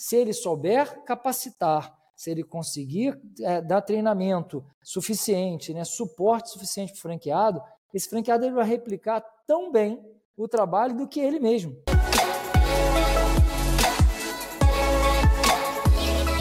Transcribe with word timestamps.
se 0.00 0.16
ele 0.16 0.32
souber 0.32 1.04
capacitar, 1.04 1.94
se 2.16 2.30
ele 2.30 2.42
conseguir 2.42 3.20
é, 3.38 3.60
dar 3.60 3.82
treinamento 3.82 4.64
suficiente, 4.82 5.74
né, 5.74 5.84
suporte 5.84 6.48
suficiente 6.48 6.92
para 6.92 6.98
o 6.98 7.02
franqueado, 7.02 7.62
esse 7.92 8.08
franqueado 8.08 8.46
ele 8.46 8.54
vai 8.54 8.64
replicar 8.64 9.22
tão 9.46 9.70
bem 9.70 10.02
o 10.38 10.48
trabalho 10.48 10.96
do 10.96 11.06
que 11.06 11.20
ele 11.20 11.38
mesmo. 11.38 11.76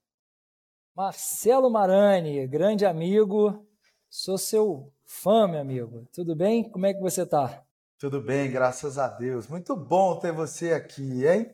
Marcelo 0.95 1.69
Marani, 1.69 2.47
grande 2.47 2.87
amigo, 2.87 3.67
sou 4.09 4.39
seu 4.39 4.93
fã, 5.05 5.49
meu 5.49 5.61
amigo. 5.61 6.07
Tudo 6.13 6.37
bem? 6.37 6.71
Como 6.71 6.87
é 6.87 6.95
que 6.95 7.01
você 7.01 7.23
está? 7.23 7.61
Tudo 7.99 8.23
bem, 8.23 8.49
graças 8.53 8.99
a 8.99 9.09
Deus. 9.09 9.49
Muito 9.49 9.75
bom 9.75 10.17
ter 10.21 10.31
você 10.31 10.73
aqui, 10.73 11.27
hein? 11.27 11.53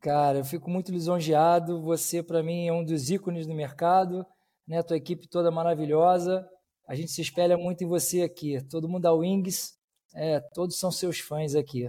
Cara, 0.00 0.38
eu 0.38 0.44
fico 0.44 0.70
muito 0.70 0.92
lisonjeado. 0.92 1.82
Você, 1.82 2.22
para 2.22 2.40
mim, 2.40 2.68
é 2.68 2.72
um 2.72 2.84
dos 2.84 3.10
ícones 3.10 3.48
do 3.48 3.52
mercado. 3.52 4.24
Né? 4.68 4.82
Tua 4.82 4.96
equipe 4.96 5.26
toda 5.26 5.50
maravilhosa. 5.50 6.46
A 6.86 6.94
gente 6.94 7.10
se 7.10 7.22
espelha 7.22 7.56
muito 7.56 7.82
em 7.82 7.88
você 7.88 8.22
aqui. 8.22 8.62
Todo 8.68 8.88
mundo 8.88 9.02
da 9.02 9.12
Wings, 9.12 9.74
é, 10.14 10.40
todos 10.52 10.78
são 10.78 10.92
seus 10.92 11.18
fãs 11.18 11.54
aqui. 11.54 11.88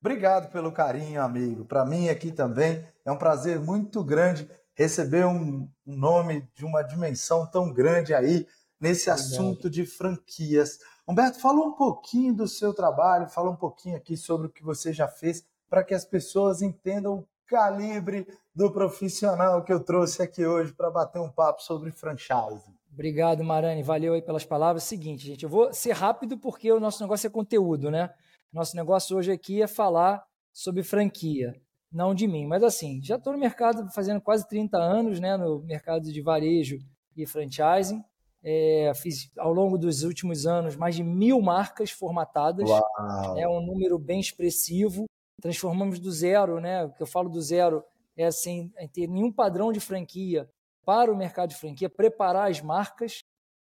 Obrigado 0.00 0.50
pelo 0.52 0.72
carinho, 0.72 1.22
amigo. 1.22 1.64
Para 1.64 1.84
mim 1.84 2.08
aqui 2.08 2.30
também 2.30 2.86
é 3.04 3.10
um 3.10 3.18
prazer 3.18 3.58
muito 3.60 4.04
grande 4.04 4.48
receber 4.74 5.24
um 5.24 5.68
nome 5.86 6.46
de 6.54 6.64
uma 6.64 6.82
dimensão 6.82 7.46
tão 7.50 7.72
grande 7.72 8.14
aí 8.14 8.46
nesse 8.78 9.08
assunto 9.08 9.70
de 9.70 9.86
franquias. 9.86 10.78
Humberto, 11.08 11.40
fala 11.40 11.60
um 11.60 11.72
pouquinho 11.72 12.34
do 12.34 12.46
seu 12.46 12.74
trabalho, 12.74 13.28
fala 13.28 13.50
um 13.50 13.56
pouquinho 13.56 13.96
aqui 13.96 14.16
sobre 14.16 14.48
o 14.48 14.50
que 14.50 14.62
você 14.62 14.92
já 14.92 15.08
fez 15.08 15.44
para 15.68 15.82
que 15.82 15.94
as 15.94 16.04
pessoas 16.04 16.62
entendam 16.62 17.18
o 17.18 17.26
calibre 17.46 18.26
do 18.54 18.72
profissional 18.72 19.62
que 19.62 19.72
eu 19.72 19.82
trouxe 19.82 20.22
aqui 20.22 20.44
hoje 20.44 20.72
para 20.72 20.90
bater 20.90 21.20
um 21.20 21.30
papo 21.30 21.62
sobre 21.62 21.90
franchise. 21.90 22.64
Obrigado, 22.92 23.44
Marani. 23.44 23.82
Valeu 23.82 24.14
aí 24.14 24.22
pelas 24.22 24.44
palavras. 24.44 24.84
Seguinte, 24.84 25.26
gente, 25.26 25.44
eu 25.44 25.50
vou 25.50 25.72
ser 25.72 25.92
rápido 25.92 26.38
porque 26.38 26.72
o 26.72 26.80
nosso 26.80 27.02
negócio 27.02 27.26
é 27.26 27.30
conteúdo, 27.30 27.90
né? 27.90 28.10
Nosso 28.52 28.74
negócio 28.74 29.16
hoje 29.16 29.30
aqui 29.30 29.62
é 29.62 29.66
falar 29.66 30.24
sobre 30.50 30.82
franquia, 30.82 31.54
não 31.92 32.14
de 32.14 32.26
mim. 32.26 32.46
Mas 32.46 32.62
assim, 32.62 33.02
já 33.02 33.16
estou 33.16 33.34
no 33.34 33.38
mercado 33.38 33.86
fazendo 33.92 34.20
quase 34.20 34.48
30 34.48 34.78
anos, 34.78 35.20
né? 35.20 35.36
No 35.36 35.62
mercado 35.62 36.10
de 36.10 36.22
varejo 36.22 36.78
e 37.14 37.26
franchising. 37.26 38.02
É, 38.42 38.92
fiz 38.94 39.30
ao 39.36 39.52
longo 39.52 39.76
dos 39.76 40.02
últimos 40.02 40.46
anos 40.46 40.76
mais 40.76 40.94
de 40.94 41.02
mil 41.02 41.42
marcas 41.42 41.90
formatadas. 41.90 42.68
Uau. 42.68 43.36
É 43.36 43.46
um 43.46 43.60
número 43.60 43.98
bem 43.98 44.20
expressivo. 44.20 45.04
Transformamos 45.40 45.98
do 45.98 46.10
zero, 46.10 46.60
né? 46.60 46.84
O 46.84 46.92
que 46.92 47.02
eu 47.02 47.06
falo 47.06 47.28
do 47.28 47.40
zero 47.40 47.84
é 48.16 48.30
sem 48.30 48.72
ter 48.92 49.06
nenhum 49.06 49.30
padrão 49.30 49.72
de 49.72 49.80
franquia 49.80 50.48
para 50.84 51.12
o 51.12 51.16
mercado 51.16 51.50
de 51.50 51.56
franquia, 51.56 51.90
preparar 51.90 52.50
as 52.50 52.60
marcas, 52.60 53.18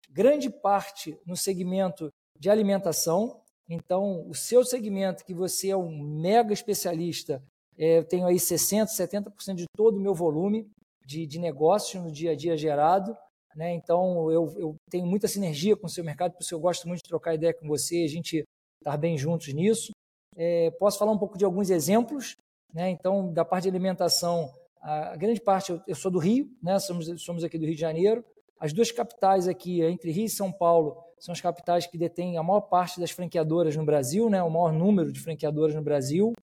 grande 0.09 0.50
parte 0.50 1.19
no 1.25 1.35
segmento 1.35 2.11
de 2.39 2.50
alimentação. 2.50 3.41
Então, 3.67 4.28
o 4.29 4.33
seu 4.33 4.63
segmento, 4.63 5.25
que 5.25 5.33
você 5.33 5.69
é 5.69 5.78
um 5.78 5.97
mega 5.97 6.53
especialista, 6.53 7.44
é, 7.78 7.97
eu 7.97 8.03
tenho 8.05 8.25
aí 8.25 8.35
60%, 8.35 8.85
70% 8.88 9.55
de 9.55 9.66
todo 9.75 9.97
o 9.97 10.01
meu 10.01 10.13
volume 10.13 10.69
de, 11.05 11.25
de 11.25 11.39
negócio 11.39 12.01
no 12.01 12.11
dia 12.11 12.31
a 12.31 12.35
dia 12.35 12.55
gerado. 12.55 13.16
Né? 13.55 13.73
Então, 13.73 14.31
eu, 14.31 14.53
eu, 14.57 14.75
tenho 14.89 15.05
muita 15.05 15.28
sinergia 15.28 15.75
com 15.75 15.88
o 15.88 15.89
seu 15.89 16.03
mercado, 16.03 16.34
por 16.34 16.44
isso 16.44 16.53
eu 16.53 16.59
gosto 16.59 16.88
muito 16.88 17.01
de 17.01 17.09
trocar 17.09 17.34
ideia 17.34 17.53
com 17.53 17.67
você, 17.67 18.03
a 18.03 18.07
gente 18.07 18.38
estar 18.79 18.91
tá 18.91 18.97
bem 18.97 19.17
juntos 19.17 19.51
nisso. 19.53 19.91
É, 20.37 20.69
posso 20.71 20.99
falar 20.99 21.11
um 21.11 21.17
pouco 21.17 21.37
de 21.37 21.43
alguns 21.43 21.69
exemplos. 21.69 22.37
Né? 22.73 22.89
Então, 22.91 23.33
da 23.33 23.43
parte 23.43 23.63
de 23.63 23.69
alimentação, 23.69 24.51
a 24.81 25.15
grande 25.15 25.41
parte, 25.41 25.71
eu, 25.71 25.81
eu 25.87 25.95
sou 25.95 26.11
do 26.11 26.19
Rio, 26.19 26.49
né? 26.61 26.77
somos, 26.79 27.07
somos 27.21 27.43
aqui 27.43 27.57
do 27.57 27.65
Rio 27.65 27.73
de 27.73 27.81
Janeiro. 27.81 28.23
As 28.59 28.71
duas 28.71 28.91
capitais 28.91 29.47
aqui, 29.47 29.81
entre 29.81 30.11
Rio 30.11 30.25
e 30.25 30.29
São 30.29 30.51
Paulo, 30.51 30.97
são 31.19 31.33
as 31.33 31.41
capitais 31.41 31.87
que 31.87 31.97
detêm 31.97 32.37
a 32.37 32.43
maior 32.43 32.61
parte 32.61 32.99
das 32.99 33.11
franqueadoras 33.11 33.75
no 33.75 33.83
Brasil, 33.83 34.29
né? 34.29 34.41
o 34.43 34.49
maior 34.49 34.71
número 34.71 35.11
de 35.11 35.19
franqueadoras 35.19 35.75
no 35.75 35.81
Brasil. 35.81 36.33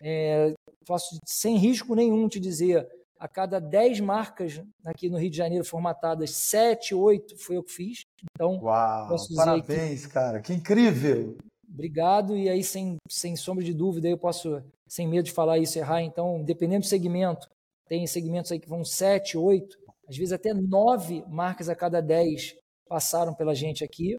É, 0.00 0.54
posso, 0.86 1.18
sem 1.26 1.56
risco 1.56 1.94
nenhum, 1.94 2.28
te 2.28 2.38
dizer 2.38 2.88
a 3.18 3.28
cada 3.28 3.60
10 3.60 4.00
marcas 4.00 4.62
aqui 4.84 5.10
no 5.10 5.18
Rio 5.18 5.30
de 5.30 5.36
Janeiro 5.36 5.64
formatadas, 5.64 6.30
7, 6.30 6.94
8 6.94 7.36
foi 7.36 7.56
eu 7.56 7.62
que 7.62 7.72
fiz. 7.72 8.04
Então, 8.34 8.58
Uau, 8.62 9.14
parabéns, 9.36 10.06
que... 10.06 10.12
cara, 10.12 10.40
que 10.40 10.54
incrível! 10.54 11.36
Obrigado, 11.72 12.36
e 12.36 12.48
aí, 12.48 12.64
sem, 12.64 12.96
sem 13.08 13.36
sombra 13.36 13.64
de 13.64 13.72
dúvida, 13.72 14.08
eu 14.08 14.18
posso, 14.18 14.60
sem 14.88 15.06
medo 15.06 15.24
de 15.24 15.32
falar 15.32 15.58
isso 15.58 15.78
errar, 15.78 16.02
então, 16.02 16.42
dependendo 16.42 16.80
do 16.80 16.88
segmento, 16.88 17.48
tem 17.86 18.06
segmentos 18.06 18.50
aí 18.50 18.58
que 18.58 18.68
vão 18.68 18.84
7, 18.84 19.38
8, 19.38 19.78
às 20.08 20.16
vezes 20.16 20.32
até 20.32 20.52
9 20.52 21.24
marcas 21.28 21.68
a 21.68 21.76
cada 21.76 22.00
10 22.00 22.56
passaram 22.88 23.32
pela 23.34 23.54
gente 23.54 23.84
aqui, 23.84 24.16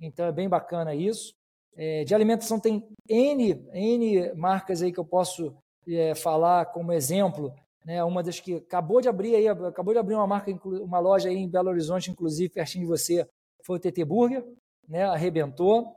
então 0.00 0.26
é 0.26 0.32
bem 0.32 0.48
bacana 0.48 0.94
isso. 0.94 1.32
É, 1.74 2.04
de 2.04 2.14
alimentação 2.14 2.60
tem 2.60 2.86
N, 3.08 3.64
N 3.72 4.34
marcas 4.34 4.82
aí 4.82 4.92
que 4.92 5.00
eu 5.00 5.04
posso 5.04 5.54
é, 5.88 6.14
falar 6.14 6.66
como 6.66 6.92
exemplo, 6.92 7.52
né, 7.84 8.02
uma 8.04 8.22
das 8.22 8.38
que 8.38 8.54
acabou 8.54 9.00
de 9.00 9.08
abrir 9.08 9.34
aí, 9.34 9.48
acabou 9.48 9.92
de 9.92 9.98
abrir 9.98 10.14
uma 10.14 10.26
marca, 10.26 10.52
uma 10.64 11.00
loja 11.00 11.28
aí 11.28 11.36
em 11.36 11.48
Belo 11.48 11.70
Horizonte, 11.70 12.10
inclusive 12.10 12.52
pertinho 12.52 12.84
de 12.84 12.90
você, 12.90 13.26
foi 13.64 13.76
o 13.76 13.80
TT 13.80 14.04
Burger, 14.04 14.44
né, 14.88 15.04
arrebentou. 15.04 15.96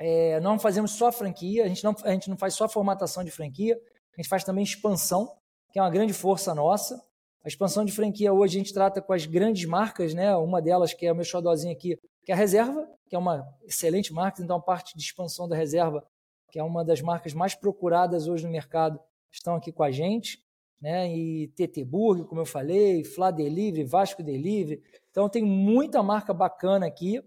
É, 0.00 0.40
não 0.40 0.58
fazemos 0.58 0.92
só 0.92 1.12
franquia, 1.12 1.64
a 1.64 1.68
gente, 1.68 1.84
não, 1.84 1.94
a 2.02 2.10
gente 2.12 2.30
não 2.30 2.36
faz 2.36 2.54
só 2.54 2.68
formatação 2.68 3.22
de 3.22 3.30
franquia, 3.30 3.78
a 4.16 4.20
gente 4.20 4.28
faz 4.28 4.42
também 4.42 4.64
expansão, 4.64 5.30
que 5.70 5.78
é 5.78 5.82
uma 5.82 5.90
grande 5.90 6.12
força 6.12 6.54
nossa. 6.54 7.00
A 7.44 7.48
expansão 7.48 7.84
de 7.84 7.92
franquia 7.92 8.32
hoje 8.32 8.56
a 8.56 8.60
gente 8.60 8.72
trata 8.72 9.00
com 9.00 9.12
as 9.12 9.26
grandes 9.26 9.64
marcas, 9.66 10.14
né? 10.14 10.34
Uma 10.36 10.60
delas 10.60 10.92
que 10.92 11.06
é 11.06 11.12
o 11.12 11.14
meu 11.14 11.24
xodózinho 11.24 11.72
aqui, 11.72 11.98
que 12.24 12.32
é 12.32 12.34
a 12.34 12.38
Reserva, 12.38 12.88
que 13.08 13.14
é 13.14 13.18
uma 13.18 13.46
excelente 13.62 14.12
marca, 14.12 14.42
então 14.42 14.56
a 14.56 14.60
parte 14.60 14.96
de 14.96 15.02
expansão 15.02 15.48
da 15.48 15.56
Reserva, 15.56 16.04
que 16.50 16.58
é 16.58 16.64
uma 16.64 16.84
das 16.84 17.00
marcas 17.00 17.32
mais 17.34 17.54
procuradas 17.54 18.26
hoje 18.26 18.44
no 18.44 18.50
mercado, 18.50 18.98
estão 19.30 19.54
aqui 19.54 19.70
com 19.70 19.82
a 19.82 19.90
gente 19.90 20.38
né? 20.80 21.14
E 21.14 21.48
TT 21.48 21.84
Burger, 21.84 22.24
como 22.24 22.40
eu 22.40 22.46
falei, 22.46 23.04
Flá 23.04 23.30
Delivery, 23.30 23.84
Vasco 23.84 24.22
Delivery. 24.22 24.82
Então 25.10 25.28
tem 25.28 25.42
muita 25.42 26.02
marca 26.02 26.32
bacana 26.32 26.86
aqui. 26.86 27.22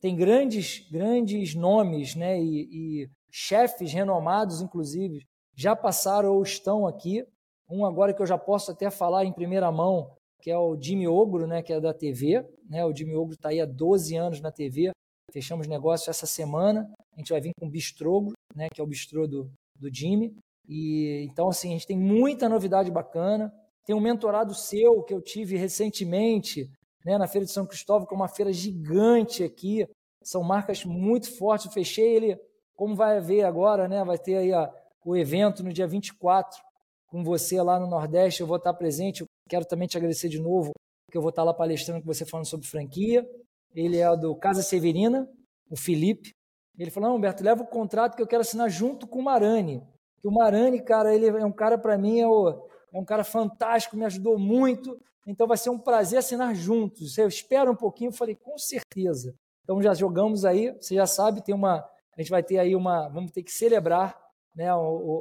Tem 0.00 0.16
grandes, 0.16 0.88
grandes 0.90 1.54
nomes, 1.54 2.14
né, 2.14 2.40
e, 2.40 2.68
e 2.70 3.10
chefes 3.30 3.92
renomados, 3.92 4.60
inclusive, 4.60 5.24
já 5.54 5.74
passaram 5.74 6.34
ou 6.34 6.42
estão 6.42 6.86
aqui. 6.86 7.24
Um 7.70 7.84
agora 7.84 8.14
que 8.14 8.22
eu 8.22 8.26
já 8.26 8.38
posso 8.38 8.70
até 8.70 8.90
falar 8.90 9.24
em 9.24 9.32
primeira 9.32 9.70
mão, 9.70 10.14
que 10.40 10.50
é 10.50 10.56
o 10.56 10.80
Jimmy 10.80 11.08
Ogro, 11.08 11.46
né, 11.46 11.62
que 11.62 11.72
é 11.72 11.80
da 11.80 11.92
TV. 11.92 12.46
Né, 12.68 12.84
o 12.84 12.94
Jimmy 12.94 13.14
Ogro 13.16 13.34
está 13.34 13.48
aí 13.48 13.60
há 13.60 13.66
12 13.66 14.16
anos 14.16 14.40
na 14.40 14.52
TV. 14.52 14.90
Fechamos 15.32 15.66
negócio 15.66 16.10
essa 16.10 16.26
semana. 16.26 16.90
A 17.14 17.18
gente 17.18 17.30
vai 17.30 17.40
vir 17.40 17.52
com 17.58 17.66
o 17.66 17.70
Bistrogo, 17.70 18.32
né, 18.54 18.68
que 18.72 18.80
é 18.80 18.84
o 18.84 18.86
bistrô 18.86 19.26
do, 19.26 19.50
do 19.78 19.92
Jimmy. 19.92 20.34
E, 20.66 21.26
então, 21.28 21.48
assim, 21.48 21.70
a 21.70 21.72
gente 21.72 21.86
tem 21.86 21.98
muita 21.98 22.48
novidade 22.48 22.90
bacana. 22.90 23.52
Tem 23.84 23.96
um 23.96 24.00
mentorado 24.00 24.54
seu 24.54 25.02
que 25.02 25.12
eu 25.12 25.20
tive 25.20 25.56
recentemente 25.56 26.70
né, 27.08 27.16
na 27.16 27.26
Feira 27.26 27.46
de 27.46 27.52
São 27.52 27.64
Cristóvão, 27.64 28.06
que 28.06 28.12
é 28.12 28.16
uma 28.16 28.28
feira 28.28 28.52
gigante 28.52 29.42
aqui. 29.42 29.88
São 30.22 30.42
marcas 30.42 30.84
muito 30.84 31.34
fortes. 31.38 31.64
Eu 31.64 31.72
fechei 31.72 32.14
ele, 32.14 32.38
como 32.76 32.94
vai 32.94 33.18
ver 33.18 33.44
agora, 33.44 33.88
né, 33.88 34.04
vai 34.04 34.18
ter 34.18 34.36
aí 34.36 34.52
a, 34.52 34.70
o 35.02 35.16
evento 35.16 35.64
no 35.64 35.72
dia 35.72 35.86
24 35.86 36.60
com 37.06 37.24
você 37.24 37.62
lá 37.62 37.80
no 37.80 37.86
Nordeste. 37.86 38.42
Eu 38.42 38.46
vou 38.46 38.58
estar 38.58 38.74
presente. 38.74 39.22
Eu 39.22 39.26
quero 39.48 39.64
também 39.64 39.88
te 39.88 39.96
agradecer 39.96 40.28
de 40.28 40.38
novo, 40.38 40.72
porque 41.06 41.16
eu 41.16 41.22
vou 41.22 41.30
estar 41.30 41.44
lá 41.44 41.54
palestrando 41.54 42.02
com 42.02 42.06
você 42.06 42.26
falando 42.26 42.44
sobre 42.44 42.66
franquia. 42.66 43.26
Ele 43.74 43.96
é 43.96 44.14
do 44.14 44.36
Casa 44.36 44.62
Severina, 44.62 45.26
o 45.70 45.76
Felipe. 45.78 46.32
Ele 46.78 46.90
falou: 46.90 47.08
Não, 47.08 47.16
Humberto, 47.16 47.42
leva 47.42 47.62
o 47.62 47.66
contrato 47.66 48.16
que 48.16 48.22
eu 48.22 48.26
quero 48.26 48.42
assinar 48.42 48.68
junto 48.68 49.06
com 49.06 49.20
o 49.20 49.24
Marani. 49.24 49.82
Que 50.20 50.28
o 50.28 50.30
Marani, 50.30 50.82
cara, 50.82 51.14
ele 51.14 51.26
é 51.26 51.46
um 51.46 51.52
cara, 51.52 51.78
para 51.78 51.96
mim, 51.96 52.20
é, 52.20 52.26
o, 52.26 52.50
é 52.92 52.98
um 52.98 53.04
cara 53.04 53.24
fantástico, 53.24 53.96
me 53.96 54.04
ajudou 54.04 54.38
muito. 54.38 55.00
Então 55.28 55.46
vai 55.46 55.58
ser 55.58 55.68
um 55.68 55.78
prazer 55.78 56.18
assinar 56.18 56.54
juntos. 56.54 57.12
Você 57.12 57.24
espera 57.26 57.70
um 57.70 57.76
pouquinho? 57.76 58.08
Eu 58.08 58.14
falei: 58.14 58.34
Com 58.34 58.56
certeza. 58.56 59.34
Então 59.62 59.82
já 59.82 59.92
jogamos 59.92 60.46
aí, 60.46 60.72
você 60.80 60.94
já 60.94 61.06
sabe, 61.06 61.44
tem 61.44 61.54
uma. 61.54 61.86
A 62.16 62.22
gente 62.22 62.30
vai 62.30 62.42
ter 62.42 62.58
aí 62.58 62.74
uma. 62.74 63.08
Vamos 63.08 63.30
ter 63.30 63.42
que 63.42 63.52
celebrar 63.52 64.18
né, 64.56 64.68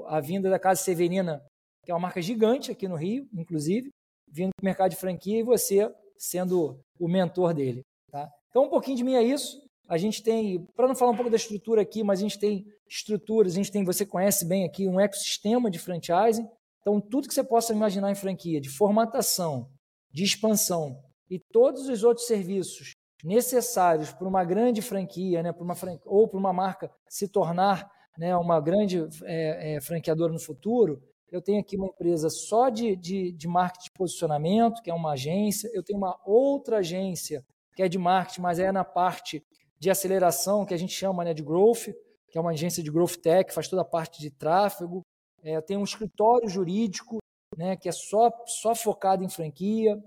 a, 0.07 0.19
vinda 0.21 0.49
da 0.49 0.57
Casa 0.57 0.81
Severina, 0.81 1.43
que 1.83 1.91
é 1.91 1.93
uma 1.93 1.99
marca 1.99 2.21
gigante 2.21 2.71
aqui 2.71 2.87
no 2.87 2.95
Rio, 2.95 3.27
inclusive, 3.33 3.89
vindo 4.27 4.51
para 4.55 4.63
o 4.63 4.65
mercado 4.65 4.91
de 4.91 4.95
franquia 4.95 5.39
e 5.39 5.43
você 5.43 5.93
sendo 6.17 6.79
o 6.97 7.07
mentor 7.07 7.53
dele. 7.53 7.81
Tá? 8.09 8.29
Então, 8.49 8.63
um 8.63 8.69
pouquinho 8.69 8.97
de 8.97 9.03
mim 9.03 9.15
é 9.15 9.21
isso. 9.21 9.61
A 9.89 9.97
gente 9.97 10.23
tem, 10.23 10.65
para 10.75 10.87
não 10.87 10.95
falar 10.95 11.11
um 11.11 11.15
pouco 11.15 11.29
da 11.29 11.37
estrutura 11.37 11.81
aqui, 11.81 12.03
mas 12.03 12.19
a 12.19 12.23
gente 12.23 12.39
tem 12.39 12.65
estruturas, 12.89 13.53
a 13.53 13.55
gente 13.55 13.71
tem, 13.71 13.83
você 13.83 14.05
conhece 14.05 14.45
bem 14.45 14.65
aqui, 14.65 14.87
um 14.87 14.99
ecossistema 14.99 15.69
de 15.69 15.79
franchising. 15.79 16.47
Então, 16.81 16.99
tudo 16.99 17.27
que 17.27 17.33
você 17.33 17.43
possa 17.43 17.73
imaginar 17.73 18.09
em 18.09 18.15
franquia, 18.15 18.59
de 18.59 18.69
formatação, 18.69 19.69
de 20.11 20.23
expansão 20.23 21.01
e 21.29 21.39
todos 21.39 21.89
os 21.89 22.03
outros 22.03 22.27
serviços 22.27 22.93
necessários 23.23 24.11
para 24.11 24.27
uma 24.27 24.43
grande 24.43 24.81
franquia, 24.81 25.41
né, 25.43 25.51
para 25.51 25.63
uma 25.63 25.75
franquia, 25.75 26.01
ou 26.05 26.27
para 26.27 26.39
uma 26.39 26.53
marca 26.53 26.89
se 27.09 27.27
tornar 27.27 27.89
né, 28.17 28.35
uma 28.35 28.59
grande 28.59 29.07
é, 29.23 29.75
é, 29.75 29.81
franqueadora 29.81 30.31
no 30.31 30.39
futuro, 30.39 31.01
eu 31.31 31.41
tenho 31.41 31.59
aqui 31.59 31.75
uma 31.75 31.87
empresa 31.87 32.29
só 32.29 32.69
de, 32.69 32.95
de, 32.95 33.33
de 33.33 33.47
marketing 33.47 33.85
de 33.85 33.91
posicionamento, 33.91 34.81
que 34.81 34.89
é 34.89 34.93
uma 34.93 35.11
agência, 35.11 35.69
eu 35.73 35.83
tenho 35.83 35.99
uma 35.99 36.17
outra 36.25 36.77
agência 36.77 37.43
que 37.75 37.83
é 37.83 37.89
de 37.89 37.97
marketing, 37.97 38.41
mas 38.41 38.59
é 38.59 38.71
na 38.71 38.83
parte 38.83 39.43
de 39.79 39.89
aceleração, 39.89 40.65
que 40.65 40.73
a 40.73 40.77
gente 40.77 40.93
chama 40.93 41.23
né, 41.23 41.33
de 41.33 41.43
growth, 41.43 41.93
que 42.29 42.37
é 42.37 42.41
uma 42.41 42.51
agência 42.51 42.81
de 42.81 42.89
growth 42.89 43.17
tech, 43.17 43.53
faz 43.53 43.67
toda 43.67 43.81
a 43.81 43.85
parte 43.85 44.19
de 44.19 44.31
tráfego. 44.31 45.01
É, 45.43 45.61
tenho 45.61 45.81
um 45.81 45.83
escritório 45.83 46.49
jurídico, 46.49 47.19
né, 47.55 47.75
que 47.75 47.87
é 47.87 47.91
só, 47.91 48.31
só 48.45 48.73
focado 48.75 49.23
em 49.23 49.29
franquia. 49.29 50.01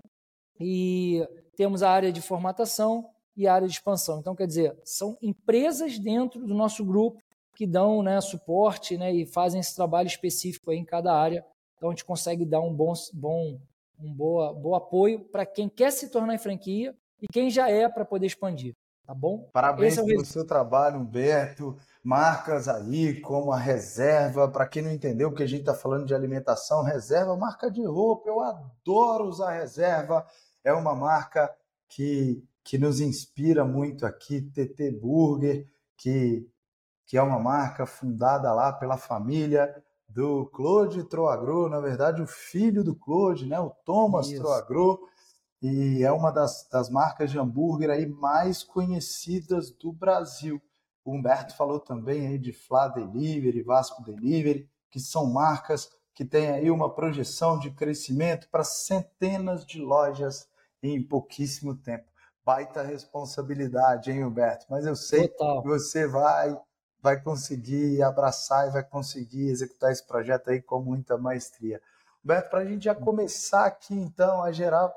E 0.59 1.27
temos 1.55 1.81
a 1.81 1.89
área 1.89 2.11
de 2.11 2.21
formatação 2.21 3.09
e 3.35 3.47
a 3.47 3.53
área 3.53 3.67
de 3.67 3.73
expansão. 3.73 4.19
Então, 4.19 4.35
quer 4.35 4.45
dizer, 4.45 4.77
são 4.83 5.17
empresas 5.21 5.97
dentro 5.97 6.45
do 6.45 6.53
nosso 6.53 6.85
grupo 6.85 7.21
que 7.55 7.65
dão 7.67 8.01
né, 8.01 8.19
suporte 8.21 8.97
né, 8.97 9.13
e 9.13 9.25
fazem 9.25 9.59
esse 9.59 9.75
trabalho 9.75 10.07
específico 10.07 10.71
em 10.71 10.83
cada 10.83 11.13
área. 11.13 11.45
Então 11.77 11.89
a 11.89 11.93
gente 11.93 12.05
consegue 12.05 12.45
dar 12.45 12.61
um 12.61 12.73
bom, 12.73 12.93
bom, 13.13 13.59
um 13.99 14.13
boa, 14.13 14.53
bom 14.53 14.75
apoio 14.75 15.19
para 15.31 15.45
quem 15.45 15.67
quer 15.67 15.91
se 15.91 16.09
tornar 16.09 16.35
em 16.35 16.39
franquia 16.39 16.95
e 17.21 17.27
quem 17.27 17.49
já 17.49 17.69
é 17.69 17.87
para 17.89 18.05
poder 18.05 18.27
expandir. 18.27 18.75
Tá 19.05 19.13
bom? 19.13 19.49
Parabéns 19.51 19.97
é 19.97 20.03
pelo 20.03 20.23
seu 20.23 20.45
trabalho, 20.45 20.99
Humberto. 20.99 21.75
Marcas 22.03 22.67
aí 22.67 23.19
como 23.21 23.51
a 23.51 23.57
reserva. 23.57 24.49
Para 24.49 24.67
quem 24.67 24.81
não 24.81 24.91
entendeu, 24.91 25.33
que 25.33 25.43
a 25.43 25.47
gente 25.47 25.61
está 25.61 25.73
falando 25.73 26.05
de 26.05 26.15
alimentação, 26.15 26.83
reserva, 26.83 27.35
marca 27.37 27.69
de 27.69 27.85
roupa. 27.85 28.29
Eu 28.29 28.41
adoro 28.41 29.25
usar 29.25 29.51
reserva. 29.51 30.25
É 30.63 30.73
uma 30.73 30.95
marca 30.95 31.53
que, 31.87 32.43
que 32.63 32.77
nos 32.77 32.99
inspira 32.99 33.63
muito 33.65 34.05
aqui. 34.05 34.41
TT 34.41 34.91
Burger, 34.91 35.67
que 35.97 36.49
que 37.11 37.17
é 37.17 37.21
uma 37.21 37.37
marca 37.37 37.85
fundada 37.85 38.53
lá 38.53 38.71
pela 38.71 38.95
família 38.95 39.75
do 40.07 40.45
Claude 40.45 41.03
Troagro, 41.03 41.67
na 41.67 41.81
verdade 41.81 42.21
o 42.21 42.25
filho 42.25 42.85
do 42.85 42.95
Claude, 42.95 43.45
né, 43.45 43.59
o 43.59 43.69
Thomas 43.69 44.29
Isso. 44.29 44.41
Troagro, 44.41 44.97
e 45.61 46.05
é 46.05 46.11
uma 46.13 46.31
das, 46.31 46.65
das 46.71 46.89
marcas 46.89 47.29
de 47.29 47.37
hambúrguer 47.37 47.89
aí 47.89 48.07
mais 48.07 48.63
conhecidas 48.63 49.71
do 49.71 49.91
Brasil. 49.91 50.61
O 51.03 51.13
Humberto 51.15 51.55
falou 51.55 51.79
também 51.79 52.27
aí 52.27 52.37
de 52.37 52.53
Flá 52.53 52.87
Delivery, 52.87 53.63
Vasco 53.63 54.03
Delivery, 54.03 54.69
que 54.89 54.99
são 54.99 55.25
marcas 55.25 55.89
que 56.13 56.23
têm 56.25 56.51
aí 56.51 56.69
uma 56.69 56.93
projeção 56.93 57.57
de 57.57 57.71
crescimento 57.71 58.47
para 58.49 58.63
centenas 58.63 59.65
de 59.65 59.79
lojas 59.79 60.47
em 60.83 61.01
pouquíssimo 61.01 61.75
tempo. 61.75 62.11
Baita 62.43 62.81
responsabilidade, 62.81 64.11
hein, 64.11 64.25
Humberto? 64.25 64.65
Mas 64.69 64.85
eu 64.85 64.95
sei 64.95 65.27
Total. 65.27 65.61
que 65.61 65.67
você 65.67 66.07
vai 66.07 66.59
vai 67.01 67.19
conseguir 67.19 68.01
abraçar 68.03 68.67
e 68.67 68.71
vai 68.71 68.83
conseguir 68.83 69.49
executar 69.49 69.91
esse 69.91 70.05
projeto 70.05 70.51
aí 70.51 70.61
com 70.61 70.79
muita 70.81 71.17
maestria. 71.17 71.81
Beto, 72.23 72.51
para 72.51 72.59
a 72.59 72.65
gente 72.65 72.85
já 72.85 72.93
começar 72.93 73.65
aqui 73.65 73.95
então 73.95 74.43
a 74.43 74.51
gerar 74.51 74.93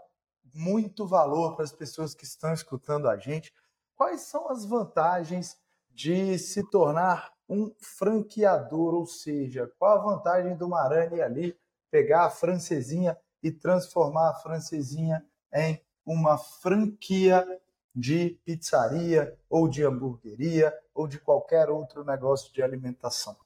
muito 0.53 1.07
valor 1.07 1.57
para 1.57 1.65
as 1.65 1.73
pessoas 1.73 2.15
que 2.15 2.25
estão 2.25 2.53
escutando 2.53 3.09
a 3.09 3.17
gente, 3.17 3.53
quais 3.97 4.21
são 4.21 4.51
as 4.51 4.67
vantagens 4.67 5.57
de 5.95 6.39
se 6.39 6.69
tornar 6.69 7.33
um 7.49 7.73
franqueador, 7.79 8.95
ou 8.95 9.07
seja, 9.07 9.71
qual 9.79 9.99
a 9.99 10.03
vantagem 10.03 10.57
do 10.57 10.69
Marani 10.69 11.21
ali 11.21 11.57
pegar 11.91 12.25
a 12.25 12.31
francesinha 12.31 13.17
e 13.43 13.53
transformar 13.53 14.31
a 14.31 14.35
francesinha 14.35 15.25
em 15.53 15.81
uma 16.05 16.37
franquia 16.37 17.47
de 17.95 18.39
pizzaria 18.45 19.39
ou 19.49 19.69
de 19.69 19.85
hamburgueria 19.85 20.75
ou 20.93 21.07
de 21.07 21.21
qualquer 21.21 21.71
outro 21.71 22.05
negócio 22.05 22.53
de 22.53 22.63
alimentação. 22.63 23.37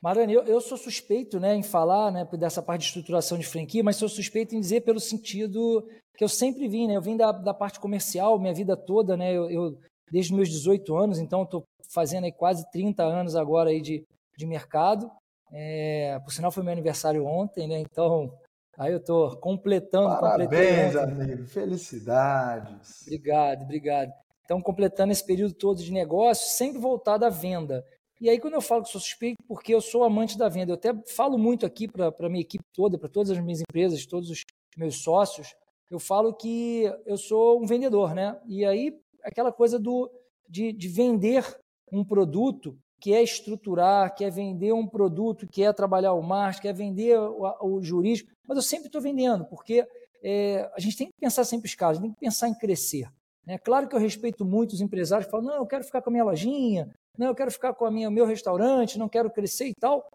Marani, 0.00 0.32
eu, 0.32 0.42
eu, 0.42 0.60
sou 0.60 0.76
suspeito 0.76 1.38
né, 1.38 1.54
em 1.54 1.62
falar 1.62 2.10
né, 2.10 2.28
dessa 2.32 2.60
parte 2.60 2.80
de 2.80 2.86
estruturação 2.88 3.38
de 3.38 3.46
franquia, 3.46 3.84
mas 3.84 3.94
sou 3.94 4.08
suspeito 4.08 4.52
em 4.56 4.60
dizer 4.60 4.80
pelo 4.80 4.98
sentido 4.98 5.88
que 6.16 6.24
eu 6.24 6.28
sempre 6.28 6.66
vim, 6.66 6.88
né? 6.88 6.96
Eu 6.96 7.00
vim 7.00 7.16
da, 7.16 7.30
da 7.30 7.54
parte 7.54 7.78
comercial 7.78 8.38
minha 8.38 8.52
vida 8.52 8.76
toda, 8.76 9.16
né? 9.16 9.32
Eu, 9.32 9.48
eu 9.48 9.78
desde 10.12 10.34
meus 10.34 10.50
18 10.50 10.94
anos, 10.94 11.18
então 11.18 11.42
estou 11.42 11.64
fazendo 11.90 12.24
aí 12.24 12.32
quase 12.32 12.70
30 12.70 13.02
anos 13.02 13.34
agora 13.34 13.70
aí 13.70 13.80
de, 13.80 14.04
de 14.36 14.46
mercado. 14.46 15.10
É, 15.50 16.18
por 16.22 16.32
sinal, 16.32 16.52
foi 16.52 16.62
meu 16.62 16.72
aniversário 16.72 17.26
ontem, 17.26 17.66
né? 17.66 17.80
Então, 17.80 18.30
Aí 18.78 18.90
eu 18.90 18.98
estou 18.98 19.36
completando. 19.36 20.18
Parabéns, 20.18 20.96
amigo. 20.96 21.44
Felicidades. 21.46 23.02
Obrigado, 23.02 23.62
obrigado. 23.62 24.12
Então, 24.44 24.60
completando 24.60 25.12
esse 25.12 25.24
período 25.24 25.54
todo 25.54 25.82
de 25.82 25.92
negócio, 25.92 26.48
sempre 26.48 26.80
voltado 26.80 27.24
à 27.24 27.28
venda. 27.28 27.84
E 28.20 28.30
aí, 28.30 28.40
quando 28.40 28.54
eu 28.54 28.60
falo 28.62 28.82
que 28.82 28.90
sou 28.90 29.00
suspeito, 29.00 29.42
porque 29.46 29.74
eu 29.74 29.80
sou 29.80 30.04
amante 30.04 30.38
da 30.38 30.48
venda, 30.48 30.72
eu 30.72 30.76
até 30.76 30.92
falo 31.14 31.36
muito 31.36 31.66
aqui 31.66 31.86
para 31.86 32.08
a 32.08 32.28
minha 32.28 32.40
equipe 32.40 32.64
toda, 32.72 32.98
para 32.98 33.08
todas 33.08 33.30
as 33.30 33.38
minhas 33.38 33.60
empresas, 33.60 34.06
todos 34.06 34.30
os 34.30 34.42
meus 34.76 35.02
sócios, 35.02 35.54
eu 35.90 35.98
falo 35.98 36.32
que 36.32 36.90
eu 37.04 37.18
sou 37.18 37.62
um 37.62 37.66
vendedor, 37.66 38.14
né? 38.14 38.40
E 38.46 38.64
aí, 38.64 38.96
aquela 39.22 39.52
coisa 39.52 39.78
do, 39.78 40.10
de, 40.48 40.72
de 40.72 40.88
vender 40.88 41.44
um 41.90 42.04
produto 42.04 42.76
que 43.00 43.12
é 43.12 43.22
estruturar, 43.22 44.14
quer 44.14 44.30
vender 44.30 44.72
um 44.72 44.86
produto, 44.86 45.46
quer 45.48 45.74
trabalhar 45.74 46.12
o 46.12 46.22
marketing, 46.22 46.62
quer 46.62 46.72
vender 46.72 47.18
o, 47.18 47.42
o 47.60 47.82
jurídico, 47.82 48.30
mas 48.46 48.56
eu 48.56 48.62
sempre 48.62 48.86
estou 48.86 49.00
vendendo, 49.00 49.44
porque 49.46 49.86
é, 50.22 50.70
a 50.74 50.80
gente 50.80 50.96
tem 50.96 51.06
que 51.08 51.14
pensar 51.20 51.44
sempre 51.44 51.68
os 51.68 51.74
casos, 51.74 52.00
tem 52.00 52.12
que 52.12 52.20
pensar 52.20 52.48
em 52.48 52.54
crescer. 52.54 53.08
É 53.46 53.58
claro 53.58 53.88
que 53.88 53.96
eu 53.96 53.98
respeito 53.98 54.44
muito 54.44 54.72
os 54.72 54.80
empresários 54.80 55.26
que 55.26 55.32
falam, 55.32 55.46
não, 55.46 55.56
eu 55.56 55.66
quero 55.66 55.82
ficar 55.82 56.00
com 56.00 56.10
a 56.10 56.12
minha 56.12 56.24
lojinha, 56.24 56.94
não, 57.18 57.26
eu 57.26 57.34
quero 57.34 57.50
ficar 57.50 57.74
com 57.74 57.84
o 57.84 58.10
meu 58.10 58.24
restaurante, 58.24 58.98
não 58.98 59.08
quero 59.08 59.30
crescer 59.30 59.66
e 59.66 59.74
tal. 59.74 60.06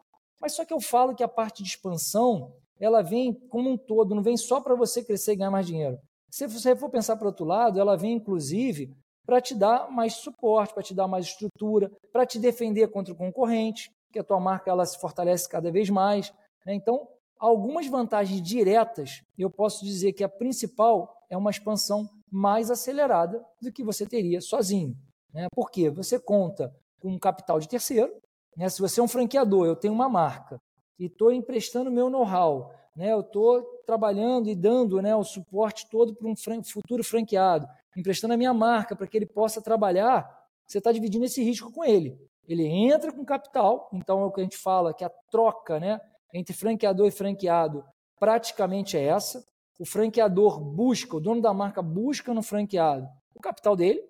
Mas 0.42 0.54
só 0.54 0.64
que 0.64 0.74
eu 0.74 0.80
falo 0.80 1.14
que 1.14 1.24
a 1.24 1.28
parte 1.28 1.62
de 1.62 1.70
expansão, 1.70 2.54
ela 2.80 3.02
vem 3.02 3.34
como 3.34 3.70
um 3.70 3.78
todo, 3.78 4.16
não 4.16 4.24
vem 4.24 4.38
só 4.38 4.62
para 4.62 4.76
você 4.76 5.04
crescer 5.04 5.34
e 5.34 5.36
ganhar 5.36 5.52
mais 5.52 5.68
dinheiro. 5.68 6.00
Se 6.30 6.48
você 6.48 6.76
for 6.76 6.90
pensar 6.90 7.16
para 7.18 7.28
outro 7.28 7.46
lado, 7.46 7.80
ela 7.80 7.96
vem 7.96 8.14
inclusive 8.14 8.96
para 9.26 9.42
te 9.42 9.54
dar 9.54 9.92
mais 9.92 10.14
suporte, 10.14 10.74
para 10.74 10.84
te 10.84 10.94
dar 10.94 11.08
mais 11.08 11.26
estrutura, 11.26 11.92
para 12.12 12.26
te 12.26 12.40
defender 12.40 12.88
contra 12.88 13.14
o 13.14 13.18
concorrente, 13.18 13.92
que 14.12 14.20
a 14.20 14.24
tua 14.24 14.40
marca 14.40 14.72
ela 14.72 14.86
se 14.86 15.00
fortalece 15.00 15.50
cada 15.50 15.70
vez 15.70 15.90
mais. 15.90 16.34
Né? 16.66 16.74
Então, 16.74 17.08
algumas 17.38 17.88
vantagens 17.88 18.42
diretas, 18.42 19.22
eu 19.38 19.50
posso 19.50 19.84
dizer 19.84 20.14
que 20.14 20.24
a 20.24 20.30
principal 20.30 21.14
é 21.30 21.38
uma 21.38 21.52
expansão 21.52 22.10
mais 22.32 22.72
acelerada 22.72 23.44
do 23.62 23.72
que 23.72 23.84
você 23.84 24.06
teria 24.06 24.40
sozinho. 24.42 24.96
Né? 25.34 25.48
Por 25.54 25.70
quê? 25.70 25.90
Você 25.90 26.20
conta 26.20 26.74
com 27.02 27.10
um 27.10 27.20
capital 27.20 27.60
de 27.60 27.68
terceiro. 27.68 28.14
Né? 28.56 28.70
Se 28.70 28.82
você 28.82 29.00
é 29.00 29.04
um 29.04 29.08
franqueador, 29.08 29.66
eu 29.66 29.76
tenho 29.76 29.94
uma 29.94 30.10
marca 30.10 30.58
e 31.00 31.06
estou 31.06 31.32
emprestando 31.32 31.92
meu 31.92 32.10
know-how, 32.10 32.74
né? 32.98 33.14
eu 33.14 33.22
estou 33.22 33.64
trabalhando 33.86 34.50
e 34.50 34.56
dando 34.56 35.02
né, 35.02 35.16
o 35.16 35.24
suporte 35.24 35.88
todo 35.90 36.16
para 36.16 36.28
um 36.28 36.36
futuro 36.64 37.04
franqueado, 37.04 37.68
emprestando 37.96 38.34
a 38.34 38.38
minha 38.38 38.54
marca 38.54 38.96
para 38.96 39.08
que 39.08 39.16
ele 39.16 39.26
possa 39.26 39.62
trabalhar, 39.62 40.28
você 40.66 40.80
está 40.80 40.92
dividindo 40.92 41.24
esse 41.24 41.42
risco 41.42 41.72
com 41.72 41.86
ele. 41.86 42.20
Ele 42.48 42.66
entra 42.66 43.12
com 43.12 43.24
capital, 43.24 43.90
então 43.94 44.22
é 44.22 44.26
o 44.26 44.32
que 44.32 44.42
a 44.42 44.44
gente 44.44 44.58
fala 44.58 44.94
que 44.94 45.04
a 45.04 45.12
troca 45.32 45.80
né, 45.80 46.02
entre 46.34 46.54
franqueador 46.54 47.08
e 47.08 47.12
franqueado 47.12 47.86
praticamente 48.20 48.98
é 48.98 49.04
essa. 49.04 49.46
O 49.80 49.86
franqueador 49.86 50.60
busca, 50.60 51.16
o 51.16 51.20
dono 51.20 51.42
da 51.42 51.54
marca 51.54 51.82
busca 51.82 52.34
no 52.34 52.42
franqueado 52.42 53.08
o 53.38 53.40
capital 53.40 53.76
dele 53.76 54.04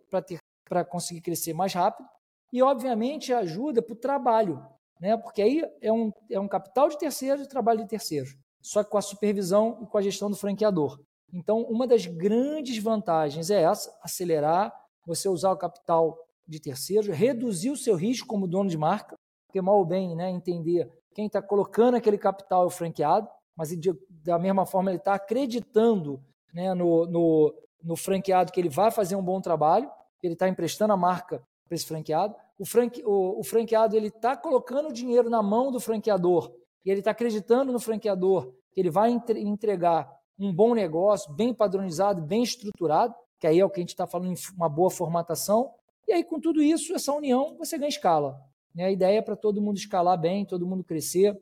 para 0.64 0.86
conseguir 0.86 1.22
crescer 1.22 1.54
mais 1.54 1.74
rápido 1.74 2.08
e, 2.52 2.62
obviamente, 2.62 3.34
ajuda 3.34 3.82
para 3.82 3.94
o 3.94 3.98
trabalho, 3.98 4.66
né? 5.02 5.18
porque 5.18 5.42
aí 5.42 5.62
é 5.82 5.92
um, 5.92 6.12
é 6.32 6.40
um 6.40 6.48
capital 6.48 6.88
de 6.88 6.98
terceiros 6.98 7.46
e 7.46 7.50
trabalho 7.50 7.82
de 7.82 7.90
terceiros, 7.90 8.36
só 8.68 8.84
que 8.84 8.90
com 8.90 8.98
a 8.98 9.02
supervisão 9.02 9.80
e 9.82 9.86
com 9.86 9.98
a 9.98 10.02
gestão 10.02 10.30
do 10.30 10.36
franqueador. 10.36 11.00
Então, 11.34 11.62
uma 11.64 11.88
das 11.88 12.06
grandes 12.06 12.78
vantagens 12.84 13.50
é 13.50 13.62
essa: 13.62 13.98
acelerar, 14.02 14.74
você 15.06 15.30
usar 15.30 15.52
o 15.52 15.58
capital 15.58 16.18
de 16.46 16.60
terceiros, 16.60 17.08
reduzir 17.08 17.70
o 17.70 17.78
seu 17.78 17.96
risco 17.96 18.28
como 18.28 18.48
dono 18.48 18.70
de 18.70 18.78
marca, 18.78 19.16
porque 19.48 19.62
mal 19.62 19.78
ou 19.78 19.86
bem 19.86 20.16
né, 20.16 20.30
entender 20.30 20.92
quem 21.14 21.28
está 21.28 21.42
colocando 21.42 21.96
aquele 21.96 22.18
capital 22.18 22.64
é 22.64 22.66
o 22.66 22.70
franqueado, 22.70 23.28
mas 23.56 23.70
de, 23.70 23.94
da 24.10 24.38
mesma 24.38 24.66
forma 24.66 24.92
ele 24.92 24.98
está 24.98 25.14
acreditando 25.14 26.22
né, 26.54 26.74
no, 26.74 27.06
no, 27.06 27.56
no 27.82 27.96
franqueado 27.96 28.52
que 28.52 28.60
ele 28.60 28.70
vai 28.70 28.92
fazer 28.92 29.16
um 29.16 29.24
bom 29.24 29.40
trabalho, 29.40 29.90
ele 30.22 30.34
está 30.34 30.48
emprestando 30.48 30.92
a 30.92 30.98
marca 30.98 31.42
para 31.68 31.76
esse 31.76 31.86
franqueado. 31.86 32.36
O, 32.60 32.66
franque, 32.66 33.02
o, 33.06 33.40
o 33.40 33.44
franqueado 33.44 33.96
ele 33.96 34.08
está 34.08 34.36
colocando 34.36 34.90
o 34.90 34.94
dinheiro 34.94 35.30
na 35.30 35.42
mão 35.42 35.72
do 35.72 35.80
franqueador 35.80 36.52
e 36.88 36.90
ele 36.90 37.00
está 37.00 37.12
acreditando 37.12 37.74
no 37.74 37.82
franqueador 37.82 38.54
que 38.72 38.80
ele 38.80 38.90
vai 38.90 39.12
entregar 39.12 40.10
um 40.40 40.54
bom 40.54 40.74
negócio, 40.74 41.34
bem 41.34 41.54
padronizado, 41.54 42.22
bem 42.22 42.42
estruturado, 42.42 43.14
que 43.38 43.46
aí 43.46 43.60
é 43.60 43.66
o 43.66 43.70
que 43.70 43.82
a 43.82 43.84
gente 43.84 43.90
está 43.90 44.08
falando 44.08 44.34
uma 44.56 44.70
boa 44.70 44.90
formatação. 44.90 45.74
E 46.08 46.14
aí, 46.14 46.24
com 46.24 46.40
tudo 46.40 46.62
isso, 46.62 46.96
essa 46.96 47.12
união, 47.12 47.58
você 47.58 47.78
ganha 47.78 47.90
escala. 47.90 48.40
Né? 48.74 48.86
A 48.86 48.92
ideia 48.92 49.18
é 49.18 49.22
para 49.22 49.36
todo 49.36 49.62
mundo 49.62 49.76
escalar 49.76 50.18
bem, 50.18 50.46
todo 50.46 50.66
mundo 50.66 50.82
crescer 50.82 51.38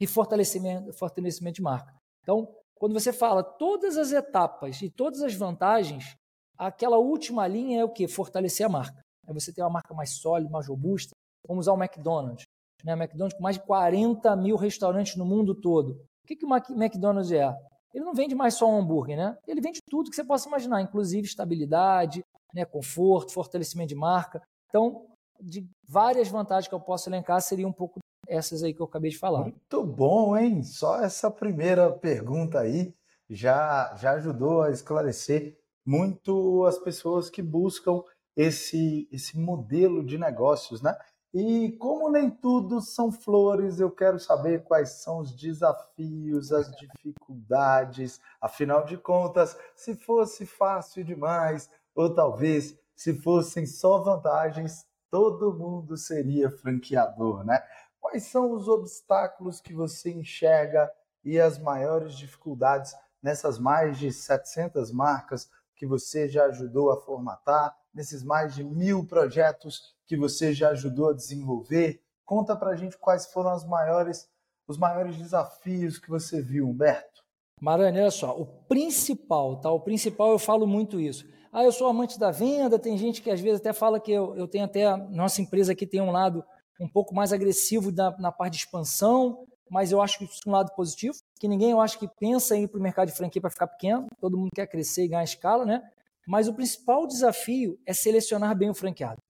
e 0.00 0.06
fortalecimento, 0.06 0.92
fortalecimento 0.92 1.56
de 1.56 1.62
marca. 1.62 1.92
Então, 2.22 2.54
quando 2.76 2.92
você 2.92 3.12
fala 3.12 3.42
todas 3.42 3.96
as 3.96 4.12
etapas 4.12 4.80
e 4.80 4.88
todas 4.90 5.22
as 5.22 5.34
vantagens, 5.34 6.16
aquela 6.56 6.98
última 6.98 7.48
linha 7.48 7.80
é 7.80 7.84
o 7.84 7.90
que? 7.90 8.06
Fortalecer 8.06 8.64
a 8.66 8.68
marca. 8.68 9.02
É 9.26 9.32
você 9.32 9.52
ter 9.52 9.62
uma 9.62 9.70
marca 9.70 9.92
mais 9.92 10.10
sólida, 10.20 10.48
mais 10.52 10.68
robusta. 10.68 11.16
Vamos 11.48 11.64
usar 11.66 11.72
o 11.72 11.82
McDonald's. 11.82 12.44
Né? 12.84 12.92
McDonald's 12.92 13.36
com 13.36 13.42
mais 13.42 13.56
de 13.56 13.62
40 13.64 14.36
mil 14.36 14.56
restaurantes 14.56 15.16
no 15.16 15.24
mundo 15.24 15.54
todo. 15.54 15.92
O 16.22 16.26
que, 16.26 16.36
que 16.36 16.44
o 16.44 16.54
McDonald's 16.76 17.32
é? 17.32 17.54
Ele 17.92 18.04
não 18.04 18.14
vende 18.14 18.34
mais 18.34 18.54
só 18.54 18.68
um 18.68 18.78
hambúrguer, 18.78 19.16
né? 19.16 19.36
Ele 19.46 19.60
vende 19.60 19.80
tudo 19.88 20.10
que 20.10 20.16
você 20.16 20.24
possa 20.24 20.48
imaginar, 20.48 20.82
inclusive 20.82 21.26
estabilidade, 21.26 22.24
né, 22.52 22.64
conforto, 22.64 23.32
fortalecimento 23.32 23.88
de 23.88 23.94
marca. 23.94 24.42
Então, 24.68 25.06
de 25.40 25.66
várias 25.88 26.28
vantagens 26.28 26.68
que 26.68 26.74
eu 26.74 26.80
posso 26.80 27.08
elencar, 27.08 27.40
seria 27.40 27.66
um 27.66 27.72
pouco 27.72 28.00
essas 28.26 28.62
aí 28.62 28.74
que 28.74 28.80
eu 28.80 28.86
acabei 28.86 29.10
de 29.10 29.18
falar. 29.18 29.42
Muito 29.42 29.84
bom, 29.84 30.36
hein? 30.36 30.62
Só 30.62 31.00
essa 31.02 31.30
primeira 31.30 31.90
pergunta 31.92 32.60
aí 32.60 32.94
já, 33.28 33.94
já 33.96 34.12
ajudou 34.12 34.62
a 34.62 34.70
esclarecer 34.70 35.56
muito 35.86 36.64
as 36.64 36.78
pessoas 36.78 37.28
que 37.28 37.42
buscam 37.42 38.02
esse, 38.36 39.08
esse 39.12 39.38
modelo 39.38 40.04
de 40.04 40.18
negócios, 40.18 40.80
né? 40.82 40.96
E 41.36 41.72
como 41.78 42.08
nem 42.10 42.30
tudo 42.30 42.80
são 42.80 43.10
flores, 43.10 43.80
eu 43.80 43.90
quero 43.90 44.20
saber 44.20 44.62
quais 44.62 44.90
são 44.90 45.18
os 45.18 45.34
desafios, 45.34 46.52
as 46.52 46.70
dificuldades. 46.78 48.20
Afinal 48.40 48.84
de 48.84 48.96
contas, 48.96 49.58
se 49.74 49.96
fosse 49.96 50.46
fácil 50.46 51.02
demais, 51.02 51.68
ou 51.92 52.14
talvez 52.14 52.78
se 52.94 53.12
fossem 53.14 53.66
só 53.66 53.98
vantagens, 53.98 54.86
todo 55.10 55.52
mundo 55.52 55.96
seria 55.96 56.48
franqueador, 56.48 57.44
né? 57.44 57.60
Quais 58.00 58.22
são 58.22 58.52
os 58.52 58.68
obstáculos 58.68 59.60
que 59.60 59.74
você 59.74 60.12
enxerga 60.12 60.88
e 61.24 61.40
as 61.40 61.58
maiores 61.58 62.14
dificuldades 62.14 62.94
nessas 63.20 63.58
mais 63.58 63.98
de 63.98 64.12
700 64.12 64.92
marcas 64.92 65.50
que 65.74 65.84
você 65.84 66.28
já 66.28 66.44
ajudou 66.44 66.92
a 66.92 67.00
formatar, 67.00 67.76
nesses 67.92 68.22
mais 68.22 68.54
de 68.54 68.62
mil 68.62 69.04
projetos 69.04 69.93
que 70.06 70.16
você 70.16 70.52
já 70.52 70.70
ajudou 70.70 71.10
a 71.10 71.14
desenvolver? 71.14 72.00
Conta 72.24 72.56
para 72.56 72.70
a 72.70 72.76
gente 72.76 72.96
quais 72.98 73.26
foram 73.26 73.50
as 73.50 73.64
maiores, 73.64 74.28
os 74.66 74.78
maiores 74.78 75.16
desafios 75.16 75.98
que 75.98 76.08
você 76.08 76.40
viu, 76.40 76.68
Humberto. 76.68 77.22
Maranhão, 77.60 78.02
olha 78.02 78.10
só, 78.10 78.36
o 78.36 78.46
principal, 78.46 79.60
tá? 79.60 79.70
O 79.70 79.80
principal 79.80 80.32
eu 80.32 80.38
falo 80.38 80.66
muito 80.66 81.00
isso. 81.00 81.26
Ah, 81.52 81.62
eu 81.62 81.70
sou 81.70 81.86
amante 81.86 82.18
da 82.18 82.30
venda, 82.30 82.78
tem 82.78 82.98
gente 82.98 83.22
que 83.22 83.30
às 83.30 83.40
vezes 83.40 83.60
até 83.60 83.72
fala 83.72 84.00
que 84.00 84.10
eu, 84.10 84.34
eu 84.36 84.48
tenho 84.48 84.64
até, 84.64 84.96
nossa 84.96 85.40
empresa 85.40 85.72
aqui 85.72 85.86
tem 85.86 86.00
um 86.00 86.10
lado 86.10 86.44
um 86.80 86.88
pouco 86.88 87.14
mais 87.14 87.32
agressivo 87.32 87.92
na, 87.92 88.10
na 88.18 88.32
parte 88.32 88.54
de 88.54 88.58
expansão, 88.58 89.46
mas 89.70 89.92
eu 89.92 90.02
acho 90.02 90.18
que 90.18 90.24
isso 90.24 90.40
é 90.44 90.48
um 90.48 90.52
lado 90.52 90.74
positivo, 90.74 91.16
que 91.38 91.48
ninguém 91.48 91.70
eu 91.70 91.80
acho 91.80 91.98
que 91.98 92.08
pensa 92.18 92.56
em 92.56 92.64
ir 92.64 92.68
para 92.68 92.80
o 92.80 92.82
mercado 92.82 93.08
de 93.08 93.14
franquia 93.14 93.40
para 93.40 93.50
ficar 93.50 93.68
pequeno, 93.68 94.06
todo 94.20 94.36
mundo 94.36 94.50
quer 94.54 94.66
crescer 94.66 95.04
e 95.04 95.08
ganhar 95.08 95.24
escala, 95.24 95.64
né? 95.64 95.82
Mas 96.26 96.48
o 96.48 96.54
principal 96.54 97.06
desafio 97.06 97.78
é 97.86 97.92
selecionar 97.92 98.56
bem 98.56 98.70
o 98.70 98.74
franqueado. 98.74 99.20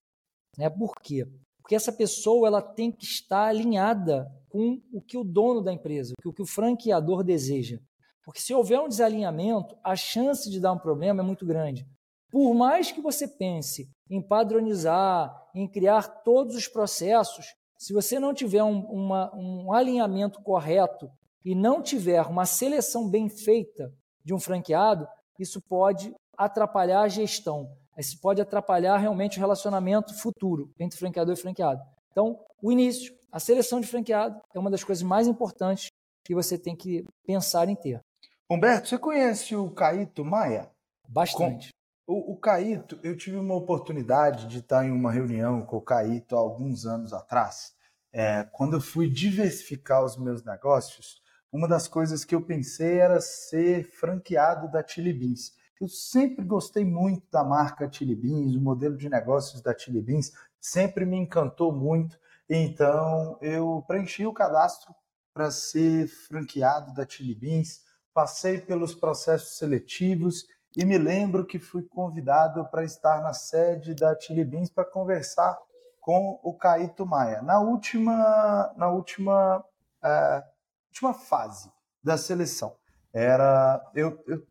Né? 0.57 0.69
Por 0.69 0.93
quê? 1.01 1.25
Porque 1.61 1.75
essa 1.75 1.91
pessoa 1.91 2.47
ela 2.47 2.61
tem 2.61 2.91
que 2.91 3.05
estar 3.05 3.45
alinhada 3.45 4.27
com 4.49 4.79
o 4.93 5.01
que 5.01 5.17
o 5.17 5.23
dono 5.23 5.61
da 5.61 5.73
empresa, 5.73 6.13
o 6.23 6.31
que 6.31 6.41
o 6.41 6.45
franqueador 6.45 7.23
deseja. 7.23 7.79
Porque 8.23 8.39
se 8.39 8.53
houver 8.53 8.79
um 8.79 8.87
desalinhamento, 8.87 9.77
a 9.83 9.95
chance 9.95 10.49
de 10.49 10.59
dar 10.59 10.73
um 10.73 10.79
problema 10.79 11.21
é 11.21 11.25
muito 11.25 11.45
grande. 11.45 11.85
Por 12.31 12.53
mais 12.53 12.91
que 12.91 13.01
você 13.01 13.27
pense 13.27 13.89
em 14.09 14.21
padronizar, 14.21 15.33
em 15.53 15.67
criar 15.67 16.23
todos 16.23 16.55
os 16.55 16.67
processos, 16.67 17.45
se 17.77 17.93
você 17.93 18.19
não 18.19 18.33
tiver 18.33 18.63
um, 18.63 18.79
uma, 18.85 19.33
um 19.35 19.73
alinhamento 19.73 20.41
correto 20.41 21.09
e 21.43 21.53
não 21.53 21.81
tiver 21.81 22.21
uma 22.23 22.45
seleção 22.45 23.09
bem 23.09 23.29
feita 23.29 23.93
de 24.23 24.33
um 24.33 24.39
franqueado, 24.39 25.07
isso 25.39 25.61
pode 25.61 26.13
atrapalhar 26.37 27.01
a 27.01 27.07
gestão. 27.07 27.69
Isso 27.97 28.19
pode 28.19 28.41
atrapalhar 28.41 28.97
realmente 28.97 29.37
o 29.37 29.41
relacionamento 29.41 30.13
futuro 30.19 30.71
entre 30.79 30.97
franqueador 30.97 31.33
e 31.33 31.39
franqueado. 31.39 31.81
Então, 32.11 32.39
o 32.61 32.71
início, 32.71 33.13
a 33.31 33.39
seleção 33.39 33.79
de 33.79 33.87
franqueado 33.87 34.39
é 34.53 34.59
uma 34.59 34.71
das 34.71 34.83
coisas 34.83 35.03
mais 35.03 35.27
importantes 35.27 35.87
que 36.23 36.33
você 36.33 36.57
tem 36.57 36.75
que 36.75 37.05
pensar 37.25 37.69
em 37.69 37.75
ter. 37.75 38.01
Humberto, 38.49 38.89
você 38.89 38.97
conhece 38.97 39.55
o 39.55 39.71
Caíto 39.71 40.23
Maia? 40.23 40.69
Bastante. 41.07 41.69
O, 42.07 42.33
o 42.33 42.37
Caíto, 42.37 42.99
eu 43.03 43.17
tive 43.17 43.37
uma 43.37 43.55
oportunidade 43.55 44.47
de 44.47 44.59
estar 44.59 44.85
em 44.85 44.91
uma 44.91 45.11
reunião 45.11 45.65
com 45.65 45.77
o 45.77 45.81
Caíto 45.81 46.35
há 46.35 46.39
alguns 46.39 46.85
anos 46.85 47.13
atrás. 47.13 47.73
É, 48.13 48.43
quando 48.51 48.77
eu 48.77 48.81
fui 48.81 49.09
diversificar 49.09 50.03
os 50.03 50.15
meus 50.15 50.43
negócios, 50.43 51.21
uma 51.51 51.67
das 51.67 51.87
coisas 51.87 52.23
que 52.23 52.35
eu 52.35 52.41
pensei 52.41 52.99
era 52.99 53.19
ser 53.19 53.89
franqueado 53.91 54.71
da 54.71 54.85
Chili 54.85 55.13
Beans. 55.13 55.53
Eu 55.79 55.89
sempre 55.89 56.45
gostei 56.45 56.85
muito 56.85 57.29
da 57.29 57.43
marca 57.43 57.91
Chili 57.91 58.15
Beans, 58.15 58.55
o 58.55 58.61
modelo 58.61 58.95
de 58.95 59.09
negócios 59.09 59.61
da 59.61 59.77
Chili 59.77 60.01
Beans 60.01 60.31
sempre 60.59 61.05
me 61.05 61.17
encantou 61.17 61.73
muito. 61.73 62.17
Então 62.49 63.37
eu 63.41 63.83
preenchi 63.85 64.25
o 64.25 64.33
cadastro 64.33 64.95
para 65.33 65.51
ser 65.51 66.07
franqueado 66.07 66.93
da 66.93 67.05
Chili 67.07 67.35
Beans, 67.35 67.83
passei 68.13 68.61
pelos 68.61 68.95
processos 68.95 69.57
seletivos 69.57 70.47
e 70.77 70.85
me 70.85 70.97
lembro 70.97 71.45
que 71.45 71.59
fui 71.59 71.83
convidado 71.83 72.65
para 72.69 72.85
estar 72.85 73.21
na 73.21 73.33
sede 73.33 73.93
da 73.93 74.17
Chili 74.17 74.45
Beans 74.45 74.69
para 74.69 74.85
conversar 74.85 75.57
com 75.99 76.39
o 76.41 76.53
Caíto 76.53 77.05
Maia. 77.05 77.41
Na 77.41 77.59
última, 77.59 78.73
na 78.77 78.89
última, 78.89 79.63
é, 80.01 80.43
última 80.87 81.13
fase 81.13 81.69
da 82.01 82.17
seleção, 82.17 82.77
era 83.11 83.83
eu, 83.93 84.23
eu, 84.27 84.45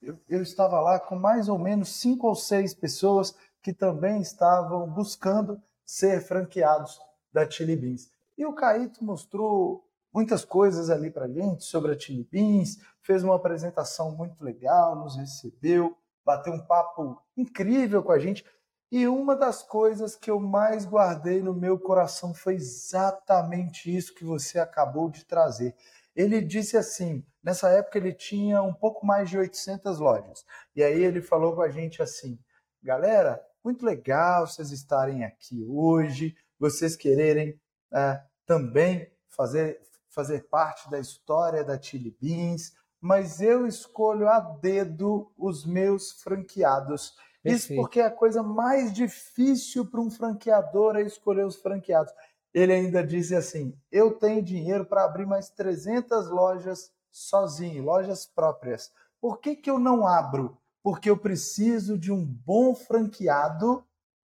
eu, 0.00 0.18
eu 0.28 0.42
estava 0.42 0.80
lá 0.80 0.98
com 0.98 1.16
mais 1.16 1.48
ou 1.48 1.58
menos 1.58 2.00
cinco 2.00 2.26
ou 2.28 2.34
seis 2.34 2.74
pessoas 2.74 3.34
que 3.62 3.72
também 3.72 4.20
estavam 4.20 4.88
buscando 4.88 5.60
ser 5.84 6.20
franqueados 6.20 7.00
da 7.32 7.48
Chili 7.48 7.76
Beans. 7.76 8.10
E 8.36 8.46
o 8.46 8.52
Caíto 8.52 9.04
mostrou 9.04 9.84
muitas 10.12 10.44
coisas 10.44 10.90
ali 10.90 11.10
para 11.10 11.28
gente 11.28 11.64
sobre 11.64 11.92
a 11.92 11.98
Chili 11.98 12.26
Beans, 12.30 12.78
fez 13.02 13.22
uma 13.24 13.36
apresentação 13.36 14.12
muito 14.12 14.42
legal, 14.42 14.96
nos 14.96 15.16
recebeu, 15.16 15.96
bateu 16.24 16.52
um 16.52 16.64
papo 16.64 17.20
incrível 17.36 18.02
com 18.02 18.12
a 18.12 18.18
gente. 18.18 18.44
E 18.90 19.06
uma 19.06 19.36
das 19.36 19.62
coisas 19.62 20.16
que 20.16 20.30
eu 20.30 20.40
mais 20.40 20.86
guardei 20.86 21.42
no 21.42 21.52
meu 21.52 21.78
coração 21.78 22.32
foi 22.32 22.54
exatamente 22.54 23.94
isso 23.94 24.14
que 24.14 24.24
você 24.24 24.58
acabou 24.58 25.10
de 25.10 25.24
trazer. 25.24 25.74
Ele 26.18 26.40
disse 26.40 26.76
assim: 26.76 27.24
nessa 27.40 27.70
época 27.70 27.96
ele 27.96 28.12
tinha 28.12 28.60
um 28.60 28.74
pouco 28.74 29.06
mais 29.06 29.30
de 29.30 29.38
800 29.38 30.00
lojas. 30.00 30.44
E 30.74 30.82
aí 30.82 31.00
ele 31.04 31.22
falou 31.22 31.54
com 31.54 31.62
a 31.62 31.70
gente 31.70 32.02
assim: 32.02 32.36
galera, 32.82 33.40
muito 33.64 33.86
legal 33.86 34.44
vocês 34.44 34.72
estarem 34.72 35.24
aqui 35.24 35.64
hoje, 35.64 36.36
vocês 36.58 36.96
quererem 36.96 37.60
é, 37.94 38.20
também 38.44 39.08
fazer, 39.28 39.80
fazer 40.08 40.48
parte 40.48 40.90
da 40.90 40.98
história 40.98 41.62
da 41.62 41.80
Chili 41.80 42.16
Beans, 42.20 42.72
mas 43.00 43.40
eu 43.40 43.64
escolho 43.64 44.28
a 44.28 44.40
dedo 44.40 45.32
os 45.38 45.64
meus 45.64 46.20
franqueados. 46.20 47.14
Perfeito. 47.40 47.64
Isso 47.64 47.74
porque 47.76 48.00
é 48.00 48.06
a 48.06 48.10
coisa 48.10 48.42
mais 48.42 48.92
difícil 48.92 49.86
para 49.86 50.00
um 50.00 50.10
franqueador 50.10 50.96
é 50.96 51.02
escolher 51.02 51.46
os 51.46 51.54
franqueados. 51.54 52.12
Ele 52.52 52.72
ainda 52.72 53.04
disse 53.04 53.34
assim: 53.34 53.74
Eu 53.90 54.12
tenho 54.12 54.42
dinheiro 54.42 54.84
para 54.84 55.04
abrir 55.04 55.26
mais 55.26 55.50
300 55.50 56.28
lojas 56.28 56.90
sozinho, 57.10 57.84
lojas 57.84 58.26
próprias. 58.26 58.90
Por 59.20 59.38
que, 59.40 59.56
que 59.56 59.70
eu 59.70 59.78
não 59.78 60.06
abro? 60.06 60.56
Porque 60.82 61.10
eu 61.10 61.16
preciso 61.16 61.98
de 61.98 62.12
um 62.12 62.24
bom 62.24 62.74
franqueado 62.74 63.84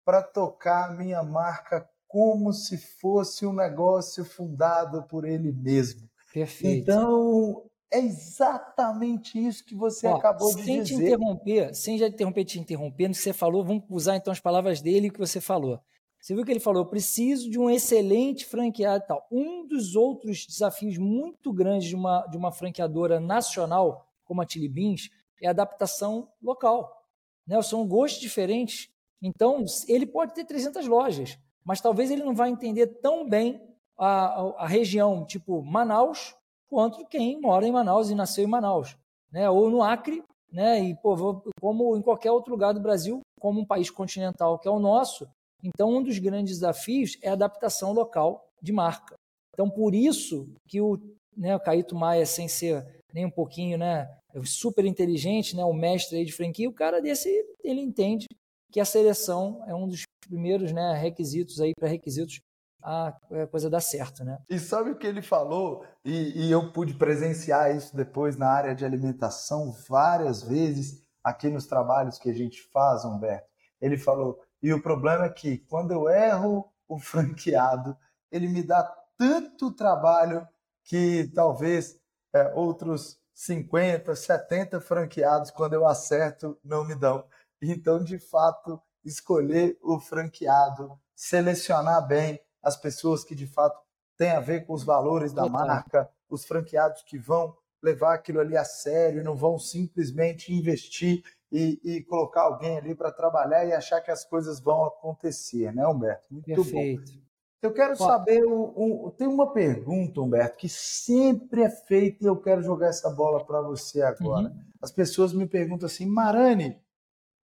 para 0.06 0.24
tocar 0.24 0.89
a 0.89 0.94
minha 0.94 1.22
marca 1.22 1.88
como 2.08 2.51
se 2.51 2.78
fosse 2.78 3.46
um 3.46 3.54
negócio 3.54 4.25
fundado 4.25 5.04
por 5.04 5.25
ele 5.25 5.51
mesmo. 5.51 6.10
Perfeito. 6.34 6.89
Então, 6.89 7.70
é 7.92 8.00
exatamente 8.00 9.38
isso 9.38 9.63
que 9.63 9.75
você 9.75 10.08
Ó, 10.08 10.16
acabou 10.16 10.56
de 10.56 10.63
sem 10.63 10.82
dizer. 10.82 10.86
Sem 10.86 10.98
te 10.98 11.04
interromper, 11.04 11.75
sem 11.75 11.98
já 11.98 12.08
interromper, 12.08 12.46
te 12.46 12.60
que 12.60 13.13
você 13.13 13.34
falou, 13.34 13.63
vamos 13.63 13.84
usar 13.89 14.16
então 14.16 14.32
as 14.34 14.39
palavras 14.39 14.82
dele 14.82 15.08
e 15.08 15.10
o 15.10 15.13
que 15.13 15.20
você 15.20 15.39
falou. 15.39 15.80
Você 16.22 16.36
viu 16.36 16.44
que 16.44 16.52
ele 16.52 16.60
falou: 16.60 16.84
eu 16.84 16.90
preciso 16.90 17.50
de 17.50 17.58
um 17.58 17.70
excelente 17.70 18.46
franqueado 18.46 19.04
e 19.04 19.08
tal. 19.08 19.28
Um 19.32 19.66
dos 19.66 19.96
outros 19.96 20.46
desafios 20.46 20.98
muito 20.98 21.54
grandes 21.54 21.88
de 21.88 21.96
uma, 21.96 22.26
de 22.28 22.38
uma 22.38 22.52
franqueadora 22.52 23.20
nacional, 23.20 24.08
como 24.26 24.42
a 24.42 24.48
Chili 24.48 24.68
Beans, 24.68 25.10
é 25.42 25.48
a 25.48 25.52
adaptação 25.52 26.28
local. 26.42 27.06
Né? 27.48 27.62
São 27.62 27.88
gostos 27.88 28.22
diferentes. 28.22 28.90
Então, 29.22 29.66
ele 29.88 30.06
pode 30.06 30.34
ter 30.34 30.46
300 30.46 30.88
lojas, 30.88 31.38
mas 31.64 31.82
talvez 31.82 32.10
ele 32.10 32.24
não 32.24 32.34
vai 32.34 32.50
entender 32.50 32.88
tão 32.88 33.28
bem 33.28 33.62
a, 33.98 34.08
a, 34.08 34.64
a 34.64 34.68
região, 34.68 35.26
tipo 35.26 35.62
Manaus, 35.62 36.36
quanto 36.70 37.06
quem 37.06 37.40
mora 37.40 37.68
em 37.68 37.72
Manaus 37.72 38.10
e 38.10 38.16
nasceu 38.16 38.46
em 38.46 38.48
Manaus. 38.48 38.98
Né? 39.30 39.50
Ou 39.50 39.70
no 39.70 39.84
Acre, 39.84 40.24
né? 40.52 40.82
e 40.82 40.96
pô, 40.96 41.42
como 41.60 41.98
em 41.98 42.02
qualquer 42.02 42.32
outro 42.32 42.52
lugar 42.52 42.74
do 42.74 42.80
Brasil, 42.80 43.20
como 43.40 43.60
um 43.60 43.66
país 43.66 43.90
continental 43.90 44.58
que 44.58 44.68
é 44.68 44.72
o 44.72 44.80
nosso, 44.80 45.28
então, 45.63 45.98
um 45.98 46.04
dos 46.04 46.18
grandes 46.20 46.56
desafios 46.56 47.18
é 47.22 47.30
a 47.30 47.34
adaptação 47.34 47.92
local 47.92 48.46
de 48.62 48.72
marca. 48.72 49.16
Então, 49.54 49.70
por 49.70 49.94
isso 49.94 50.48
que 50.68 50.80
o, 50.80 50.98
né, 51.36 51.56
o 51.56 51.60
Caíto 51.60 51.96
Maia, 51.96 52.25
sem 52.25 52.48
ser 52.48 53.04
nem 53.13 53.25
um 53.25 53.32
pouquinho 53.32 53.78
né, 53.78 54.08
super 54.46 54.86
inteligente, 54.86 55.56
né, 55.56 55.63
o 55.66 55.74
mestre 55.74 56.24
de 56.24 56.32
franquia, 56.32 56.70
o 56.70 56.74
cara 56.74 57.01
desse, 57.01 57.30
ele 57.63 57.82
entende 57.82 58.25
que 58.72 58.80
a 58.80 58.86
seleção 58.86 59.63
é 59.68 59.75
um 59.75 59.88
dos 59.88 60.04
primeiros 60.22 60.72
né, 60.72 60.94
requisitos 60.94 61.60
aí, 61.60 61.74
pré-requisitos 61.78 62.39
a 62.82 63.13
coisa 63.51 63.70
dar 63.70 63.82
certo, 63.82 64.24
né? 64.24 64.38
E 64.50 64.58
sabe 64.58 64.92
o 64.92 64.98
que 64.98 65.06
ele 65.06 65.22
falou? 65.22 65.84
E, 66.04 66.46
e, 66.46 66.51
eu 66.51 66.72
pude 66.72 66.94
presenciar 66.94 67.75
isso 67.75 67.94
depois 67.94 68.38
na 68.38 68.50
área 68.50 68.74
de 68.74 68.86
alimentação 68.86 69.72
várias 69.89 70.42
vezes 70.42 71.04
aqui 71.22 71.50
nos 71.50 71.66
trabalhos 71.66 72.18
que 72.18 72.30
a 72.30 72.34
gente 72.34 72.62
faz, 72.72 73.04
Humberto. 73.04 73.48
Ele 73.82 73.98
falou: 73.98 74.39
e 74.62 74.74
o 74.74 74.82
problema 74.82 75.25
é 75.25 75.30
que 75.30 75.60
quando 75.60 75.92
eu 75.92 76.10
erro 76.10 76.72
o 76.88 77.00
franqueado, 77.00 77.98
ele 78.32 78.48
me 78.48 78.63
dá 78.63 78.84
tanto 79.18 79.72
trabalho 79.72 80.48
que 80.84 81.30
talvez 81.34 82.00
é, 82.34 82.51
outros 82.54 83.20
50, 83.34 84.16
70 84.16 84.82
franqueados, 84.82 85.51
quando 85.51 85.74
eu 85.74 85.88
acerto, 85.88 86.60
não 86.63 86.84
me 86.84 86.96
dão. 86.96 87.25
Então, 87.62 88.04
de 88.04 88.20
fato, 88.20 88.82
escolher 89.04 89.78
o 89.82 90.00
franqueado, 90.00 91.00
selecionar 91.16 92.06
bem 92.06 92.39
as 92.62 92.75
pessoas 92.75 93.24
que 93.24 93.36
de 93.36 93.48
fato 93.48 93.80
têm 94.18 94.32
a 94.32 94.39
ver 94.39 94.66
com 94.66 94.74
os 94.74 94.84
valores 94.84 95.32
da 95.32 95.48
marca, 95.48 96.10
os 96.29 96.46
franqueados 96.46 97.01
que 97.03 97.18
vão 97.18 97.55
levar 97.81 98.14
aquilo 98.14 98.42
ali 98.42 98.57
a 98.57 98.66
sério, 98.66 99.24
não 99.24 99.36
vão 99.36 99.57
simplesmente 99.57 100.53
investir 100.53 101.24
e, 101.51 101.79
e 101.83 102.03
colocar 102.03 102.44
alguém 102.44 102.77
ali 102.77 102.96
para 102.96 103.12
trabalhar 103.12 103.66
e 103.66 103.74
achar 103.74 104.01
que 104.01 104.12
as 104.12 104.24
coisas 104.24 104.59
vão 104.59 104.85
acontecer, 104.85 105.74
né, 105.74 105.85
Humberto? 105.88 106.27
Muito 106.31 106.46
Perfeito. 106.46 107.12
bom. 107.12 107.20
Eu 107.62 107.74
quero 107.74 107.94
saber, 107.98 108.46
um, 108.46 109.07
um, 109.07 109.12
tem 109.12 109.27
uma 109.27 109.51
pergunta, 109.51 110.22
Humberto, 110.22 110.57
que 110.57 110.70
sempre 110.70 111.64
é 111.64 111.70
feita 111.70 112.24
e 112.24 112.27
eu 112.27 112.40
quero 112.40 112.62
jogar 112.62 112.88
essa 112.88 113.09
bola 113.09 113.46
para 113.46 113.62
você 113.62 114.01
agora. 114.01 114.48
Uhum. 114.48 114.64
As 114.81 114.92
pessoas 114.94 115.33
me 115.33 115.46
perguntam 115.46 115.85
assim, 115.85 116.05
Marani, 116.05 116.81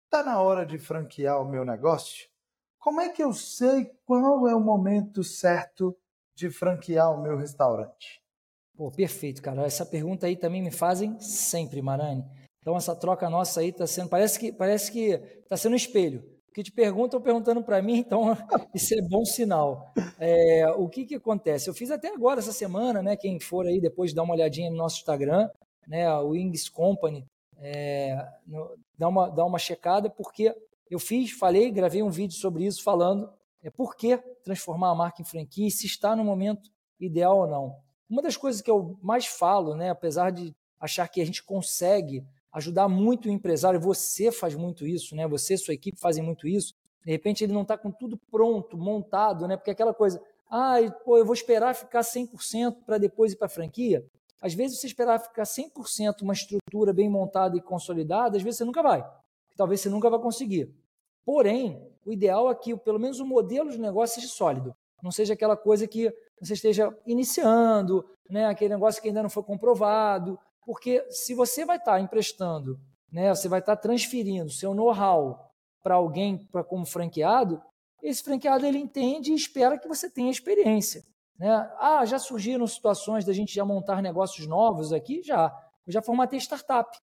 tá 0.08 0.22
na 0.22 0.40
hora 0.40 0.64
de 0.64 0.78
franquear 0.78 1.42
o 1.42 1.48
meu 1.48 1.64
negócio? 1.64 2.28
Como 2.78 3.00
é 3.00 3.08
que 3.08 3.24
eu 3.24 3.32
sei 3.32 3.90
qual 4.04 4.46
é 4.46 4.54
o 4.54 4.60
momento 4.60 5.24
certo 5.24 5.96
de 6.36 6.48
franquear 6.48 7.12
o 7.12 7.20
meu 7.20 7.36
restaurante? 7.36 8.22
Pô, 8.76 8.90
perfeito, 8.92 9.42
cara. 9.42 9.64
Essa 9.64 9.86
pergunta 9.86 10.26
aí 10.26 10.36
também 10.36 10.62
me 10.62 10.70
fazem 10.70 11.18
sempre, 11.18 11.82
Marani. 11.82 12.24
Então 12.64 12.78
essa 12.78 12.96
troca 12.96 13.28
nossa 13.28 13.60
aí 13.60 13.68
está 13.68 13.86
sendo, 13.86 14.08
parece 14.08 14.38
que 14.38 14.50
parece 14.50 14.90
que 14.90 15.10
está 15.42 15.54
sendo 15.54 15.74
um 15.74 15.76
espelho. 15.76 16.24
O 16.48 16.52
que 16.54 16.62
te 16.62 16.72
perguntam, 16.72 17.20
perguntando 17.20 17.62
para 17.62 17.82
mim, 17.82 17.98
então 17.98 18.24
isso 18.74 18.94
é 18.94 19.02
bom 19.02 19.22
sinal. 19.22 19.92
É, 20.18 20.66
o 20.70 20.88
que 20.88 21.04
que 21.04 21.16
acontece? 21.16 21.68
Eu 21.68 21.74
fiz 21.74 21.90
até 21.90 22.08
agora 22.08 22.40
essa 22.40 22.52
semana, 22.54 23.02
né? 23.02 23.18
Quem 23.18 23.38
for 23.38 23.66
aí 23.66 23.82
depois 23.82 24.14
dá 24.14 24.22
uma 24.22 24.32
olhadinha 24.32 24.70
no 24.70 24.78
nosso 24.78 24.96
Instagram, 24.96 25.50
né? 25.86 26.06
A 26.06 26.20
Wings 26.20 26.70
Company, 26.70 27.26
é, 27.58 28.16
no, 28.46 28.74
dá 28.96 29.08
uma 29.08 29.28
dá 29.28 29.44
uma 29.44 29.58
checada 29.58 30.08
porque 30.08 30.56
eu 30.90 30.98
fiz, 30.98 31.32
falei, 31.32 31.70
gravei 31.70 32.02
um 32.02 32.10
vídeo 32.10 32.34
sobre 32.34 32.64
isso 32.64 32.82
falando 32.82 33.30
é 33.62 33.68
por 33.68 33.94
que 33.94 34.16
transformar 34.42 34.90
a 34.90 34.94
marca 34.94 35.20
em 35.20 35.24
franquia, 35.26 35.68
se 35.68 35.84
está 35.84 36.16
no 36.16 36.24
momento 36.24 36.70
ideal 36.98 37.40
ou 37.40 37.46
não. 37.46 37.76
Uma 38.08 38.22
das 38.22 38.38
coisas 38.38 38.62
que 38.62 38.70
eu 38.70 38.98
mais 39.02 39.26
falo, 39.26 39.74
né, 39.74 39.90
apesar 39.90 40.30
de 40.30 40.54
achar 40.80 41.08
que 41.08 41.20
a 41.20 41.26
gente 41.26 41.42
consegue 41.42 42.24
ajudar 42.54 42.88
muito 42.88 43.26
o 43.28 43.30
empresário. 43.30 43.80
Você 43.80 44.30
faz 44.32 44.54
muito 44.54 44.86
isso, 44.86 45.14
né? 45.14 45.26
Você 45.26 45.54
e 45.54 45.58
sua 45.58 45.74
equipe 45.74 45.98
fazem 46.00 46.22
muito 46.22 46.46
isso. 46.46 46.72
De 47.04 47.10
repente 47.10 47.44
ele 47.44 47.52
não 47.52 47.62
está 47.62 47.76
com 47.76 47.90
tudo 47.90 48.16
pronto, 48.30 48.78
montado, 48.78 49.46
né? 49.46 49.56
Porque 49.56 49.72
aquela 49.72 49.92
coisa, 49.92 50.22
ah, 50.48 50.76
pô, 51.04 51.18
eu 51.18 51.24
vou 51.24 51.34
esperar 51.34 51.74
ficar 51.74 52.00
100% 52.00 52.84
para 52.86 52.96
depois 52.96 53.32
ir 53.32 53.36
para 53.36 53.46
a 53.46 53.50
franquia. 53.50 54.06
Às 54.40 54.54
vezes 54.54 54.78
você 54.78 54.86
esperar 54.86 55.18
ficar 55.18 55.42
100% 55.42 56.22
uma 56.22 56.32
estrutura 56.32 56.92
bem 56.92 57.08
montada 57.08 57.56
e 57.56 57.60
consolidada, 57.60 58.36
às 58.36 58.42
vezes 58.42 58.58
você 58.58 58.64
nunca 58.64 58.82
vai. 58.82 59.04
Talvez 59.56 59.80
você 59.80 59.88
nunca 59.88 60.08
vai 60.08 60.20
conseguir. 60.20 60.72
Porém, 61.24 61.82
o 62.06 62.12
ideal 62.12 62.50
é 62.50 62.54
que 62.54 62.76
pelo 62.76 62.98
menos 62.98 63.18
o 63.20 63.26
modelo 63.26 63.70
de 63.70 63.78
negócio 63.78 64.20
seja 64.20 64.32
sólido. 64.32 64.74
Não 65.02 65.10
seja 65.10 65.34
aquela 65.34 65.56
coisa 65.56 65.86
que 65.86 66.12
você 66.40 66.54
esteja 66.54 66.94
iniciando, 67.06 68.04
né? 68.28 68.46
aquele 68.46 68.74
negócio 68.74 69.02
que 69.02 69.08
ainda 69.08 69.22
não 69.22 69.30
foi 69.30 69.42
comprovado, 69.42 70.38
porque 70.64 71.04
se 71.10 71.34
você 71.34 71.64
vai 71.64 71.76
estar 71.76 71.92
tá 71.92 72.00
emprestando, 72.00 72.78
né, 73.10 73.34
você 73.34 73.48
vai 73.48 73.60
estar 73.60 73.76
tá 73.76 73.82
transferindo 73.82 74.50
seu 74.50 74.74
know-how 74.74 75.50
para 75.82 75.94
alguém 75.94 76.38
para 76.50 76.64
como 76.64 76.86
franqueado, 76.86 77.60
esse 78.02 78.22
franqueado 78.22 78.66
ele 78.66 78.78
entende 78.78 79.32
e 79.32 79.34
espera 79.34 79.78
que 79.78 79.88
você 79.88 80.10
tenha 80.10 80.30
experiência. 80.30 81.02
Né? 81.38 81.50
Ah, 81.78 82.04
já 82.04 82.18
surgiram 82.18 82.66
situações 82.66 83.24
da 83.24 83.32
gente 83.32 83.54
já 83.54 83.64
montar 83.64 84.02
negócios 84.02 84.46
novos 84.46 84.92
aqui? 84.92 85.22
Já. 85.22 85.52
Eu 85.86 85.92
já 85.92 86.02
formatei 86.02 86.38
startup. 86.38 86.96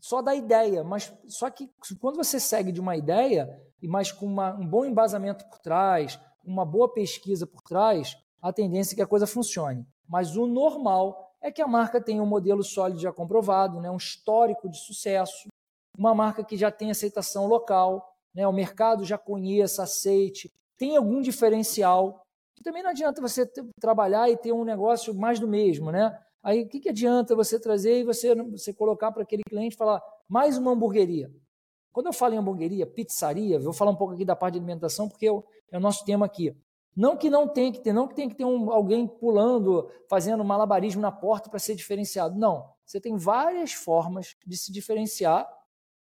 Só 0.00 0.20
da 0.20 0.34
ideia, 0.34 0.84
mas 0.84 1.12
só 1.26 1.48
que 1.50 1.70
quando 1.98 2.16
você 2.16 2.38
segue 2.38 2.70
de 2.70 2.80
uma 2.80 2.96
ideia, 2.96 3.48
mais 3.82 4.12
com 4.12 4.26
uma, 4.26 4.54
um 4.54 4.66
bom 4.66 4.84
embasamento 4.84 5.48
por 5.48 5.58
trás, 5.58 6.20
uma 6.44 6.64
boa 6.64 6.92
pesquisa 6.92 7.46
por 7.46 7.62
trás, 7.62 8.16
a 8.42 8.52
tendência 8.52 8.94
é 8.94 8.96
que 8.96 9.02
a 9.02 9.06
coisa 9.06 9.26
funcione. 9.26 9.86
Mas 10.08 10.36
o 10.36 10.46
normal 10.46 11.25
é 11.46 11.52
que 11.52 11.62
a 11.62 11.68
marca 11.68 12.00
tem 12.00 12.20
um 12.20 12.26
modelo 12.26 12.64
sólido 12.64 12.98
já 12.98 13.12
comprovado, 13.12 13.80
né, 13.80 13.88
um 13.88 13.96
histórico 13.96 14.68
de 14.68 14.78
sucesso, 14.78 15.48
uma 15.96 16.12
marca 16.12 16.44
que 16.44 16.56
já 16.56 16.72
tem 16.72 16.90
aceitação 16.90 17.46
local, 17.46 18.04
né, 18.34 18.46
o 18.48 18.52
mercado 18.52 19.04
já 19.04 19.16
conheça, 19.16 19.84
aceite, 19.84 20.52
tem 20.76 20.96
algum 20.96 21.22
diferencial. 21.22 22.20
Também 22.64 22.82
não 22.82 22.90
adianta 22.90 23.22
você 23.22 23.46
ter, 23.46 23.64
trabalhar 23.80 24.28
e 24.28 24.36
ter 24.36 24.52
um 24.52 24.64
negócio 24.64 25.14
mais 25.14 25.38
do 25.38 25.46
mesmo, 25.46 25.92
né? 25.92 26.18
Aí 26.42 26.62
o 26.62 26.68
que, 26.68 26.80
que 26.80 26.88
adianta 26.88 27.36
você 27.36 27.60
trazer 27.60 28.00
e 28.00 28.04
você, 28.04 28.34
você 28.34 28.72
colocar 28.72 29.12
para 29.12 29.22
aquele 29.22 29.42
cliente 29.48 29.76
falar 29.76 30.02
mais 30.28 30.58
uma 30.58 30.72
hamburgueria? 30.72 31.32
Quando 31.92 32.06
eu 32.06 32.12
falo 32.12 32.34
em 32.34 32.38
hamburgueria, 32.38 32.86
pizzaria, 32.86 33.60
vou 33.60 33.72
falar 33.72 33.92
um 33.92 33.96
pouco 33.96 34.14
aqui 34.14 34.24
da 34.24 34.34
parte 34.34 34.54
de 34.54 34.58
alimentação, 34.58 35.08
porque 35.08 35.26
é 35.26 35.32
o, 35.32 35.44
é 35.70 35.78
o 35.78 35.80
nosso 35.80 36.04
tema 36.04 36.26
aqui. 36.26 36.54
Não 36.96 37.14
que 37.14 37.28
não 37.28 37.46
tem 37.46 37.70
que 37.70 37.80
ter, 37.80 37.92
não 37.92 38.08
que 38.08 38.14
tem 38.14 38.26
que 38.26 38.34
ter 38.34 38.46
um, 38.46 38.72
alguém 38.72 39.06
pulando, 39.06 39.90
fazendo 40.08 40.42
malabarismo 40.42 41.02
na 41.02 41.12
porta 41.12 41.50
para 41.50 41.58
ser 41.58 41.74
diferenciado. 41.74 42.38
Não. 42.38 42.72
Você 42.86 42.98
tem 42.98 43.18
várias 43.18 43.74
formas 43.74 44.34
de 44.46 44.56
se 44.56 44.72
diferenciar 44.72 45.46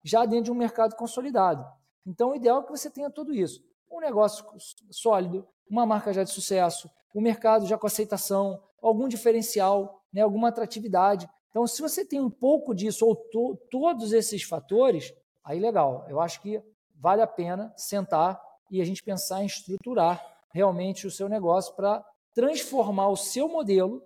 já 0.04 0.26
dentro 0.26 0.46
de 0.46 0.52
um 0.52 0.56
mercado 0.56 0.96
consolidado. 0.96 1.64
Então, 2.06 2.32
o 2.32 2.36
ideal 2.36 2.62
é 2.62 2.64
que 2.64 2.72
você 2.72 2.90
tenha 2.90 3.12
tudo 3.12 3.36
isso. 3.36 3.62
Um 3.92 4.00
negócio 4.00 4.44
sólido, 4.90 5.48
uma 5.70 5.86
marca 5.86 6.12
já 6.12 6.24
de 6.24 6.32
sucesso, 6.32 6.90
o 7.14 7.20
um 7.20 7.22
mercado 7.22 7.68
já 7.68 7.78
com 7.78 7.86
aceitação, 7.86 8.60
algum 8.82 9.08
diferencial, 9.08 10.02
né, 10.12 10.22
alguma 10.22 10.48
atratividade. 10.48 11.30
Então, 11.52 11.68
se 11.68 11.82
você 11.82 12.04
tem 12.04 12.20
um 12.20 12.32
pouco 12.32 12.74
disso 12.74 13.06
ou 13.06 13.16
to, 13.16 13.60
todos 13.70 14.12
esses 14.12 14.42
fatores, 14.42 15.14
aí 15.44 15.60
legal. 15.60 16.06
Eu 16.08 16.20
acho 16.20 16.42
que 16.42 16.64
vale 16.96 17.22
a 17.22 17.28
pena 17.28 17.72
sentar 17.78 18.42
e 18.72 18.82
a 18.82 18.86
gente 18.86 19.04
pensar 19.04 19.44
em 19.44 19.46
estruturar 19.46 20.39
realmente 20.54 21.08
o 21.08 21.12
seu 21.12 21.30
negócio 21.30 21.76
para 21.76 22.04
transformar 22.34 23.10
o 23.10 23.16
seu 23.16 23.48
modelo 23.48 24.02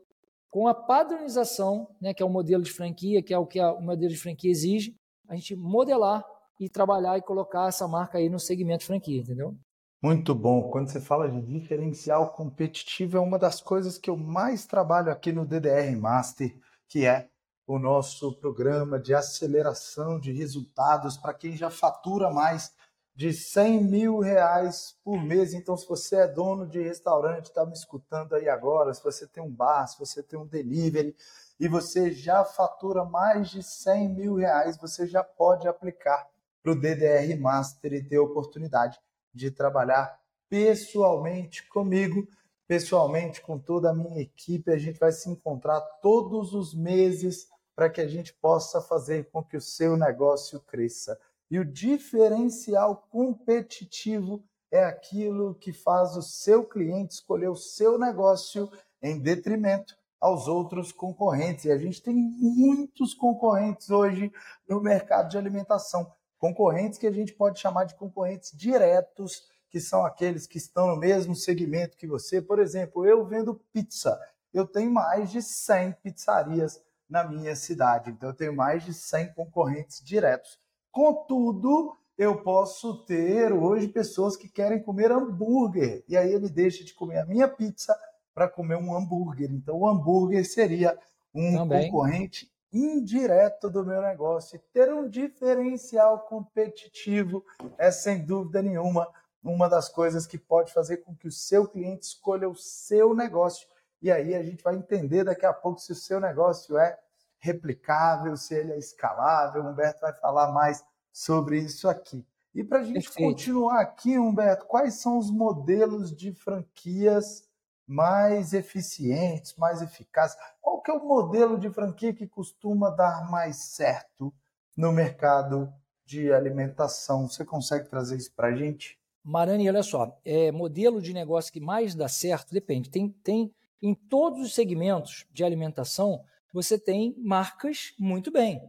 com 0.50 0.68
a 0.68 0.74
padronização, 0.74 1.88
né, 2.00 2.14
que 2.14 2.22
é 2.22 2.26
o 2.26 2.30
modelo 2.30 2.64
de 2.64 2.72
franquia, 2.72 3.24
que 3.24 3.34
é 3.34 3.38
o 3.38 3.46
que 3.46 3.60
a, 3.60 3.74
o 3.74 3.82
modelo 3.82 4.12
de 4.12 4.20
franquia 4.20 4.52
exige, 4.52 4.96
a 5.28 5.36
gente 5.36 5.56
modelar 5.56 6.24
e 6.60 6.70
trabalhar 6.70 7.18
e 7.18 7.22
colocar 7.22 7.68
essa 7.68 7.88
marca 7.88 8.18
aí 8.18 8.30
no 8.30 8.40
segmento 8.40 8.86
franquia, 8.86 9.20
entendeu? 9.20 9.56
Muito 10.02 10.36
bom. 10.36 10.70
Quando 10.70 10.90
você 10.90 11.00
fala 11.00 11.30
de 11.30 11.42
diferencial 11.42 12.34
competitivo, 12.34 13.18
é 13.18 13.20
uma 13.20 13.40
das 13.40 13.62
coisas 13.62 13.98
que 13.98 14.10
eu 14.10 14.18
mais 14.18 14.66
trabalho 14.66 15.12
aqui 15.12 15.32
no 15.32 15.46
DDR 15.46 15.96
Master, 15.98 16.54
que 16.90 17.06
é 17.06 17.30
o 17.66 17.80
nosso 17.80 18.38
programa 18.40 19.00
de 19.00 19.14
aceleração 19.14 20.20
de 20.20 20.34
resultados 20.34 21.18
para 21.18 21.34
quem 21.34 21.56
já 21.56 21.70
fatura 21.70 22.30
mais 22.30 22.74
de 23.16 23.32
100 23.32 23.84
mil 23.84 24.20
reais 24.20 24.96
por 25.04 25.22
mês. 25.22 25.54
Então, 25.54 25.78
se 25.78 25.88
você 25.88 26.18
é 26.18 26.28
dono 26.28 26.68
de 26.68 26.82
restaurante, 26.82 27.46
está 27.46 27.66
me 27.66 27.74
escutando 27.74 28.34
aí 28.36 28.50
agora, 28.50 28.94
se 28.94 29.04
você 29.04 29.28
tem 29.28 29.44
um 29.44 29.52
bar, 29.52 29.88
se 29.88 30.00
você 30.00 30.24
tem 30.24 30.40
um 30.40 30.48
delivery 30.48 31.16
e 31.60 31.68
você 31.68 32.12
já 32.12 32.44
fatura 32.44 33.06
mais 33.06 33.50
de 33.50 33.62
100 33.62 34.10
mil 34.10 34.36
reais, 34.36 34.78
você 34.78 35.06
já 35.06 35.24
pode 35.24 35.68
aplicar 35.68 36.28
para 36.64 36.72
o 36.72 36.80
DDR 36.80 37.40
Master 37.40 37.94
e 37.94 38.04
ter 38.04 38.16
a 38.16 38.24
oportunidade 38.24 39.00
de 39.34 39.52
trabalhar 39.52 40.20
pessoalmente 40.50 41.68
comigo, 41.68 42.28
pessoalmente 42.68 43.42
com 43.42 43.60
toda 43.60 43.92
a 43.92 43.94
minha 43.94 44.22
equipe. 44.22 44.72
A 44.72 44.78
gente 44.78 45.00
vai 45.00 45.12
se 45.12 45.30
encontrar 45.30 45.82
todos 46.02 46.54
os 46.54 46.74
meses 46.74 47.48
para 47.76 47.90
que 47.90 48.02
a 48.02 48.08
gente 48.08 48.34
possa 48.34 48.82
fazer 48.82 49.30
com 49.32 49.44
que 49.44 49.58
o 49.58 49.62
seu 49.62 49.98
negócio 49.98 50.60
cresça. 50.62 51.20
E 51.54 51.60
o 51.60 51.64
diferencial 51.64 53.08
competitivo 53.12 54.44
é 54.72 54.84
aquilo 54.86 55.54
que 55.54 55.72
faz 55.72 56.18
o 56.18 56.22
seu 56.24 56.66
cliente 56.66 57.14
escolher 57.14 57.48
o 57.48 57.56
seu 57.56 58.00
negócio 58.00 58.72
em 59.00 59.20
detrimento 59.20 59.96
aos 60.20 60.48
outros 60.48 60.92
concorrentes. 60.92 61.66
E 61.66 61.72
a 61.72 61.78
gente 61.78 62.02
tem 62.02 62.16
muitos 62.16 63.14
concorrentes 63.14 63.92
hoje 63.92 64.34
no 64.68 64.82
mercado 64.82 65.30
de 65.30 65.38
alimentação. 65.38 66.12
Concorrentes 66.40 66.98
que 66.98 67.06
a 67.06 67.12
gente 67.12 67.32
pode 67.34 67.60
chamar 67.60 67.84
de 67.84 67.94
concorrentes 67.94 68.52
diretos, 68.58 69.48
que 69.70 69.80
são 69.80 70.04
aqueles 70.04 70.48
que 70.48 70.58
estão 70.58 70.88
no 70.88 70.98
mesmo 70.98 71.36
segmento 71.36 71.98
que 71.98 72.08
você. 72.08 72.42
Por 72.42 72.58
exemplo, 72.58 73.06
eu 73.06 73.24
vendo 73.28 73.62
pizza. 73.72 74.20
Eu 74.52 74.66
tenho 74.66 74.90
mais 74.90 75.30
de 75.30 75.40
100 75.40 75.98
pizzarias 76.02 76.82
na 77.08 77.24
minha 77.24 77.56
cidade. 77.56 78.10
Então, 78.10 78.30
eu 78.30 78.36
tenho 78.36 78.56
mais 78.56 78.84
de 78.84 78.92
100 78.92 79.36
concorrentes 79.36 80.04
diretos. 80.04 80.63
Contudo, 80.94 81.98
eu 82.16 82.44
posso 82.44 83.04
ter 83.04 83.52
hoje 83.52 83.88
pessoas 83.88 84.38
que 84.38 84.48
querem 84.48 84.80
comer 84.80 85.12
hambúrguer. 85.12 86.04
E 86.08 86.16
aí 86.16 86.32
ele 86.32 86.48
deixa 86.48 86.84
de 86.84 86.94
comer 86.94 87.18
a 87.18 87.26
minha 87.26 87.48
pizza 87.48 87.98
para 88.32 88.48
comer 88.48 88.78
um 88.78 88.96
hambúrguer. 88.96 89.52
Então, 89.52 89.80
o 89.80 89.88
hambúrguer 89.88 90.46
seria 90.46 90.96
um 91.34 91.58
Também. 91.58 91.90
concorrente 91.90 92.48
indireto 92.72 93.72
do 93.72 93.84
meu 93.84 94.04
negócio. 94.04 94.56
E 94.56 94.60
ter 94.72 94.94
um 94.94 95.10
diferencial 95.10 96.20
competitivo 96.20 97.44
é, 97.76 97.90
sem 97.90 98.24
dúvida 98.24 98.62
nenhuma, 98.62 99.10
uma 99.44 99.68
das 99.68 99.90
coisas 99.90 100.28
que 100.28 100.38
pode 100.38 100.72
fazer 100.72 100.98
com 100.98 101.16
que 101.16 101.28
o 101.28 101.32
seu 101.32 101.68
cliente 101.68 102.06
escolha 102.06 102.48
o 102.48 102.56
seu 102.56 103.16
negócio. 103.16 103.68
E 104.00 104.12
aí 104.12 104.36
a 104.36 104.44
gente 104.44 104.64
vai 104.64 104.76
entender 104.76 105.24
daqui 105.24 105.46
a 105.46 105.54
pouco 105.54 105.80
se 105.80 105.92
o 105.92 105.96
seu 105.96 106.20
negócio 106.20 106.78
é 106.78 107.00
replicável, 107.44 108.38
se 108.38 108.56
ele 108.56 108.72
é 108.72 108.78
escalável. 108.78 109.62
O 109.62 109.68
Humberto 109.68 110.00
vai 110.00 110.14
falar 110.14 110.54
mais 110.54 110.82
sobre 111.12 111.60
isso 111.60 111.90
aqui. 111.90 112.26
E 112.56 112.64
para 112.64 112.80
a 112.80 112.84
gente 112.84 113.04
Perfeito. 113.04 113.30
continuar 113.30 113.82
aqui, 113.82 114.18
Humberto, 114.18 114.66
quais 114.66 114.94
são 114.94 115.18
os 115.18 115.30
modelos 115.30 116.16
de 116.16 116.32
franquias 116.32 117.44
mais 117.86 118.54
eficientes, 118.54 119.56
mais 119.58 119.82
eficazes? 119.82 120.38
Qual 120.62 120.82
que 120.82 120.90
é 120.90 120.94
o 120.94 121.06
modelo 121.06 121.60
de 121.60 121.70
franquia 121.70 122.14
que 122.14 122.26
costuma 122.26 122.90
dar 122.90 123.30
mais 123.30 123.58
certo 123.58 124.34
no 124.78 124.94
mercado 124.94 125.74
de 126.06 126.32
alimentação? 126.32 127.28
Você 127.28 127.44
consegue 127.44 127.90
trazer 127.90 128.16
isso 128.16 128.34
para 128.34 128.48
a 128.48 128.56
gente? 128.56 128.98
Marani, 129.22 129.68
olha 129.68 129.84
só, 129.84 130.18
é, 130.24 130.50
modelo 130.50 131.02
de 131.02 131.14
negócio 131.14 131.52
que 131.52 131.60
mais 131.60 131.94
dá 131.94 132.08
certo, 132.08 132.54
depende. 132.54 132.90
Tem, 132.90 133.10
tem 133.10 133.54
em 133.82 133.94
todos 133.94 134.40
os 134.40 134.56
segmentos 134.56 135.26
de 135.34 135.44
alimentação, 135.44 136.24
você 136.54 136.78
tem 136.78 137.16
marcas 137.18 137.94
muito 138.00 138.32
bem 138.32 138.62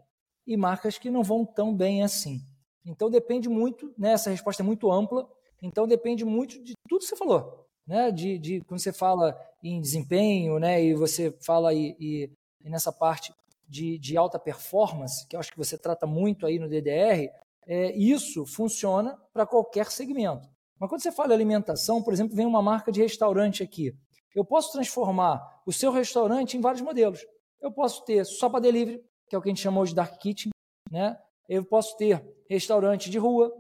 e 0.47 0.57
marcas 0.57 0.99
que 0.99 1.11
não 1.11 1.23
vão 1.23 1.45
tão 1.45 1.75
bem 1.75 2.03
assim. 2.03 2.41
Então 2.85 3.11
depende 3.11 3.49
muito, 3.49 3.93
né, 3.97 4.13
essa 4.13 4.31
resposta 4.31 4.63
é 4.63 4.67
muito 4.67 4.91
ampla, 4.91 5.29
então 5.63 5.87
depende 5.87 6.25
muito 6.25 6.63
de 6.63 6.73
tudo 6.89 7.01
que 7.01 7.07
você 7.07 7.17
falou. 7.17 7.63
Né, 7.87 8.11
de, 8.11 8.39
de 8.39 8.61
quando 8.63 8.81
você 8.81 8.95
fala 8.95 9.39
em 9.63 9.79
desempenho, 9.79 10.59
né, 10.59 10.83
e 10.83 10.95
você 10.95 11.37
fala 11.45 11.75
e, 11.75 11.95
e, 12.01 12.31
e 12.65 12.71
nessa 12.71 12.91
parte 12.91 13.31
de, 13.69 13.99
de, 13.99 14.17
alta 14.17 14.39
performance, 14.39 15.27
que 15.29 15.37
eu 15.37 15.41
acho 15.41 15.53
que 15.53 15.59
você 15.59 15.77
trata 15.77 16.07
muito 16.07 16.47
aí 16.47 16.59
no 16.59 16.67
DDR, 16.67 17.29
é, 17.67 17.95
isso 17.95 18.47
funciona 18.47 19.19
para 19.35 19.47
qualquer 19.47 19.91
segmento. 19.91 20.49
Mas 20.79 20.89
quando 20.89 21.03
você 21.03 21.13
fala 21.13 21.33
em 21.33 21.35
alimentação, 21.35 22.03
por 22.03 22.15
exemplo, 22.15 22.35
vem 22.35 22.47
uma 22.47 22.63
marca 22.63 22.91
de 22.91 23.03
restaurante 23.03 23.63
aqui. 23.63 23.95
Eu 24.35 24.45
posso 24.45 24.73
transformar 24.73 25.63
o 25.67 25.73
seu 25.73 25.93
restaurante 25.93 26.57
em 26.57 26.61
vários 26.61 26.83
modelos. 26.83 27.25
Eu 27.65 27.73
posso 27.73 28.05
ter 28.05 28.27
só 28.27 28.51
para 28.51 28.61
delivery, 28.61 29.03
que 29.27 29.35
é 29.35 29.39
o 29.39 29.41
que 29.41 29.49
a 29.49 29.51
gente 29.53 29.63
chamou 29.63 29.87
de 29.87 29.95
dark 29.95 30.19
kitchen, 30.19 30.51
né? 30.91 31.19
Eu 31.49 31.65
posso 31.65 31.97
ter 31.97 32.23
restaurante 32.47 33.09
de 33.09 33.17
rua, 33.17 33.51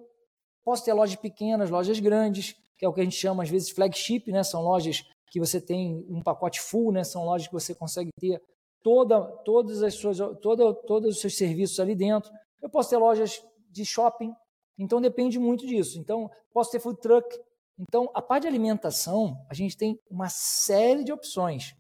posso 0.63 0.85
ter 0.85 0.93
lojas 0.93 1.17
pequenas, 1.17 1.71
lojas 1.71 1.99
grandes, 1.99 2.55
que 2.77 2.85
é 2.85 2.89
o 2.89 2.93
que 2.93 3.01
a 3.01 3.05
gente 3.05 3.17
chama 3.17 3.43
às 3.43 3.49
vezes 3.49 3.71
flagship, 3.71 4.31
né? 4.31 4.43
São 4.43 4.61
lojas 4.61 5.03
que 5.31 5.41
você 5.41 5.59
tem 5.59 6.05
um 6.07 6.23
pacote 6.23 6.61
full, 6.61 6.93
né? 6.93 7.03
São 7.03 7.25
lojas 7.25 7.47
que 7.47 7.55
você 7.55 7.75
consegue 7.75 8.11
ter 8.21 8.43
toda, 8.83 9.23
todas 9.43 9.83
as 9.83 9.95
suas, 9.95 10.19
toda, 10.43 10.75
todos 10.75 11.15
os 11.15 11.21
seus 11.23 11.39
serviços 11.39 11.81
ali 11.81 11.95
dentro. 11.95 12.31
Eu 12.61 12.69
posso 12.69 12.91
ter 12.91 12.99
lojas 12.99 13.43
de 13.71 13.87
shopping, 13.87 14.35
então 14.79 15.01
depende 15.01 15.39
muito 15.39 15.67
disso. 15.67 15.99
Então 15.99 16.31
posso 16.53 16.71
ter 16.71 16.79
food 16.79 17.01
truck. 17.01 17.27
Então 17.79 18.11
a 18.13 18.21
parte 18.21 18.43
de 18.43 18.49
alimentação 18.49 19.35
a 19.49 19.55
gente 19.55 19.79
tem 19.79 19.99
uma 20.11 20.29
série 20.29 21.05
de 21.05 21.11
opções. 21.11 21.75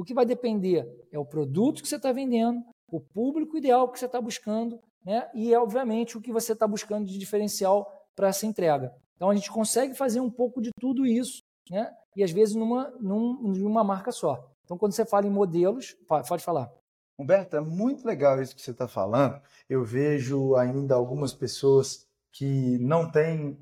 O 0.00 0.02
que 0.02 0.14
vai 0.14 0.24
depender 0.24 0.90
é 1.12 1.18
o 1.18 1.26
produto 1.26 1.82
que 1.82 1.88
você 1.88 1.96
está 1.96 2.10
vendendo, 2.10 2.64
o 2.90 2.98
público 2.98 3.58
ideal 3.58 3.86
que 3.92 3.98
você 3.98 4.06
está 4.06 4.18
buscando, 4.18 4.80
né? 5.04 5.28
E, 5.34 5.54
obviamente, 5.54 6.16
o 6.16 6.22
que 6.22 6.32
você 6.32 6.54
está 6.54 6.66
buscando 6.66 7.06
de 7.06 7.18
diferencial 7.18 7.86
para 8.16 8.28
essa 8.28 8.46
entrega. 8.46 8.94
Então, 9.14 9.28
a 9.28 9.34
gente 9.34 9.52
consegue 9.52 9.92
fazer 9.92 10.18
um 10.20 10.30
pouco 10.30 10.62
de 10.62 10.70
tudo 10.80 11.04
isso, 11.04 11.42
né? 11.68 11.94
E, 12.16 12.24
às 12.24 12.30
vezes, 12.30 12.54
numa, 12.54 12.88
num, 12.98 13.42
numa 13.42 13.84
marca 13.84 14.10
só. 14.10 14.42
Então, 14.64 14.78
quando 14.78 14.92
você 14.92 15.04
fala 15.04 15.26
em 15.26 15.30
modelos, 15.30 15.94
pode 16.08 16.42
falar. 16.42 16.72
Humberto, 17.18 17.56
é 17.56 17.60
muito 17.60 18.06
legal 18.06 18.40
isso 18.40 18.56
que 18.56 18.62
você 18.62 18.70
está 18.70 18.88
falando. 18.88 19.38
Eu 19.68 19.84
vejo 19.84 20.56
ainda 20.56 20.94
algumas 20.94 21.34
pessoas 21.34 22.06
que 22.32 22.78
não 22.78 23.10
têm 23.10 23.58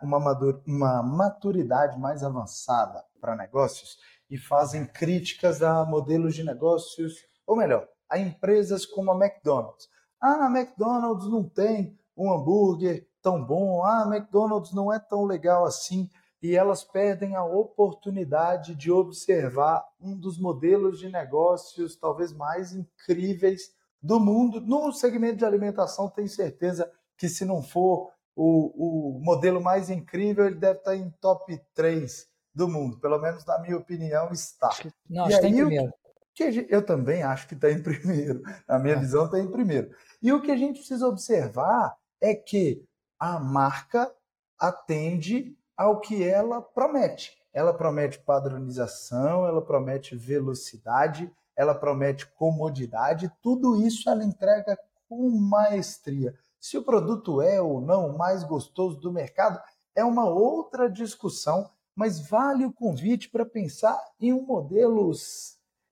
uma 0.00 1.02
maturidade 1.02 1.98
mais 1.98 2.22
avançada 2.22 3.04
para 3.20 3.34
negócios 3.34 3.98
e 4.32 4.38
fazem 4.38 4.86
críticas 4.86 5.62
a 5.62 5.84
modelos 5.84 6.34
de 6.34 6.42
negócios, 6.42 7.16
ou 7.46 7.54
melhor, 7.54 7.86
a 8.08 8.18
empresas 8.18 8.86
como 8.86 9.12
a 9.12 9.14
McDonald's. 9.14 9.86
Ah, 10.18 10.46
a 10.46 10.50
McDonald's 10.50 11.28
não 11.28 11.46
tem 11.46 11.98
um 12.16 12.32
hambúrguer 12.32 13.06
tão 13.20 13.44
bom, 13.44 13.84
ah, 13.84 14.04
a 14.04 14.16
McDonald's 14.16 14.72
não 14.72 14.90
é 14.90 14.98
tão 14.98 15.26
legal 15.26 15.66
assim, 15.66 16.08
e 16.42 16.56
elas 16.56 16.82
perdem 16.82 17.36
a 17.36 17.44
oportunidade 17.44 18.74
de 18.74 18.90
observar 18.90 19.86
um 20.00 20.16
dos 20.16 20.40
modelos 20.40 20.98
de 20.98 21.10
negócios 21.10 21.94
talvez 21.94 22.32
mais 22.32 22.72
incríveis 22.72 23.74
do 24.02 24.18
mundo. 24.18 24.62
No 24.62 24.90
segmento 24.94 25.36
de 25.36 25.44
alimentação, 25.44 26.08
tenho 26.08 26.28
certeza 26.28 26.90
que 27.18 27.28
se 27.28 27.44
não 27.44 27.62
for 27.62 28.10
o, 28.34 29.16
o 29.16 29.20
modelo 29.20 29.60
mais 29.60 29.90
incrível, 29.90 30.46
ele 30.46 30.54
deve 30.54 30.78
estar 30.78 30.96
em 30.96 31.10
top 31.20 31.60
3 31.74 32.31
do 32.54 32.68
mundo, 32.68 32.98
pelo 32.98 33.18
menos 33.18 33.44
na 33.44 33.58
minha 33.58 33.76
opinião 33.76 34.30
está. 34.30 34.70
Não, 35.08 35.28
e 35.28 35.34
acho 35.34 35.46
aí, 35.46 35.52
que 35.52 35.60
primeiro. 35.60 35.92
Que 36.34 36.66
eu 36.70 36.84
também 36.84 37.22
acho 37.22 37.46
que 37.46 37.54
está 37.54 37.70
em 37.70 37.80
primeiro, 37.82 38.42
na 38.68 38.78
minha 38.78 38.94
é. 38.94 38.98
visão 38.98 39.26
está 39.26 39.38
em 39.38 39.50
primeiro. 39.50 39.90
E 40.22 40.32
o 40.32 40.40
que 40.40 40.50
a 40.50 40.56
gente 40.56 40.78
precisa 40.78 41.06
observar 41.06 41.96
é 42.20 42.34
que 42.34 42.84
a 43.18 43.38
marca 43.38 44.12
atende 44.58 45.56
ao 45.76 46.00
que 46.00 46.22
ela 46.22 46.62
promete. 46.62 47.36
Ela 47.52 47.74
promete 47.74 48.18
padronização, 48.18 49.46
ela 49.46 49.60
promete 49.60 50.16
velocidade, 50.16 51.30
ela 51.56 51.74
promete 51.74 52.26
comodidade, 52.34 53.30
tudo 53.42 53.76
isso 53.76 54.08
ela 54.08 54.24
entrega 54.24 54.78
com 55.08 55.28
maestria. 55.30 56.34
Se 56.58 56.78
o 56.78 56.84
produto 56.84 57.42
é 57.42 57.60
ou 57.60 57.80
não 57.80 58.08
o 58.08 58.18
mais 58.18 58.44
gostoso 58.44 58.98
do 58.98 59.12
mercado, 59.12 59.60
é 59.94 60.04
uma 60.04 60.24
outra 60.24 60.88
discussão 60.88 61.70
mas 61.94 62.28
vale 62.28 62.64
o 62.64 62.72
convite 62.72 63.28
para 63.28 63.44
pensar 63.44 63.98
em 64.20 64.32
um 64.32 64.44
modelo 64.44 65.12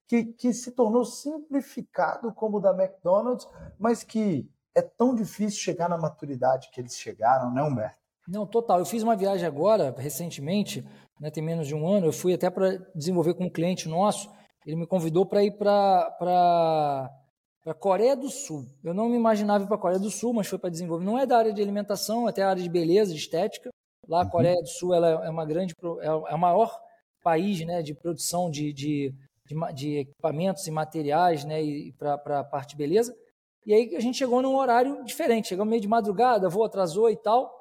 que, 0.08 0.24
que 0.24 0.52
se 0.52 0.72
tornou 0.72 1.04
simplificado 1.04 2.32
como 2.32 2.58
o 2.58 2.60
da 2.60 2.72
McDonald's, 2.72 3.46
mas 3.78 4.02
que 4.02 4.50
é 4.74 4.82
tão 4.82 5.14
difícil 5.14 5.60
chegar 5.60 5.88
na 5.88 5.98
maturidade 5.98 6.70
que 6.72 6.80
eles 6.80 6.96
chegaram, 6.96 7.52
né, 7.52 7.62
Humberto? 7.62 8.00
Não, 8.26 8.46
total. 8.46 8.78
Eu 8.78 8.86
fiz 8.86 9.02
uma 9.02 9.16
viagem 9.16 9.46
agora, 9.46 9.94
recentemente, 9.96 10.86
né, 11.20 11.30
tem 11.30 11.42
menos 11.42 11.66
de 11.66 11.74
um 11.74 11.86
ano, 11.86 12.06
eu 12.06 12.12
fui 12.12 12.32
até 12.32 12.48
para 12.48 12.78
desenvolver 12.94 13.34
com 13.34 13.44
um 13.44 13.50
cliente 13.50 13.88
nosso, 13.88 14.30
ele 14.64 14.76
me 14.76 14.86
convidou 14.86 15.24
para 15.26 15.42
ir 15.42 15.52
para 15.52 17.10
a 17.66 17.74
Coreia 17.74 18.16
do 18.16 18.28
Sul. 18.28 18.66
Eu 18.84 18.92
não 18.92 19.08
me 19.08 19.16
imaginava 19.16 19.64
ir 19.64 19.66
para 19.66 19.76
a 19.76 19.80
Coreia 19.80 20.00
do 20.00 20.10
Sul, 20.10 20.32
mas 20.32 20.46
foi 20.46 20.58
para 20.58 20.70
desenvolver. 20.70 21.04
Não 21.04 21.18
é 21.18 21.26
da 21.26 21.38
área 21.38 21.52
de 21.52 21.62
alimentação, 21.62 22.26
é 22.26 22.30
até 22.30 22.42
a 22.42 22.50
área 22.50 22.62
de 22.62 22.68
beleza, 22.68 23.12
de 23.12 23.18
estética. 23.18 23.70
Lá 24.08 24.22
a 24.22 24.24
uhum. 24.24 24.30
Coreia 24.30 24.60
do 24.60 24.68
Sul 24.68 24.94
ela 24.94 25.24
é 25.24 25.30
uma 25.30 25.44
grande, 25.44 25.74
é, 26.00 26.06
é 26.06 26.34
o 26.34 26.38
maior 26.38 26.80
país 27.22 27.64
né, 27.64 27.82
de 27.82 27.94
produção 27.94 28.50
de, 28.50 28.72
de, 28.72 29.14
de, 29.46 29.72
de 29.74 29.98
equipamentos 29.98 30.66
e 30.66 30.70
materiais 30.70 31.44
né, 31.44 31.58
para 31.98 32.40
a 32.40 32.44
parte 32.44 32.76
beleza. 32.76 33.14
E 33.66 33.74
aí 33.74 33.94
a 33.94 34.00
gente 34.00 34.16
chegou 34.16 34.40
num 34.40 34.56
horário 34.56 35.04
diferente, 35.04 35.48
chegamos 35.48 35.70
meio 35.70 35.82
de 35.82 35.88
madrugada, 35.88 36.48
voo 36.48 36.64
atrasou 36.64 37.10
e 37.10 37.16
tal. 37.16 37.52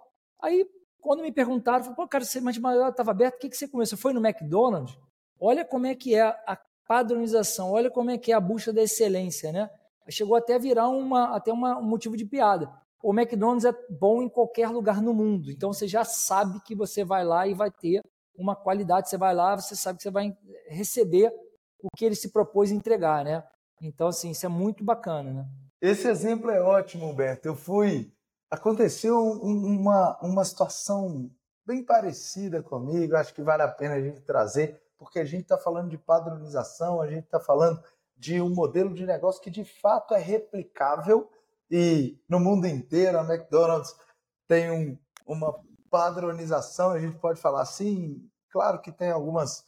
Aí, 0.41 0.65
quando 1.01 1.21
me 1.21 1.31
perguntaram, 1.31 1.83
falei, 1.83 1.95
pô, 1.95 2.07
cara, 2.07 2.23
você 2.23 2.39
de 2.39 2.59
madrugada 2.59 2.91
estava 2.91 3.11
aberto, 3.11 3.35
o 3.35 3.39
que, 3.39 3.49
que 3.49 3.57
você 3.57 3.67
comeu? 3.67 3.85
Você 3.85 3.97
foi 3.97 4.13
no 4.13 4.25
McDonald's? 4.25 4.97
Olha 5.39 5.65
como 5.65 5.85
é 5.85 5.95
que 5.95 6.15
é 6.15 6.21
a 6.21 6.57
padronização, 6.87 7.71
olha 7.71 7.91
como 7.91 8.09
é 8.09 8.17
que 8.17 8.31
é 8.31 8.35
a 8.35 8.39
busca 8.39 8.73
da 8.73 8.81
excelência, 8.81 9.51
né? 9.51 9.69
Chegou 10.09 10.35
até 10.35 10.55
a 10.55 10.57
virar 10.57 10.87
uma, 10.89 11.35
até 11.35 11.53
uma, 11.53 11.77
um 11.77 11.83
motivo 11.83 12.17
de 12.17 12.25
piada. 12.25 12.71
O 13.01 13.13
McDonald's 13.13 13.65
é 13.65 13.73
bom 13.89 14.21
em 14.21 14.29
qualquer 14.29 14.69
lugar 14.69 15.01
no 15.01 15.13
mundo, 15.13 15.49
então 15.51 15.71
você 15.71 15.87
já 15.87 16.03
sabe 16.03 16.59
que 16.61 16.75
você 16.75 17.03
vai 17.03 17.23
lá 17.23 17.47
e 17.47 17.53
vai 17.53 17.71
ter 17.71 18.01
uma 18.35 18.55
qualidade. 18.55 19.09
Você 19.09 19.17
vai 19.17 19.33
lá, 19.33 19.55
você 19.55 19.75
sabe 19.75 19.97
que 19.97 20.03
você 20.03 20.11
vai 20.11 20.35
receber 20.67 21.33
o 21.81 21.87
que 21.95 22.05
ele 22.05 22.15
se 22.15 22.31
propôs 22.31 22.71
a 22.71 22.75
entregar, 22.75 23.23
né? 23.23 23.43
Então, 23.81 24.07
assim, 24.07 24.31
isso 24.31 24.45
é 24.45 24.49
muito 24.49 24.83
bacana, 24.83 25.31
né? 25.31 25.45
Esse 25.81 26.07
exemplo 26.07 26.49
é 26.49 26.61
ótimo, 26.61 27.07
Humberto. 27.07 27.47
Eu 27.47 27.55
fui. 27.55 28.11
Aconteceu 28.51 29.17
uma, 29.17 30.17
uma 30.21 30.43
situação 30.43 31.29
bem 31.65 31.83
parecida 31.83 32.63
comigo, 32.63 33.15
acho 33.15 33.33
que 33.33 33.43
vale 33.43 33.61
a 33.61 33.67
pena 33.67 33.93
a 33.93 34.01
gente 34.01 34.21
trazer, 34.21 34.81
porque 34.97 35.19
a 35.19 35.25
gente 35.25 35.43
está 35.43 35.57
falando 35.57 35.89
de 35.89 35.97
padronização, 35.99 36.99
a 36.99 37.07
gente 37.07 37.25
está 37.25 37.39
falando 37.39 37.81
de 38.17 38.41
um 38.41 38.49
modelo 38.49 38.93
de 38.93 39.05
negócio 39.05 39.41
que 39.41 39.51
de 39.51 39.63
fato 39.63 40.15
é 40.15 40.19
replicável 40.19 41.29
e 41.69 42.19
no 42.27 42.39
mundo 42.39 42.67
inteiro 42.67 43.19
a 43.19 43.23
McDonald's 43.23 43.95
tem 44.47 44.71
um, 44.71 44.97
uma 45.25 45.53
padronização, 45.89 46.91
a 46.91 46.99
gente 46.99 47.17
pode 47.17 47.39
falar 47.39 47.61
assim, 47.61 48.27
claro 48.49 48.81
que 48.81 48.91
tem 48.91 49.11
algumas 49.11 49.65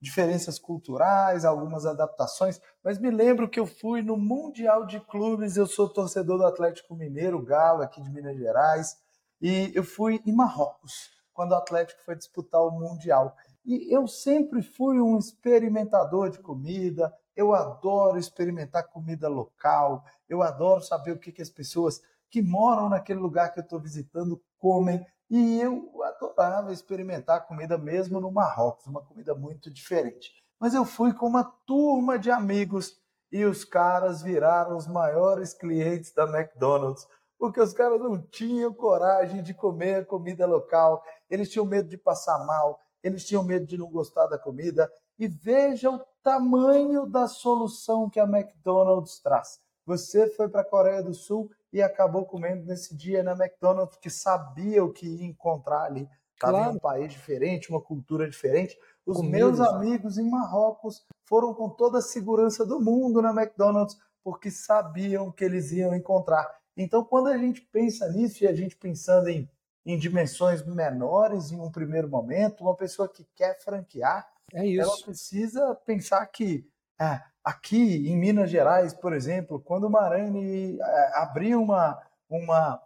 diferenças 0.00 0.58
culturais, 0.58 1.44
algumas 1.44 1.86
adaptações, 1.86 2.60
mas 2.82 2.98
me 2.98 3.10
lembro 3.10 3.48
que 3.48 3.60
eu 3.60 3.66
fui 3.66 4.02
no 4.02 4.16
Mundial 4.16 4.84
de 4.84 4.98
Clubes, 4.98 5.56
eu 5.56 5.66
sou 5.66 5.88
torcedor 5.88 6.38
do 6.38 6.46
Atlético 6.46 6.96
Mineiro, 6.96 7.40
Galo, 7.40 7.82
aqui 7.82 8.02
de 8.02 8.10
Minas 8.10 8.36
Gerais, 8.36 8.96
e 9.40 9.70
eu 9.74 9.84
fui 9.84 10.20
em 10.26 10.32
Marrocos, 10.32 11.10
quando 11.32 11.52
o 11.52 11.56
Atlético 11.56 12.02
foi 12.04 12.16
disputar 12.16 12.60
o 12.60 12.72
Mundial. 12.72 13.36
E 13.64 13.94
eu 13.94 14.08
sempre 14.08 14.60
fui 14.60 15.00
um 15.00 15.16
experimentador 15.18 16.30
de 16.30 16.40
comida, 16.40 17.12
eu 17.36 17.54
adoro 17.54 18.18
experimentar 18.18 18.88
comida 18.88 19.28
local, 19.28 20.04
eu 20.28 20.42
adoro 20.42 20.82
saber 20.82 21.12
o 21.12 21.18
que, 21.18 21.32
que 21.32 21.42
as 21.42 21.50
pessoas 21.50 22.00
que 22.30 22.42
moram 22.42 22.88
naquele 22.88 23.20
lugar 23.20 23.52
que 23.52 23.60
eu 23.60 23.64
estou 23.64 23.80
visitando 23.80 24.42
comem. 24.58 25.04
E 25.30 25.60
eu 25.60 25.90
adorava 26.02 26.72
experimentar 26.72 27.46
comida 27.46 27.78
mesmo 27.78 28.20
no 28.20 28.30
Marrocos, 28.30 28.86
uma 28.86 29.02
comida 29.02 29.34
muito 29.34 29.70
diferente. 29.70 30.30
Mas 30.60 30.74
eu 30.74 30.84
fui 30.84 31.12
com 31.12 31.26
uma 31.26 31.44
turma 31.66 32.18
de 32.18 32.30
amigos 32.30 33.00
e 33.30 33.44
os 33.44 33.64
caras 33.64 34.22
viraram 34.22 34.76
os 34.76 34.86
maiores 34.86 35.54
clientes 35.54 36.12
da 36.12 36.24
McDonald's, 36.24 37.08
porque 37.38 37.60
os 37.60 37.72
caras 37.72 37.98
não 38.00 38.20
tinham 38.20 38.72
coragem 38.72 39.42
de 39.42 39.54
comer 39.54 40.06
comida 40.06 40.46
local, 40.46 41.02
eles 41.30 41.50
tinham 41.50 41.64
medo 41.64 41.88
de 41.88 41.96
passar 41.96 42.44
mal, 42.46 42.78
eles 43.02 43.24
tinham 43.26 43.42
medo 43.42 43.66
de 43.66 43.76
não 43.76 43.90
gostar 43.90 44.26
da 44.26 44.38
comida. 44.38 44.90
E 45.18 45.28
veja 45.28 45.90
o 45.90 46.00
tamanho 46.22 47.06
da 47.06 47.26
solução 47.26 48.08
que 48.08 48.20
a 48.20 48.24
McDonald's 48.24 49.18
traz. 49.18 49.60
Você 49.84 50.28
foi 50.30 50.48
para 50.48 50.60
a 50.60 50.64
Coreia 50.64 51.02
do 51.02 51.12
Sul 51.12 51.50
e 51.72 51.82
acabou 51.82 52.24
comendo 52.24 52.64
nesse 52.64 52.94
dia 52.94 53.22
na 53.22 53.32
McDonald's, 53.32 53.96
que 53.96 54.10
sabia 54.10 54.84
o 54.84 54.92
que 54.92 55.06
ia 55.06 55.26
encontrar 55.26 55.84
ali. 55.84 56.08
Estava 56.34 56.58
claro. 56.58 56.72
em 56.72 56.76
um 56.76 56.78
país 56.78 57.12
diferente, 57.12 57.70
uma 57.70 57.80
cultura 57.80 58.28
diferente. 58.28 58.78
Os 59.06 59.16
Comidas, 59.16 59.58
meus 59.58 59.60
amigos 59.60 60.18
em 60.18 60.28
Marrocos 60.28 61.04
foram 61.24 61.54
com 61.54 61.68
toda 61.68 61.98
a 61.98 62.02
segurança 62.02 62.64
do 62.64 62.80
mundo 62.80 63.22
na 63.22 63.30
McDonald's, 63.30 63.98
porque 64.22 64.50
sabiam 64.50 65.30
que 65.30 65.44
eles 65.44 65.72
iam 65.72 65.94
encontrar. 65.94 66.48
Então, 66.76 67.04
quando 67.04 67.28
a 67.28 67.36
gente 67.36 67.60
pensa 67.60 68.08
nisso 68.10 68.44
e 68.44 68.46
a 68.46 68.54
gente 68.54 68.76
pensando 68.76 69.28
em, 69.28 69.48
em 69.84 69.98
dimensões 69.98 70.64
menores 70.64 71.50
em 71.50 71.60
um 71.60 71.70
primeiro 71.70 72.08
momento, 72.08 72.62
uma 72.62 72.74
pessoa 72.74 73.08
que 73.08 73.26
quer 73.34 73.58
franquear, 73.60 74.28
é 74.52 74.76
ela 74.76 74.96
precisa 75.02 75.74
pensar 75.84 76.24
que 76.26 76.66
é, 77.00 77.20
Aqui 77.44 78.08
em 78.08 78.16
Minas 78.16 78.50
Gerais, 78.50 78.94
por 78.94 79.12
exemplo, 79.12 79.58
quando 79.58 79.84
o 79.84 79.90
Marani 79.90 80.78
é, 80.80 81.18
abriu 81.18 81.60
uma, 81.60 82.00
uma 82.30 82.80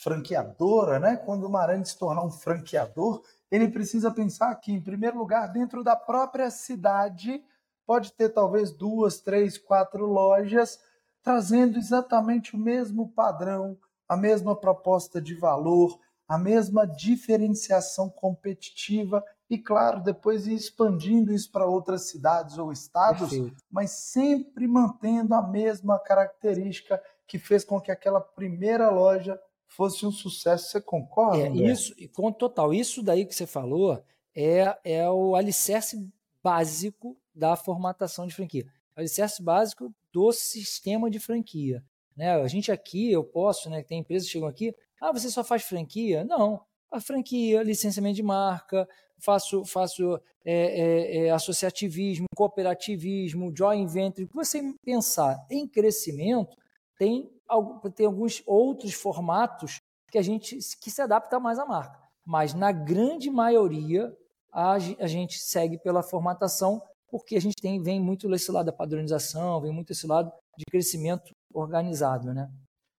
franqueadora, 0.00 1.00
né? 1.00 1.16
quando 1.16 1.44
o 1.44 1.50
Marani 1.50 1.84
se 1.84 1.98
tornar 1.98 2.22
um 2.22 2.30
franqueador, 2.30 3.24
ele 3.50 3.68
precisa 3.68 4.12
pensar 4.12 4.54
que, 4.56 4.70
em 4.70 4.80
primeiro 4.80 5.18
lugar, 5.18 5.48
dentro 5.48 5.82
da 5.82 5.96
própria 5.96 6.52
cidade, 6.52 7.42
pode 7.84 8.12
ter 8.12 8.28
talvez 8.28 8.70
duas, 8.70 9.18
três, 9.18 9.58
quatro 9.58 10.06
lojas 10.06 10.78
trazendo 11.20 11.76
exatamente 11.76 12.54
o 12.54 12.58
mesmo 12.58 13.08
padrão, 13.08 13.76
a 14.08 14.16
mesma 14.16 14.54
proposta 14.54 15.20
de 15.20 15.34
valor, 15.34 15.98
a 16.28 16.38
mesma 16.38 16.86
diferenciação 16.86 18.08
competitiva 18.08 19.24
e, 19.54 19.58
claro, 19.58 20.02
depois 20.02 20.46
ir 20.46 20.54
expandindo 20.54 21.32
isso 21.32 21.50
para 21.50 21.66
outras 21.66 22.08
cidades 22.08 22.58
ou 22.58 22.72
estados, 22.72 23.30
Perfeito. 23.30 23.56
mas 23.70 23.90
sempre 23.90 24.66
mantendo 24.66 25.34
a 25.34 25.42
mesma 25.42 25.98
característica 25.98 27.00
que 27.26 27.38
fez 27.38 27.64
com 27.64 27.80
que 27.80 27.90
aquela 27.90 28.20
primeira 28.20 28.90
loja 28.90 29.40
fosse 29.66 30.04
um 30.04 30.10
sucesso. 30.10 30.70
Você 30.70 30.80
concorda? 30.80 31.38
É, 31.38 31.50
isso, 31.50 31.94
com 32.12 32.32
total. 32.32 32.74
Isso 32.74 33.02
daí 33.02 33.24
que 33.24 33.34
você 33.34 33.46
falou 33.46 34.02
é, 34.34 34.76
é 34.84 35.10
o 35.10 35.34
alicerce 35.36 36.10
básico 36.42 37.16
da 37.34 37.56
formatação 37.56 38.26
de 38.26 38.34
franquia. 38.34 38.66
O 38.96 39.00
alicerce 39.00 39.42
básico 39.42 39.94
do 40.12 40.32
sistema 40.32 41.10
de 41.10 41.18
franquia. 41.18 41.82
Né? 42.16 42.30
A 42.34 42.46
gente 42.46 42.70
aqui, 42.70 43.10
eu 43.10 43.24
posso, 43.24 43.68
né? 43.70 43.82
Tem 43.82 44.00
empresas 44.00 44.26
que 44.26 44.32
chegam 44.32 44.48
aqui, 44.48 44.74
ah, 45.00 45.12
você 45.12 45.30
só 45.30 45.42
faz 45.42 45.62
franquia? 45.64 46.24
Não. 46.24 46.60
A 46.90 47.00
franquia, 47.00 47.62
licenciamento 47.62 48.16
de 48.16 48.22
marca, 48.22 48.88
faço, 49.24 49.64
faço 49.64 50.20
é, 50.44 50.52
é, 50.52 51.16
é, 51.26 51.30
associativismo, 51.30 52.26
cooperativismo, 52.36 53.52
joint 53.56 53.90
venture. 53.90 54.24
O 54.24 54.28
que 54.28 54.34
você 54.34 54.74
pensar 54.84 55.44
em 55.50 55.66
crescimento, 55.66 56.56
tem, 56.98 57.30
tem 57.94 58.06
alguns 58.06 58.42
outros 58.46 58.92
formatos 58.92 59.80
que 60.10 60.18
a 60.18 60.22
gente 60.22 60.58
que 60.80 60.90
se 60.90 61.02
adapta 61.02 61.40
mais 61.40 61.58
à 61.58 61.64
marca. 61.64 61.98
Mas 62.24 62.54
na 62.54 62.70
grande 62.70 63.30
maioria 63.30 64.14
a, 64.52 64.74
a 64.74 65.06
gente 65.06 65.38
segue 65.38 65.78
pela 65.78 66.02
formatação, 66.02 66.80
porque 67.08 67.36
a 67.36 67.40
gente 67.40 67.56
tem, 67.60 67.82
vem 67.82 68.00
muito 68.00 68.32
esse 68.34 68.50
lado 68.52 68.66
da 68.66 68.72
padronização, 68.72 69.60
vem 69.60 69.72
muito 69.72 69.92
esse 69.92 70.06
lado 70.06 70.32
de 70.56 70.64
crescimento 70.70 71.30
organizado, 71.52 72.32
né? 72.32 72.50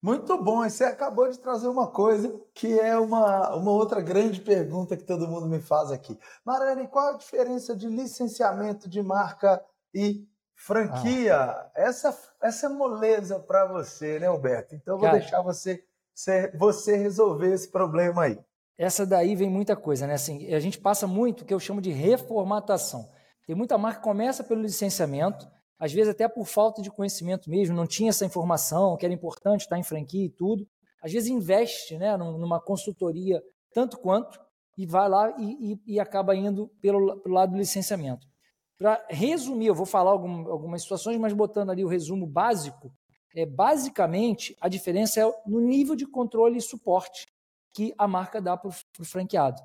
Muito 0.06 0.38
bom, 0.38 0.64
e 0.64 0.70
você 0.70 0.84
acabou 0.84 1.28
de 1.28 1.40
trazer 1.40 1.68
uma 1.68 1.88
coisa 1.88 2.40
que 2.54 2.80
é 2.80 2.96
uma, 2.96 3.56
uma 3.56 3.72
outra 3.72 4.00
grande 4.00 4.40
pergunta 4.40 4.96
que 4.96 5.04
todo 5.04 5.28
mundo 5.28 5.48
me 5.48 5.60
faz 5.60 5.90
aqui. 5.90 6.16
Marane, 6.46 6.88
qual 6.88 7.16
a 7.16 7.18
diferença 7.18 7.76
de 7.76 7.88
licenciamento 7.88 8.88
de 8.88 9.02
marca 9.02 9.66
e 9.92 10.24
franquia? 10.54 11.36
Ah. 11.36 11.72
Essa, 11.74 12.16
essa 12.40 12.68
é 12.68 12.70
moleza 12.70 13.40
para 13.40 13.66
você, 13.66 14.20
né, 14.20 14.28
Alberto? 14.28 14.76
Então, 14.76 14.96
vou 14.96 15.08
Cara, 15.08 15.18
deixar 15.18 15.42
você, 15.42 15.84
você 16.54 16.96
resolver 16.96 17.52
esse 17.52 17.70
problema 17.70 18.26
aí. 18.26 18.40
Essa 18.78 19.08
daí 19.08 19.36
vem 19.36 19.50
muita 19.50 19.76
coisa, 19.76 20.06
né? 20.06 20.14
Assim, 20.14 20.54
a 20.54 20.60
gente 20.60 20.78
passa 20.78 21.08
muito 21.08 21.42
o 21.42 21.46
que 21.46 21.54
eu 21.54 21.60
chamo 21.60 21.82
de 21.82 21.90
reformatação. 21.90 23.10
Tem 23.48 23.56
muita 23.56 23.76
marca 23.76 24.02
que 24.02 24.04
começa 24.04 24.44
pelo 24.44 24.62
licenciamento, 24.62 25.48
às 25.80 25.92
vezes 25.92 26.10
até 26.10 26.28
por 26.28 26.46
falta 26.46 26.82
de 26.82 26.90
conhecimento 26.90 27.50
mesmo, 27.50 27.76
não 27.76 27.86
tinha 27.86 28.10
essa 28.10 28.26
informação 28.26 28.96
que 28.96 29.06
era 29.06 29.14
importante 29.14 29.62
estar 29.62 29.78
em 29.78 29.84
franquia 29.84 30.26
e 30.26 30.30
tudo. 30.30 30.68
Às 31.04 31.12
vezes 31.12 31.30
investe 31.30 31.98
né, 31.98 32.16
numa 32.18 32.60
consultoria 32.60 33.44
tanto 33.74 33.98
quanto 34.00 34.40
e 34.78 34.86
vai 34.86 35.08
lá 35.10 35.34
e, 35.38 35.74
e, 35.74 35.96
e 35.96 36.00
acaba 36.00 36.36
indo 36.36 36.68
pelo, 36.82 37.18
pelo, 37.22 37.36
lado 37.36 37.52
do 37.52 37.58
licenciamento. 37.58 38.28
Para 38.78 39.06
resumir, 39.10 39.68
eu 39.68 39.76
vou 39.76 39.86
falar 39.86 40.12
algum, 40.12 40.50
algumas 40.50 40.82
situações, 40.82 41.18
mas 41.18 41.34
botando 41.34 41.70
ali 41.70 41.84
o 41.84 41.88
resumo 41.88 42.26
básico, 42.26 42.92
é 43.36 43.46
basicamente 43.46 44.56
a 44.62 44.70
diferença 44.70 45.20
é 45.20 45.32
no 45.46 45.60
nível 45.60 45.96
de 45.96 46.06
controle 46.06 46.58
e 46.58 46.62
suporte 46.62 47.28
que 47.74 47.94
a 47.98 48.08
marca 48.08 48.42
dá 48.42 48.56
para 48.56 48.70
o 48.70 49.06
franqueado. 49.06 49.62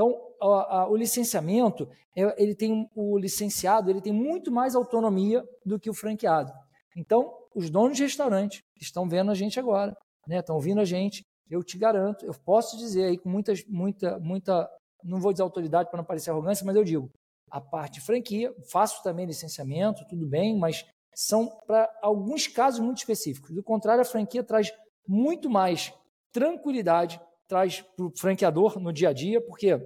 Então, 0.00 0.18
a, 0.40 0.78
a, 0.78 0.88
o 0.88 0.96
licenciamento, 0.96 1.86
é, 2.16 2.42
ele 2.42 2.54
tem 2.54 2.88
o 2.96 3.18
licenciado, 3.18 3.90
ele 3.90 4.00
tem 4.00 4.14
muito 4.14 4.50
mais 4.50 4.74
autonomia 4.74 5.46
do 5.62 5.78
que 5.78 5.90
o 5.90 5.94
franqueado. 5.94 6.50
Então, 6.96 7.30
os 7.54 7.68
donos 7.68 7.98
de 7.98 8.04
restaurante 8.04 8.64
estão 8.80 9.06
vendo 9.06 9.30
a 9.30 9.34
gente 9.34 9.60
agora, 9.60 9.94
né? 10.26 10.38
Estão 10.38 10.56
ouvindo 10.56 10.80
a 10.80 10.86
gente, 10.86 11.22
eu 11.50 11.62
te 11.62 11.76
garanto, 11.76 12.24
eu 12.24 12.32
posso 12.46 12.78
dizer 12.78 13.04
aí 13.04 13.18
com 13.18 13.28
muitas, 13.28 13.62
muita, 13.66 14.18
muita, 14.20 14.70
não 15.04 15.20
vou 15.20 15.32
dizer 15.32 15.42
autoridade 15.42 15.90
para 15.90 15.98
não 15.98 16.04
parecer 16.04 16.30
arrogância, 16.30 16.64
mas 16.64 16.76
eu 16.76 16.84
digo, 16.84 17.10
a 17.50 17.60
parte 17.60 18.00
franquia, 18.00 18.54
faço 18.70 19.02
também 19.02 19.26
licenciamento, 19.26 20.06
tudo 20.08 20.26
bem, 20.26 20.58
mas 20.58 20.86
são 21.14 21.46
para 21.66 21.90
alguns 22.00 22.46
casos 22.46 22.80
muito 22.80 22.98
específicos. 22.98 23.54
Do 23.54 23.62
contrário, 23.62 24.00
a 24.00 24.06
franquia 24.06 24.42
traz 24.42 24.72
muito 25.06 25.50
mais 25.50 25.92
tranquilidade, 26.32 27.20
traz 27.50 27.82
para 27.96 28.06
o 28.06 28.12
franqueador 28.16 28.78
no 28.78 28.92
dia 28.92 29.08
a 29.08 29.12
dia, 29.12 29.40
porque 29.40 29.76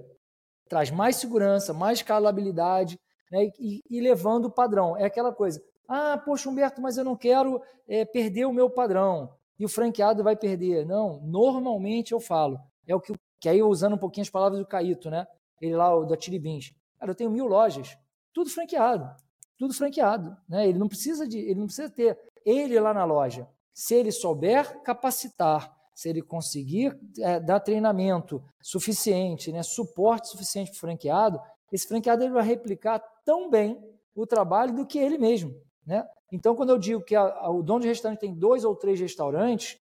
traz 0.69 0.91
mais 0.91 1.15
segurança, 1.15 1.73
mais 1.73 1.97
escalabilidade 1.97 2.99
né, 3.31 3.49
e, 3.59 3.81
e, 3.89 3.99
levando 3.99 4.45
o 4.45 4.51
padrão. 4.51 4.95
É 4.95 5.05
aquela 5.05 5.33
coisa, 5.33 5.61
ah, 5.87 6.15
poxa, 6.23 6.47
Humberto, 6.47 6.79
mas 6.79 6.95
eu 6.95 7.03
não 7.03 7.15
quero 7.15 7.59
é, 7.87 8.05
perder 8.05 8.45
o 8.45 8.53
meu 8.53 8.69
padrão 8.69 9.33
e 9.59 9.65
o 9.65 9.69
franqueado 9.69 10.23
vai 10.23 10.35
perder. 10.35 10.85
Não, 10.85 11.19
normalmente 11.21 12.11
eu 12.11 12.19
falo, 12.19 12.59
é 12.87 12.95
o 12.95 13.01
que, 13.01 13.13
que 13.39 13.49
aí 13.49 13.63
usando 13.63 13.95
um 13.95 13.99
pouquinho 13.99 14.21
as 14.23 14.29
palavras 14.29 14.59
do 14.59 14.67
Caíto, 14.67 15.09
né? 15.09 15.25
Ele 15.59 15.75
lá, 15.75 15.95
o 15.95 16.05
da 16.05 16.15
Tiribins. 16.15 16.71
Cara, 16.99 17.11
eu 17.11 17.15
tenho 17.15 17.31
mil 17.31 17.47
lojas, 17.47 17.97
tudo 18.31 18.51
franqueado, 18.51 19.09
tudo 19.57 19.73
franqueado, 19.73 20.37
né? 20.47 20.67
Ele 20.67 20.77
não 20.77 20.87
precisa 20.87 21.27
de, 21.27 21.39
ele 21.39 21.59
não 21.59 21.65
precisa 21.65 21.89
ter 21.89 22.15
ele 22.45 22.79
lá 22.79 22.93
na 22.93 23.05
loja. 23.05 23.47
Se 23.73 23.95
ele 23.95 24.11
souber 24.11 24.83
capacitar, 24.83 25.74
se 25.95 26.09
ele 26.09 26.21
conseguir 26.21 26.99
é, 27.19 27.39
dar 27.39 27.61
treinamento 27.61 28.43
suficiente, 28.61 29.51
né, 29.51 29.63
suporte 29.63 30.27
suficiente 30.27 30.69
para 30.69 30.77
o 30.77 30.79
franqueado, 30.81 31.39
esse 31.71 31.87
franqueado 31.87 32.23
ele 32.23 32.33
vai 32.33 32.43
replicar 32.43 32.99
tão 33.23 33.49
bem 33.49 33.81
o 34.13 34.27
trabalho 34.27 34.75
do 34.75 34.85
que 34.85 34.99
ele 34.99 35.17
mesmo. 35.17 35.55
Né? 35.85 36.05
Então, 36.31 36.53
quando 36.53 36.71
eu 36.71 36.77
digo 36.77 37.01
que 37.01 37.15
a, 37.15 37.21
a, 37.21 37.49
o 37.49 37.63
dono 37.63 37.81
de 37.81 37.87
restaurante 37.87 38.19
tem 38.19 38.33
dois 38.33 38.65
ou 38.65 38.75
três 38.75 38.99
restaurantes, 38.99 39.77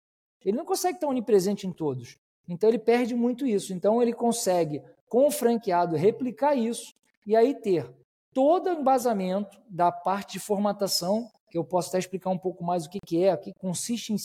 ele 0.44 0.57
não 0.57 0.64
consegue 0.64 0.96
estar 0.96 1.07
onipresente 1.07 1.66
em 1.66 1.73
todos. 1.73 2.18
Então, 2.49 2.68
ele 2.68 2.79
perde 2.79 3.14
muito 3.14 3.46
isso. 3.46 3.73
Então, 3.73 4.03
ele 4.03 4.12
consegue, 4.12 4.83
com 5.09 5.27
o 5.27 5.31
franqueado, 5.31 5.94
replicar 5.94 6.57
isso 6.57 6.92
e 7.25 7.37
aí 7.37 7.55
ter 7.55 7.88
todo 8.33 8.68
o 8.68 8.81
embasamento 8.81 9.61
da 9.68 9.92
parte 9.92 10.35
de 10.35 10.40
formatação, 10.40 11.31
que 11.51 11.59
eu 11.59 11.64
posso 11.64 11.88
até 11.88 11.99
explicar 11.99 12.31
um 12.31 12.38
pouco 12.38 12.64
mais 12.64 12.87
o 12.87 12.90
que, 12.90 12.99
que 13.05 13.23
é, 13.25 13.35
o 13.35 13.38
que 13.38 13.53
consiste 13.55 14.12
em, 14.12 14.16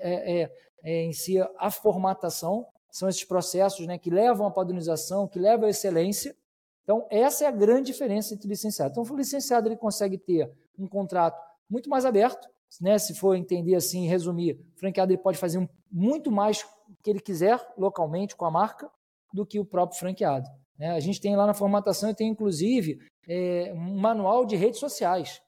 é, 0.00 0.42
é, 0.42 0.52
é, 0.82 1.02
em 1.02 1.12
si 1.12 1.36
a 1.58 1.70
formatação, 1.70 2.66
são 2.90 3.08
esses 3.08 3.24
processos 3.24 3.86
né, 3.86 3.96
que 3.96 4.10
levam 4.10 4.46
à 4.46 4.50
padronização, 4.50 5.26
que 5.26 5.38
levam 5.38 5.66
à 5.66 5.70
excelência. 5.70 6.36
Então, 6.82 7.06
essa 7.10 7.44
é 7.44 7.46
a 7.46 7.50
grande 7.50 7.86
diferença 7.86 8.34
entre 8.34 8.46
o 8.46 8.50
licenciado. 8.50 8.90
Então, 8.92 9.02
o 9.02 9.16
licenciado 9.16 9.68
ele 9.68 9.76
consegue 9.76 10.18
ter 10.18 10.52
um 10.78 10.86
contrato 10.86 11.40
muito 11.70 11.88
mais 11.88 12.04
aberto, 12.04 12.48
né? 12.80 12.98
se 12.98 13.14
for 13.14 13.34
entender 13.34 13.74
assim, 13.74 14.06
resumir, 14.06 14.60
o 14.76 14.78
franqueado 14.78 15.12
ele 15.12 15.22
pode 15.22 15.38
fazer 15.38 15.66
muito 15.90 16.30
mais 16.30 16.64
que 17.02 17.10
ele 17.10 17.20
quiser 17.20 17.58
localmente 17.78 18.36
com 18.36 18.44
a 18.44 18.50
marca 18.50 18.90
do 19.32 19.46
que 19.46 19.58
o 19.58 19.64
próprio 19.64 19.98
franqueado. 19.98 20.48
Né? 20.78 20.90
A 20.90 21.00
gente 21.00 21.20
tem 21.20 21.34
lá 21.34 21.46
na 21.46 21.54
formatação, 21.54 22.10
e 22.10 22.14
tem 22.14 22.28
inclusive 22.28 22.98
é, 23.26 23.72
um 23.74 23.98
manual 23.98 24.44
de 24.44 24.56
redes 24.56 24.80
sociais. 24.80 25.40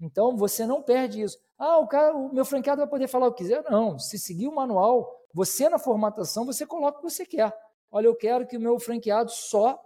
Então 0.00 0.36
você 0.36 0.66
não 0.66 0.82
perde 0.82 1.22
isso. 1.22 1.38
Ah, 1.58 1.78
o, 1.78 1.86
cara, 1.86 2.14
o 2.14 2.32
meu 2.32 2.44
franqueado 2.44 2.80
vai 2.80 2.88
poder 2.88 3.08
falar 3.08 3.28
o 3.28 3.32
que 3.32 3.42
quiser? 3.42 3.64
Não. 3.70 3.98
Se 3.98 4.18
seguir 4.18 4.48
o 4.48 4.54
manual, 4.54 5.10
você 5.32 5.68
na 5.68 5.78
formatação, 5.78 6.44
você 6.44 6.66
coloca 6.66 6.98
o 6.98 7.02
que 7.02 7.10
você 7.10 7.24
quer. 7.24 7.52
Olha, 7.90 8.06
eu 8.06 8.14
quero 8.14 8.46
que 8.46 8.56
o 8.56 8.60
meu 8.60 8.78
franqueado 8.78 9.30
só 9.30 9.80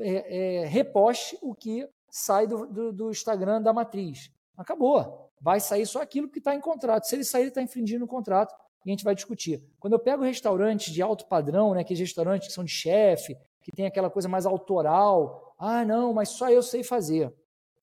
é, 0.00 0.62
é, 0.62 0.66
reposte 0.66 1.38
o 1.40 1.54
que 1.54 1.88
sai 2.10 2.46
do, 2.46 2.66
do, 2.66 2.92
do, 2.92 3.10
Instagram 3.10 3.62
da 3.62 3.72
matriz. 3.72 4.30
Acabou. 4.56 5.30
Vai 5.40 5.60
sair 5.60 5.86
só 5.86 6.02
aquilo 6.02 6.28
que 6.28 6.38
está 6.38 6.54
em 6.54 6.60
contrato. 6.60 7.04
Se 7.04 7.14
ele 7.14 7.24
sair, 7.24 7.42
ele 7.42 7.48
está 7.48 7.62
infringindo 7.62 8.04
o 8.04 8.08
contrato 8.08 8.54
e 8.84 8.90
a 8.90 8.92
gente 8.92 9.04
vai 9.04 9.14
discutir. 9.14 9.62
Quando 9.78 9.94
eu 9.94 9.98
pego 9.98 10.22
restaurantes 10.22 10.92
de 10.92 11.02
alto 11.02 11.26
padrão, 11.26 11.74
né, 11.74 11.80
aqueles 11.80 12.00
restaurantes 12.00 12.48
que 12.48 12.54
são 12.54 12.64
de 12.64 12.70
chefe, 12.70 13.36
que 13.62 13.72
tem 13.72 13.86
aquela 13.86 14.10
coisa 14.10 14.28
mais 14.28 14.46
autoral, 14.46 15.54
ah, 15.58 15.84
não, 15.84 16.12
mas 16.12 16.30
só 16.30 16.50
eu 16.50 16.62
sei 16.62 16.82
fazer. 16.82 17.34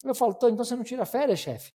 Eu 0.03 0.15
falo, 0.15 0.33
então 0.33 0.55
você 0.55 0.75
não 0.75 0.83
tira 0.83 1.05
férias, 1.05 1.39
chefe? 1.39 1.71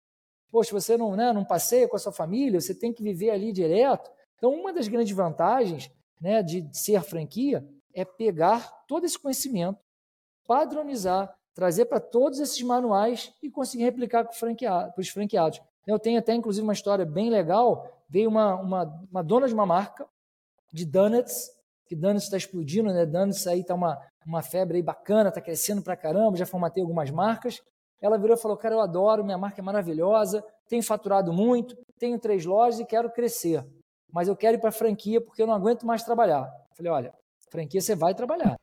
Poxa, 0.54 0.70
você 0.70 0.96
não, 0.96 1.16
né, 1.16 1.32
não 1.32 1.44
passeia 1.44 1.88
com 1.88 1.96
a 1.96 1.98
sua 1.98 2.12
família, 2.12 2.60
você 2.60 2.72
tem 2.72 2.92
que 2.92 3.02
viver 3.02 3.30
ali 3.30 3.52
direto. 3.52 4.08
Então, 4.36 4.52
uma 4.52 4.72
das 4.72 4.86
grandes 4.86 5.12
vantagens 5.12 5.90
né, 6.20 6.44
de 6.44 6.64
ser 6.72 7.02
franquia 7.02 7.66
é 7.92 8.04
pegar 8.04 8.84
todo 8.86 9.04
esse 9.04 9.18
conhecimento, 9.18 9.80
padronizar, 10.46 11.34
trazer 11.56 11.86
para 11.86 11.98
todos 11.98 12.38
esses 12.38 12.62
manuais 12.62 13.34
e 13.42 13.50
conseguir 13.50 13.82
replicar 13.82 14.22
para 14.22 15.00
os 15.00 15.08
franqueados. 15.08 15.60
Eu 15.88 15.98
tenho 15.98 16.20
até, 16.20 16.32
inclusive, 16.32 16.62
uma 16.62 16.72
história 16.72 17.04
bem 17.04 17.30
legal. 17.30 17.90
Veio 18.08 18.30
uma, 18.30 18.54
uma, 18.54 19.06
uma 19.10 19.24
dona 19.24 19.48
de 19.48 19.54
uma 19.54 19.66
marca 19.66 20.06
de 20.72 20.84
donuts, 20.86 21.50
que 21.84 21.96
donuts 21.96 22.22
está 22.26 22.36
explodindo, 22.36 22.92
né? 22.92 23.04
Donuts 23.04 23.44
aí 23.48 23.62
está 23.62 23.74
uma, 23.74 24.00
uma 24.24 24.40
febre 24.40 24.76
aí 24.76 24.82
bacana, 24.84 25.30
está 25.30 25.40
crescendo 25.40 25.82
para 25.82 25.96
caramba, 25.96 26.36
já 26.36 26.46
formatei 26.46 26.80
algumas 26.80 27.10
marcas. 27.10 27.60
Ela 28.00 28.18
virou 28.18 28.36
e 28.36 28.40
falou: 28.40 28.56
Cara, 28.56 28.74
eu 28.74 28.80
adoro, 28.80 29.24
minha 29.24 29.38
marca 29.38 29.60
é 29.60 29.64
maravilhosa, 29.64 30.44
tenho 30.68 30.82
faturado 30.82 31.32
muito, 31.32 31.76
tenho 31.98 32.18
três 32.18 32.44
lojas 32.44 32.80
e 32.80 32.84
quero 32.84 33.10
crescer. 33.10 33.64
Mas 34.12 34.28
eu 34.28 34.36
quero 34.36 34.56
ir 34.56 34.60
para 34.60 34.70
franquia 34.70 35.20
porque 35.20 35.42
eu 35.42 35.46
não 35.46 35.54
aguento 35.54 35.86
mais 35.86 36.02
trabalhar. 36.02 36.46
Eu 36.70 36.76
falei: 36.76 36.92
Olha, 36.92 37.14
franquia 37.50 37.80
você 37.80 37.94
vai 37.94 38.14
trabalhar. 38.14 38.58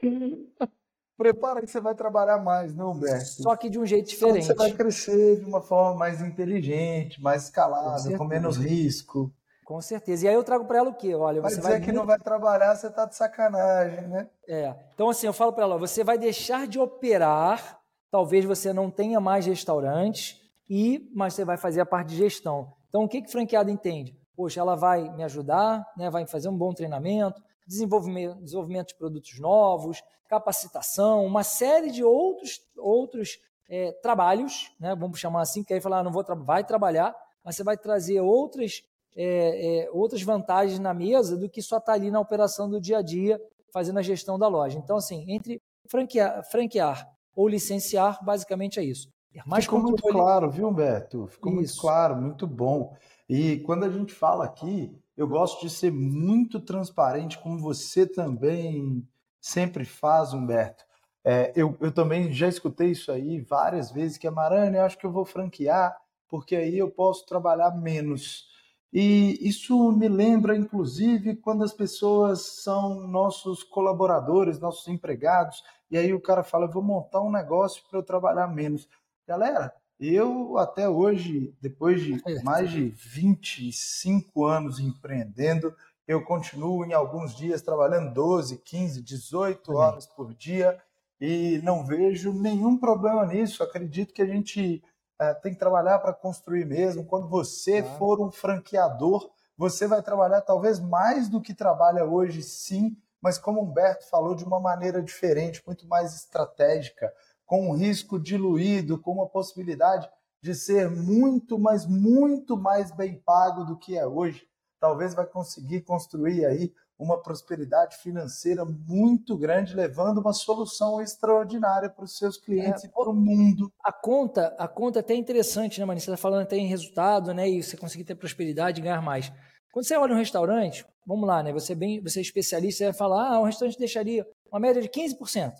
Prepara 1.16 1.62
que 1.62 1.70
você 1.70 1.80
vai 1.80 1.94
trabalhar 1.94 2.36
mais, 2.36 2.74
não, 2.74 2.90
Humberto? 2.90 3.24
Só 3.24 3.56
que 3.56 3.70
de 3.70 3.78
um 3.78 3.86
jeito 3.86 4.06
diferente. 4.06 4.44
Só 4.44 4.52
você 4.52 4.58
vai 4.58 4.72
crescer 4.72 5.40
de 5.40 5.46
uma 5.46 5.62
forma 5.62 5.98
mais 5.98 6.20
inteligente, 6.20 7.22
mais 7.22 7.44
escalada, 7.44 8.10
com, 8.10 8.18
com 8.18 8.24
menos 8.26 8.58
risco. 8.58 9.32
Com 9.64 9.80
certeza. 9.80 10.26
E 10.26 10.28
aí 10.28 10.34
eu 10.34 10.44
trago 10.44 10.66
para 10.66 10.78
ela 10.78 10.90
o 10.90 10.94
quê? 10.94 11.14
Olha, 11.14 11.40
vai 11.40 11.50
você 11.50 11.56
dizer 11.56 11.70
vai 11.70 11.80
que 11.80 11.86
muito... 11.86 11.96
não 11.96 12.06
vai 12.06 12.18
trabalhar, 12.18 12.76
você 12.76 12.90
tá 12.90 13.06
de 13.06 13.16
sacanagem, 13.16 14.06
né? 14.08 14.28
É. 14.46 14.74
Então 14.94 15.08
assim, 15.08 15.26
eu 15.26 15.32
falo 15.32 15.52
para 15.54 15.64
ela, 15.64 15.78
você 15.78 16.04
vai 16.04 16.18
deixar 16.18 16.66
de 16.66 16.78
operar 16.78 17.75
talvez 18.10 18.44
você 18.44 18.72
não 18.72 18.90
tenha 18.90 19.20
mais 19.20 19.46
restaurantes, 19.46 20.40
e 20.68 21.10
mas 21.14 21.34
você 21.34 21.44
vai 21.44 21.56
fazer 21.56 21.80
a 21.80 21.86
parte 21.86 22.08
de 22.08 22.16
gestão. 22.16 22.72
Então, 22.88 23.04
o 23.04 23.08
que, 23.08 23.22
que 23.22 23.30
franqueado 23.30 23.70
entende? 23.70 24.16
Poxa, 24.34 24.60
ela 24.60 24.74
vai 24.74 25.08
me 25.14 25.24
ajudar, 25.24 25.86
né, 25.96 26.10
vai 26.10 26.26
fazer 26.26 26.48
um 26.48 26.56
bom 26.56 26.72
treinamento, 26.72 27.42
desenvolvimento, 27.66 28.42
desenvolvimento 28.42 28.88
de 28.88 28.94
produtos 28.96 29.38
novos, 29.38 30.02
capacitação, 30.28 31.24
uma 31.24 31.42
série 31.42 31.90
de 31.90 32.04
outros, 32.04 32.60
outros 32.76 33.38
é, 33.68 33.92
trabalhos, 34.02 34.72
né, 34.78 34.94
vamos 34.94 35.18
chamar 35.18 35.42
assim, 35.42 35.62
que 35.62 35.72
aí 35.72 35.80
falar, 35.80 36.00
ah, 36.00 36.04
não 36.04 36.12
vou 36.12 36.24
tra 36.24 36.34
vai 36.34 36.64
trabalhar, 36.64 37.14
mas 37.44 37.56
você 37.56 37.64
vai 37.64 37.76
trazer 37.76 38.20
outras, 38.20 38.82
é, 39.16 39.84
é, 39.84 39.90
outras 39.90 40.22
vantagens 40.22 40.78
na 40.78 40.92
mesa 40.92 41.36
do 41.36 41.48
que 41.48 41.62
só 41.62 41.78
estar 41.78 41.92
tá 41.92 41.96
ali 41.96 42.10
na 42.10 42.20
operação 42.20 42.68
do 42.68 42.80
dia 42.80 42.98
a 42.98 43.02
dia, 43.02 43.40
fazendo 43.72 43.98
a 43.98 44.02
gestão 44.02 44.38
da 44.38 44.48
loja. 44.48 44.78
Então, 44.78 44.96
assim, 44.96 45.24
entre 45.28 45.62
franquear, 45.88 46.42
franquear 46.50 47.15
ou 47.36 47.46
licenciar, 47.46 48.24
basicamente 48.24 48.80
é 48.80 48.84
isso. 48.84 49.14
Mais 49.44 49.64
Ficou 49.64 49.80
muito 49.80 50.02
claro, 50.02 50.50
viu, 50.50 50.70
Beto? 50.72 51.26
Ficou 51.26 51.52
isso. 51.52 51.60
muito 51.60 51.80
claro, 51.80 52.16
muito 52.16 52.46
bom. 52.46 52.96
E 53.28 53.58
quando 53.58 53.84
a 53.84 53.90
gente 53.90 54.14
fala 54.14 54.46
aqui, 54.46 54.98
eu 55.14 55.28
gosto 55.28 55.60
de 55.60 55.68
ser 55.68 55.92
muito 55.92 56.58
transparente, 56.58 57.38
como 57.38 57.58
você 57.58 58.06
também 58.06 59.06
sempre 59.40 59.84
faz, 59.84 60.32
Humberto. 60.32 60.84
É, 61.22 61.52
eu, 61.54 61.76
eu 61.80 61.92
também 61.92 62.32
já 62.32 62.48
escutei 62.48 62.92
isso 62.92 63.12
aí 63.12 63.40
várias 63.40 63.90
vezes, 63.90 64.16
que 64.16 64.26
a 64.26 64.30
Marane, 64.30 64.76
eu 64.76 64.84
acho 64.84 64.96
que 64.96 65.04
eu 65.04 65.12
vou 65.12 65.24
franquear, 65.24 65.96
porque 66.28 66.56
aí 66.56 66.78
eu 66.78 66.90
posso 66.90 67.26
trabalhar 67.26 67.72
menos. 67.72 68.48
E 68.98 69.46
isso 69.46 69.92
me 69.92 70.08
lembra, 70.08 70.56
inclusive, 70.56 71.36
quando 71.36 71.62
as 71.62 71.74
pessoas 71.74 72.62
são 72.62 73.06
nossos 73.06 73.62
colaboradores, 73.62 74.58
nossos 74.58 74.88
empregados, 74.88 75.62
e 75.90 75.98
aí 75.98 76.14
o 76.14 76.20
cara 76.20 76.42
fala: 76.42 76.66
vou 76.66 76.82
montar 76.82 77.20
um 77.20 77.30
negócio 77.30 77.82
para 77.90 77.98
eu 77.98 78.02
trabalhar 78.02 78.46
menos. 78.46 78.88
Galera, 79.28 79.70
eu 80.00 80.56
até 80.56 80.88
hoje, 80.88 81.54
depois 81.60 82.00
de 82.00 82.22
mais 82.42 82.70
de 82.70 82.88
25 82.88 84.46
anos 84.46 84.80
empreendendo, 84.80 85.74
eu 86.08 86.24
continuo 86.24 86.82
em 86.82 86.94
alguns 86.94 87.36
dias 87.36 87.60
trabalhando 87.60 88.14
12, 88.14 88.56
15, 88.64 89.02
18 89.02 89.72
horas 89.74 90.06
por 90.06 90.32
dia 90.32 90.74
e 91.20 91.60
não 91.62 91.84
vejo 91.84 92.32
nenhum 92.32 92.78
problema 92.78 93.26
nisso. 93.26 93.62
Acredito 93.62 94.14
que 94.14 94.22
a 94.22 94.26
gente 94.26 94.82
é, 95.18 95.34
tem 95.34 95.52
que 95.52 95.58
trabalhar 95.58 95.98
para 95.98 96.12
construir 96.12 96.64
mesmo. 96.66 97.04
Quando 97.04 97.28
você 97.28 97.78
ah. 97.78 97.84
for 97.98 98.20
um 98.20 98.30
franqueador, 98.30 99.30
você 99.56 99.86
vai 99.86 100.02
trabalhar 100.02 100.42
talvez 100.42 100.78
mais 100.78 101.28
do 101.28 101.40
que 101.40 101.54
trabalha 101.54 102.04
hoje, 102.04 102.42
sim, 102.42 102.96
mas 103.20 103.38
como 103.38 103.62
Humberto 103.62 104.08
falou, 104.08 104.34
de 104.34 104.44
uma 104.44 104.60
maneira 104.60 105.02
diferente, 105.02 105.62
muito 105.66 105.88
mais 105.88 106.14
estratégica, 106.14 107.12
com 107.44 107.70
um 107.70 107.72
risco 107.72 108.18
diluído, 108.18 109.00
com 109.00 109.12
uma 109.12 109.28
possibilidade 109.28 110.08
de 110.42 110.54
ser 110.54 110.90
muito, 110.90 111.58
mas 111.58 111.86
muito 111.86 112.56
mais 112.56 112.90
bem 112.90 113.18
pago 113.18 113.64
do 113.64 113.78
que 113.78 113.96
é 113.96 114.06
hoje. 114.06 114.46
Talvez 114.78 115.14
vai 115.14 115.26
conseguir 115.26 115.80
construir 115.82 116.44
aí 116.44 116.72
uma 116.98 117.20
prosperidade 117.20 117.96
financeira 117.98 118.64
muito 118.64 119.36
grande, 119.36 119.74
levando 119.74 120.18
uma 120.18 120.32
solução 120.32 121.00
extraordinária 121.00 121.90
para 121.90 122.04
os 122.04 122.16
seus 122.16 122.36
clientes 122.38 122.84
é, 122.84 122.86
e 122.86 122.90
para 122.90 123.10
o 123.10 123.14
mundo. 123.14 123.70
A 123.84 123.92
conta, 123.92 124.54
a 124.58 124.66
conta 124.66 124.98
é 124.98 125.00
até 125.00 125.14
interessante, 125.14 125.78
né, 125.78 125.86
Mani? 125.86 126.00
Você 126.00 126.10
está 126.10 126.16
falando 126.16 126.42
até 126.42 126.56
em 126.56 126.66
resultado, 126.66 127.34
né? 127.34 127.48
E 127.48 127.62
você 127.62 127.76
conseguir 127.76 128.04
ter 128.04 128.14
prosperidade 128.14 128.80
e 128.80 128.82
ganhar 128.82 129.02
mais. 129.02 129.30
Quando 129.72 129.86
você 129.86 129.96
olha 129.96 130.14
um 130.14 130.18
restaurante, 130.18 130.86
vamos 131.06 131.26
lá, 131.26 131.42
né? 131.42 131.52
Você 131.52 131.72
é 131.72 131.76
bem, 131.76 132.00
você 132.00 132.20
é 132.20 132.22
especialista, 132.22 132.78
você 132.78 132.84
vai 132.84 132.94
falar, 132.94 133.34
ah, 133.34 133.40
um 133.40 133.44
restaurante 133.44 133.78
deixaria 133.78 134.26
uma 134.50 134.58
média 134.58 134.80
de 134.80 134.88
15%. 134.88 135.52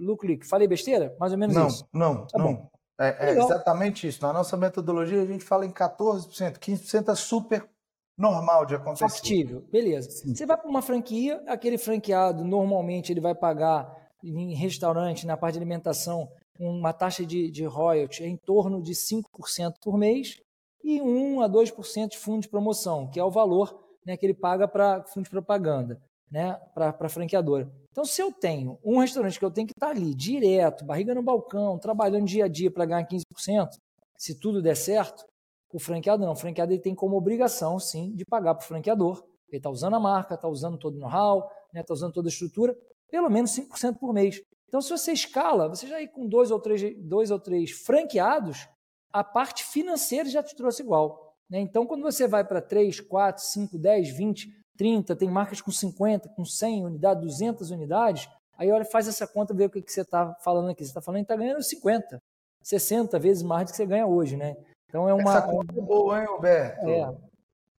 Lucro 0.00 0.26
líquido. 0.26 0.48
Falei 0.48 0.66
besteira? 0.66 1.14
Mais 1.20 1.32
ou 1.32 1.38
menos 1.38 1.54
não, 1.54 1.66
isso. 1.66 1.86
Não, 1.92 2.26
tá 2.26 2.38
não. 2.38 2.54
Bom. 2.54 2.70
É, 2.98 3.30
é 3.30 3.30
exatamente 3.32 4.06
isso. 4.06 4.22
Na 4.22 4.32
nossa 4.32 4.56
metodologia, 4.56 5.20
a 5.20 5.26
gente 5.26 5.44
fala 5.44 5.66
em 5.66 5.72
14%. 5.72 6.58
15% 6.58 7.12
é 7.12 7.14
super 7.14 7.68
normal 8.16 8.66
de 8.66 8.74
acontecer. 8.74 9.08
Factível, 9.08 9.62
beleza. 9.70 10.10
Sim. 10.10 10.34
Você 10.34 10.46
vai 10.46 10.56
para 10.56 10.68
uma 10.68 10.82
franquia, 10.82 11.42
aquele 11.46 11.78
franqueado, 11.78 12.44
normalmente, 12.44 13.12
ele 13.12 13.20
vai 13.20 13.34
pagar 13.34 13.90
em 14.22 14.54
restaurante, 14.54 15.26
na 15.26 15.36
parte 15.36 15.54
de 15.54 15.58
alimentação, 15.58 16.28
uma 16.58 16.92
taxa 16.92 17.26
de, 17.26 17.50
de 17.50 17.64
royalty 17.64 18.24
em 18.24 18.36
torno 18.36 18.80
de 18.80 18.92
5% 18.92 19.74
por 19.82 19.98
mês 19.98 20.40
e 20.84 21.00
1 21.00 21.40
a 21.40 21.48
2% 21.48 22.08
de 22.08 22.18
fundo 22.18 22.42
de 22.42 22.48
promoção, 22.48 23.08
que 23.08 23.18
é 23.18 23.24
o 23.24 23.30
valor 23.30 23.82
né, 24.04 24.16
que 24.16 24.26
ele 24.26 24.34
paga 24.34 24.68
para 24.68 25.02
fundo 25.04 25.24
de 25.24 25.30
propaganda, 25.30 26.00
né, 26.30 26.54
para 26.74 26.94
a 26.98 27.08
franqueadora. 27.08 27.70
Então, 27.90 28.04
se 28.04 28.20
eu 28.22 28.32
tenho 28.32 28.78
um 28.84 28.98
restaurante 28.98 29.38
que 29.38 29.44
eu 29.44 29.50
tenho 29.50 29.66
que 29.66 29.74
estar 29.74 29.90
ali 29.90 30.14
direto, 30.14 30.84
barriga 30.84 31.14
no 31.14 31.22
balcão, 31.22 31.78
trabalhando 31.78 32.26
dia 32.26 32.46
a 32.46 32.48
dia 32.48 32.70
para 32.70 32.86
ganhar 32.86 33.06
15%, 33.06 33.68
se 34.16 34.38
tudo 34.38 34.62
der 34.62 34.76
certo, 34.76 35.24
o 35.72 35.78
franqueado 35.78 36.24
não. 36.24 36.32
O 36.32 36.36
franqueado 36.36 36.72
ele 36.72 36.80
tem 36.80 36.94
como 36.94 37.16
obrigação, 37.16 37.78
sim, 37.78 38.14
de 38.14 38.24
pagar 38.24 38.54
para 38.54 38.64
o 38.64 38.68
franqueador. 38.68 39.24
Ele 39.48 39.58
está 39.58 39.70
usando 39.70 39.94
a 39.94 40.00
marca, 40.00 40.34
está 40.34 40.48
usando 40.48 40.78
todo 40.78 40.96
o 40.96 40.98
know-how, 40.98 41.40
está 41.40 41.54
né, 41.74 41.82
tá 41.82 41.92
usando 41.92 42.12
toda 42.12 42.28
a 42.28 42.30
estrutura, 42.30 42.76
pelo 43.10 43.28
menos 43.28 43.50
5% 43.50 43.98
por 43.98 44.12
mês. 44.12 44.40
Então, 44.66 44.80
se 44.80 44.88
você 44.88 45.12
escala, 45.12 45.68
você 45.68 45.86
já 45.86 46.00
ir 46.00 46.08
com 46.08 46.26
dois 46.26 46.50
ou 46.50 46.58
três, 46.58 46.82
dois 46.98 47.30
ou 47.30 47.38
três 47.38 47.70
franqueados, 47.70 48.66
a 49.12 49.22
parte 49.22 49.64
financeira 49.64 50.28
já 50.28 50.42
te 50.42 50.56
trouxe 50.56 50.82
igual. 50.82 51.36
Né? 51.50 51.60
Então, 51.60 51.86
quando 51.86 52.02
você 52.02 52.26
vai 52.26 52.42
para 52.42 52.62
3, 52.62 53.00
4, 53.00 53.44
5, 53.44 53.78
10, 53.78 54.16
20, 54.16 54.48
30, 54.78 55.14
tem 55.14 55.28
marcas 55.30 55.60
com 55.60 55.70
50, 55.70 56.30
com 56.30 56.44
100 56.44 56.86
unidades, 56.86 57.22
200 57.22 57.70
unidades, 57.70 58.26
aí 58.56 58.72
olha, 58.72 58.86
faz 58.86 59.06
essa 59.06 59.26
conta, 59.26 59.52
vê 59.52 59.66
o 59.66 59.70
que, 59.70 59.82
que 59.82 59.92
você 59.92 60.00
está 60.00 60.34
falando 60.42 60.70
aqui. 60.70 60.82
Você 60.82 60.90
está 60.90 61.02
falando 61.02 61.18
que 61.18 61.24
está 61.24 61.36
ganhando 61.36 61.62
50, 61.62 62.18
60 62.62 63.18
vezes 63.18 63.42
mais 63.42 63.66
do 63.66 63.72
que 63.72 63.76
você 63.76 63.84
ganha 63.84 64.06
hoje. 64.06 64.38
Né? 64.38 64.56
Então, 64.92 65.08
é 65.08 65.14
uma. 65.14 65.38
Essa 65.38 65.48
conta 65.48 65.72
é 65.74 65.80
boa, 65.80 66.20
hein, 66.20 66.26
Roberto? 66.26 66.86
É. 66.86 67.16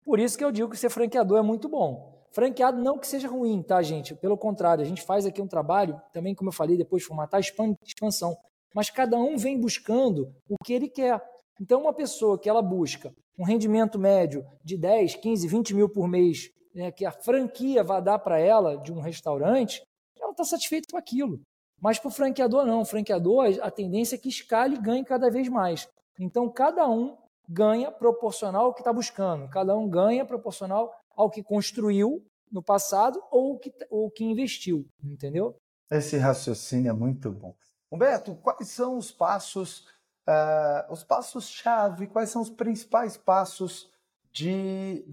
Por 0.03 0.19
isso 0.19 0.39
que 0.39 0.43
eu 0.43 0.51
digo 0.51 0.71
que 0.71 0.79
ser 0.79 0.89
franqueador 0.89 1.39
é 1.39 1.43
muito 1.43 1.69
bom. 1.69 2.11
Franqueado 2.33 2.83
não 2.83 2.99
que 2.99 3.07
seja 3.07 3.29
ruim, 3.29 3.63
tá, 3.63 3.83
gente? 3.83 4.15
Pelo 4.15 4.39
contrário, 4.39 4.83
a 4.83 4.87
gente 4.87 5.03
faz 5.03 5.27
aqui 5.27 5.43
um 5.43 5.47
trabalho, 5.47 6.01
também, 6.11 6.35
como 6.35 6.49
eu 6.49 6.55
falei, 6.55 6.75
depois 6.75 7.05
formatar 7.05 7.39
expansão. 7.39 8.35
Mas 8.75 8.89
cada 8.89 9.19
um 9.19 9.37
vem 9.37 9.61
buscando 9.61 10.33
o 10.49 10.57
que 10.65 10.73
ele 10.73 10.89
quer. 10.89 11.23
Então, 11.61 11.83
uma 11.83 11.93
pessoa 11.93 12.39
que 12.39 12.49
ela 12.49 12.63
busca 12.63 13.13
um 13.39 13.45
rendimento 13.45 13.99
médio 13.99 14.43
de 14.65 14.79
10, 14.79 15.17
15, 15.17 15.47
20 15.47 15.75
mil 15.75 15.91
por 15.91 16.09
mês, 16.09 16.49
né, 16.75 16.91
que 16.91 17.05
a 17.05 17.13
franquia 17.13 17.85
vai 17.85 18.01
dar 18.01 18.19
para 18.19 18.39
ela 18.39 18.79
de 18.79 18.91
um 18.91 19.01
restaurante, 19.01 19.83
ela 20.19 20.31
está 20.31 20.45
satisfeita 20.45 20.89
com 20.91 20.97
aquilo. 20.97 21.39
Mas 21.79 21.99
para 21.99 22.09
o 22.09 22.13
franqueador, 22.13 22.65
não. 22.65 22.81
O 22.81 22.87
franqueador, 22.87 23.59
a 23.61 23.71
tendência 23.71 24.15
é 24.15 24.19
que 24.19 24.31
escale 24.31 24.77
e 24.77 24.81
ganhe 24.81 25.05
cada 25.05 25.31
vez 25.31 25.51
mais. 25.51 25.87
Então, 26.19 26.51
cada 26.51 26.89
um 26.89 27.17
ganha 27.49 27.91
proporcional 27.91 28.67
ao 28.67 28.75
que 28.75 28.81
está 28.81 28.93
buscando. 28.93 29.49
Cada 29.49 29.77
um 29.77 29.89
ganha 29.89 30.25
proporcional 30.25 30.95
ao 31.15 31.31
que 31.31 31.43
construiu 31.43 32.25
no 32.51 32.63
passado 32.63 33.23
ou 33.31 33.59
que, 33.59 33.73
ou 33.91 34.11
que 34.11 34.25
investiu, 34.25 34.87
entendeu? 35.03 35.57
Esse 35.91 36.17
raciocínio 36.17 36.91
é 36.91 36.93
muito 36.93 37.31
bom. 37.31 37.55
Humberto, 37.91 38.35
quais 38.37 38.69
são 38.69 38.97
os 38.97 39.11
passos, 39.11 39.87
uh, 40.27 40.91
os 40.91 41.05
passos-chave, 41.05 42.07
quais 42.07 42.31
são 42.31 42.41
os 42.41 42.51
principais 42.51 43.17
passos 43.17 43.91
de 44.33 45.05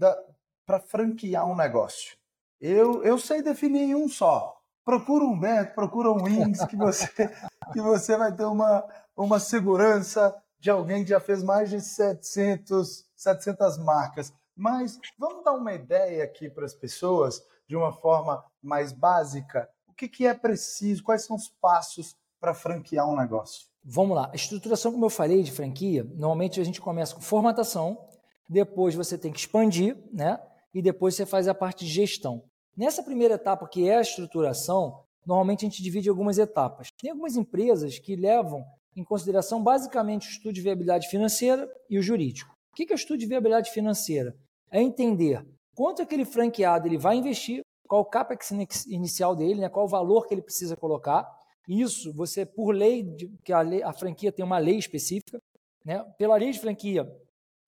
para 0.66 0.80
franquear 0.80 1.46
um 1.46 1.56
negócio? 1.56 2.16
Eu, 2.60 3.02
eu 3.02 3.18
sei 3.18 3.42
definir 3.42 3.94
um 3.94 4.08
só. 4.08 4.58
Procura 4.84 5.24
um 5.24 5.32
Humberto, 5.32 5.74
procura 5.74 6.10
um 6.10 6.22
Wings, 6.22 6.64
que 6.66 6.76
você, 6.76 7.08
que 7.72 7.80
você 7.80 8.16
vai 8.16 8.34
ter 8.34 8.44
uma, 8.44 8.86
uma 9.16 9.38
segurança 9.38 10.34
de 10.60 10.70
alguém 10.70 11.02
que 11.02 11.10
já 11.10 11.18
fez 11.18 11.42
mais 11.42 11.70
de 11.70 11.80
700, 11.80 13.06
700 13.16 13.78
marcas. 13.78 14.32
Mas 14.54 15.00
vamos 15.18 15.42
dar 15.42 15.52
uma 15.52 15.72
ideia 15.72 16.22
aqui 16.22 16.50
para 16.50 16.66
as 16.66 16.74
pessoas, 16.74 17.42
de 17.66 17.74
uma 17.74 17.92
forma 17.92 18.44
mais 18.62 18.92
básica, 18.92 19.68
o 19.88 19.94
que, 19.94 20.06
que 20.06 20.26
é 20.26 20.34
preciso, 20.34 21.02
quais 21.02 21.24
são 21.24 21.36
os 21.36 21.48
passos 21.48 22.14
para 22.38 22.52
franquear 22.52 23.08
um 23.08 23.16
negócio? 23.16 23.68
Vamos 23.82 24.16
lá. 24.16 24.28
A 24.32 24.36
estruturação, 24.36 24.92
como 24.92 25.06
eu 25.06 25.10
falei, 25.10 25.42
de 25.42 25.50
franquia, 25.50 26.04
normalmente 26.04 26.60
a 26.60 26.64
gente 26.64 26.80
começa 26.80 27.14
com 27.14 27.20
formatação, 27.20 28.06
depois 28.48 28.94
você 28.94 29.16
tem 29.16 29.32
que 29.32 29.38
expandir, 29.38 29.96
né? 30.12 30.38
E 30.74 30.82
depois 30.82 31.14
você 31.14 31.24
faz 31.24 31.48
a 31.48 31.54
parte 31.54 31.84
de 31.84 31.90
gestão. 31.90 32.44
Nessa 32.76 33.02
primeira 33.02 33.34
etapa, 33.34 33.66
que 33.66 33.88
é 33.88 33.96
a 33.96 34.02
estruturação, 34.02 35.04
normalmente 35.24 35.64
a 35.64 35.68
gente 35.68 35.82
divide 35.82 36.08
algumas 36.08 36.38
etapas. 36.38 36.88
Tem 37.00 37.10
algumas 37.10 37.36
empresas 37.36 37.98
que 37.98 38.16
levam 38.16 38.64
em 39.00 39.04
consideração 39.04 39.62
basicamente 39.62 40.28
o 40.28 40.30
estudo 40.30 40.52
de 40.52 40.60
viabilidade 40.60 41.08
financeira 41.08 41.68
e 41.88 41.98
o 41.98 42.02
jurídico. 42.02 42.54
O 42.72 42.74
que 42.74 42.92
é 42.92 42.94
o 42.94 42.96
estudo 42.96 43.18
de 43.18 43.26
viabilidade 43.26 43.70
financeira? 43.70 44.36
é 44.70 44.80
entender 44.80 45.44
quanto 45.74 46.00
aquele 46.00 46.24
franqueado 46.24 46.86
ele 46.86 46.96
vai 46.96 47.16
investir, 47.16 47.62
qual 47.88 48.02
o 48.02 48.04
capex 48.04 48.50
inicial 48.86 49.34
dele, 49.34 49.60
né, 49.60 49.68
qual 49.68 49.86
o 49.86 49.88
valor 49.88 50.26
que 50.26 50.34
ele 50.34 50.42
precisa 50.42 50.76
colocar. 50.76 51.28
Isso, 51.68 52.12
você, 52.14 52.46
por 52.46 52.72
lei, 52.72 53.04
que 53.44 53.52
a, 53.52 53.60
lei, 53.60 53.82
a 53.82 53.92
franquia 53.92 54.30
tem 54.30 54.44
uma 54.44 54.58
lei 54.58 54.76
específica, 54.76 55.40
né, 55.84 56.04
pela 56.16 56.36
lei 56.36 56.52
de 56.52 56.60
franquia, 56.60 57.10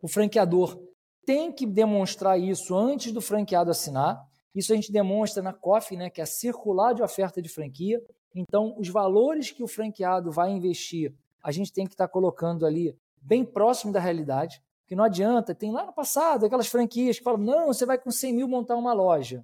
o 0.00 0.08
franqueador 0.08 0.80
tem 1.24 1.52
que 1.52 1.66
demonstrar 1.66 2.38
isso 2.38 2.76
antes 2.76 3.12
do 3.12 3.20
franqueado 3.20 3.70
assinar. 3.70 4.20
Isso 4.54 4.72
a 4.72 4.76
gente 4.76 4.92
demonstra 4.92 5.42
na 5.42 5.52
COF, 5.52 5.96
né, 5.96 6.10
que 6.10 6.20
é 6.20 6.24
a 6.24 6.26
circular 6.26 6.92
de 6.92 7.02
oferta 7.02 7.40
de 7.40 7.48
franquia. 7.48 8.00
Então, 8.34 8.74
os 8.78 8.88
valores 8.88 9.50
que 9.50 9.62
o 9.62 9.68
franqueado 9.68 10.30
vai 10.30 10.50
investir, 10.50 11.14
a 11.42 11.50
gente 11.50 11.72
tem 11.72 11.86
que 11.86 11.94
estar 11.94 12.08
colocando 12.08 12.64
ali 12.64 12.96
bem 13.20 13.44
próximo 13.44 13.92
da 13.92 14.00
realidade 14.00 14.62
que 14.86 14.96
não 14.96 15.04
adianta. 15.04 15.54
Tem 15.54 15.72
lá 15.72 15.86
no 15.86 15.92
passado 15.92 16.44
aquelas 16.44 16.66
franquias 16.66 17.18
que 17.18 17.24
falam: 17.24 17.40
não, 17.40 17.66
você 17.68 17.86
vai 17.86 17.96
com 17.98 18.10
100 18.10 18.34
mil 18.34 18.46
montar 18.48 18.76
uma 18.76 18.92
loja, 18.92 19.42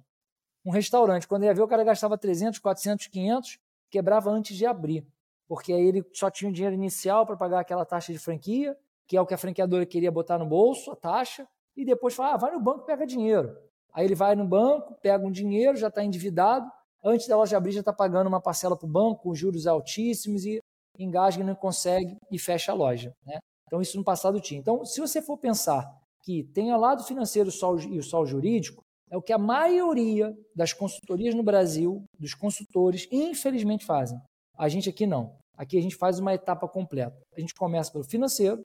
um 0.63 0.69
restaurante. 0.69 1.27
Quando 1.27 1.43
ia 1.43 1.53
ver, 1.53 1.63
o 1.63 1.67
cara 1.67 1.83
gastava 1.83 2.17
300, 2.17 2.59
400, 2.59 3.07
500, 3.07 3.59
quebrava 3.89 4.29
antes 4.29 4.55
de 4.55 4.65
abrir, 4.65 5.05
porque 5.47 5.73
aí 5.73 5.81
ele 5.81 6.05
só 6.13 6.29
tinha 6.29 6.49
o 6.49 6.53
dinheiro 6.53 6.75
inicial 6.75 7.25
para 7.25 7.35
pagar 7.35 7.59
aquela 7.61 7.83
taxa 7.83 8.13
de 8.13 8.19
franquia, 8.19 8.77
que 9.07 9.17
é 9.17 9.21
o 9.21 9.25
que 9.25 9.33
a 9.33 9.37
franqueadora 9.37 9.85
queria 9.87 10.11
botar 10.11 10.37
no 10.37 10.45
bolso, 10.45 10.91
a 10.91 10.95
taxa, 10.95 11.47
e 11.75 11.83
depois 11.83 12.13
fala: 12.13 12.35
ah, 12.35 12.37
vai 12.37 12.51
no 12.51 12.59
banco 12.59 12.85
pega 12.85 13.05
dinheiro. 13.05 13.57
Aí 13.91 14.05
ele 14.05 14.15
vai 14.15 14.35
no 14.35 14.45
banco, 14.47 14.93
pega 15.01 15.25
um 15.25 15.31
dinheiro, 15.31 15.75
já 15.75 15.87
está 15.87 16.03
endividado, 16.03 16.71
antes 17.03 17.27
da 17.27 17.35
loja 17.35 17.57
abrir 17.57 17.71
já 17.71 17.79
está 17.79 17.91
pagando 17.91 18.27
uma 18.27 18.39
parcela 18.39 18.77
para 18.77 18.85
o 18.85 18.89
banco, 18.89 19.23
com 19.23 19.33
juros 19.33 19.65
altíssimos 19.65 20.45
e 20.45 20.61
engasga 21.03 21.41
e 21.41 21.45
não 21.45 21.55
consegue 21.55 22.17
e 22.31 22.37
fecha 22.37 22.71
a 22.71 22.75
loja. 22.75 23.13
Né? 23.25 23.39
Então, 23.67 23.81
isso 23.81 23.97
no 23.97 24.03
passado 24.03 24.39
tinha. 24.39 24.59
Então, 24.59 24.83
se 24.85 24.99
você 24.99 25.21
for 25.21 25.37
pensar 25.37 25.89
que 26.23 26.43
tem 26.53 26.73
o 26.73 26.77
lado 26.77 27.03
financeiro 27.03 27.49
e 27.89 27.97
o 27.97 28.03
sol 28.03 28.25
jurídico, 28.25 28.81
é 29.11 29.17
o 29.17 29.21
que 29.21 29.33
a 29.33 29.37
maioria 29.37 30.35
das 30.55 30.73
consultorias 30.73 31.33
no 31.33 31.43
Brasil, 31.43 32.03
dos 32.19 32.33
consultores, 32.33 33.07
infelizmente 33.11 33.85
fazem. 33.85 34.19
A 34.57 34.69
gente 34.69 34.89
aqui 34.89 35.07
não. 35.07 35.35
Aqui 35.57 35.77
a 35.77 35.81
gente 35.81 35.95
faz 35.95 36.19
uma 36.19 36.33
etapa 36.33 36.67
completa. 36.67 37.17
A 37.35 37.39
gente 37.39 37.53
começa 37.55 37.91
pelo 37.91 38.03
financeiro, 38.03 38.61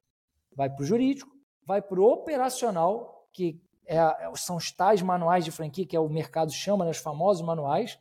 vai 0.54 0.68
para 0.68 0.82
o 0.82 0.86
jurídico, 0.86 1.30
vai 1.66 1.80
para 1.80 2.00
o 2.00 2.04
operacional, 2.04 3.26
que 3.32 3.58
é, 3.86 3.98
são 4.36 4.56
os 4.56 4.70
tais 4.70 5.02
manuais 5.02 5.44
de 5.44 5.50
franquia, 5.50 5.86
que 5.86 5.96
é 5.96 6.00
o 6.00 6.08
mercado 6.08 6.52
chama, 6.52 6.84
né, 6.84 6.90
os 6.90 6.98
famosos 6.98 7.44
manuais. 7.44 7.98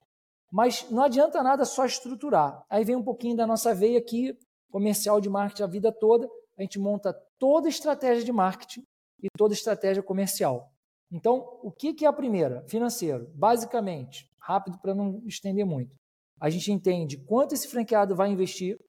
Mas 0.54 0.88
não 0.91 1.01
adianta 1.01 1.41
nada 1.41 1.66
só 1.66 1.84
estruturar. 1.84 2.64
Aí 2.70 2.86
vem 2.86 2.95
um 2.95 3.04
pouquinho 3.04 3.36
da 3.36 3.47
nossa 3.47 3.74
veia 3.74 3.97
aqui, 3.97 4.38
comercial 4.72 5.20
de 5.20 5.28
marketing 5.28 5.64
a 5.64 5.68
vida 5.68 5.91
toda, 5.91 6.30
a 6.56 6.62
gente 6.62 6.78
monta 6.78 7.12
toda 7.39 7.68
a 7.68 7.72
estratégia 7.72 8.24
de 8.24 8.32
marketing 8.32 8.86
e 9.24 9.28
toda 9.36 9.51
a 9.51 9.58
estratégia 9.58 10.04
comercial. 10.04 10.72
Então, 11.12 11.60
o 11.64 11.72
que 11.72 12.06
é 12.06 12.08
a 12.08 12.14
primeira? 12.14 12.64
Financeiro. 12.68 13.32
Basicamente, 13.34 14.30
rápido 14.38 14.78
para 14.78 14.93
não 14.93 15.24
estender 15.26 15.66
muito. 15.66 15.95
A 16.39 16.51
gente 16.51 16.72
entende 16.72 17.18
quanto 17.18 17.56
esse 17.56 17.68
franqueado 17.68 18.16
vai 18.16 18.30
investir, 18.30 18.80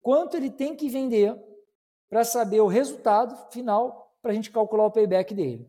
quanto 0.00 0.36
ele 0.36 0.50
tem 0.50 0.74
que 0.74 0.88
vender 0.88 1.40
para 2.10 2.24
saber 2.24 2.60
o 2.60 2.66
resultado 2.66 3.36
final 3.52 4.16
para 4.20 4.32
a 4.32 4.34
gente 4.34 4.50
calcular 4.50 4.86
o 4.86 4.90
payback 4.90 5.32
dele. 5.32 5.64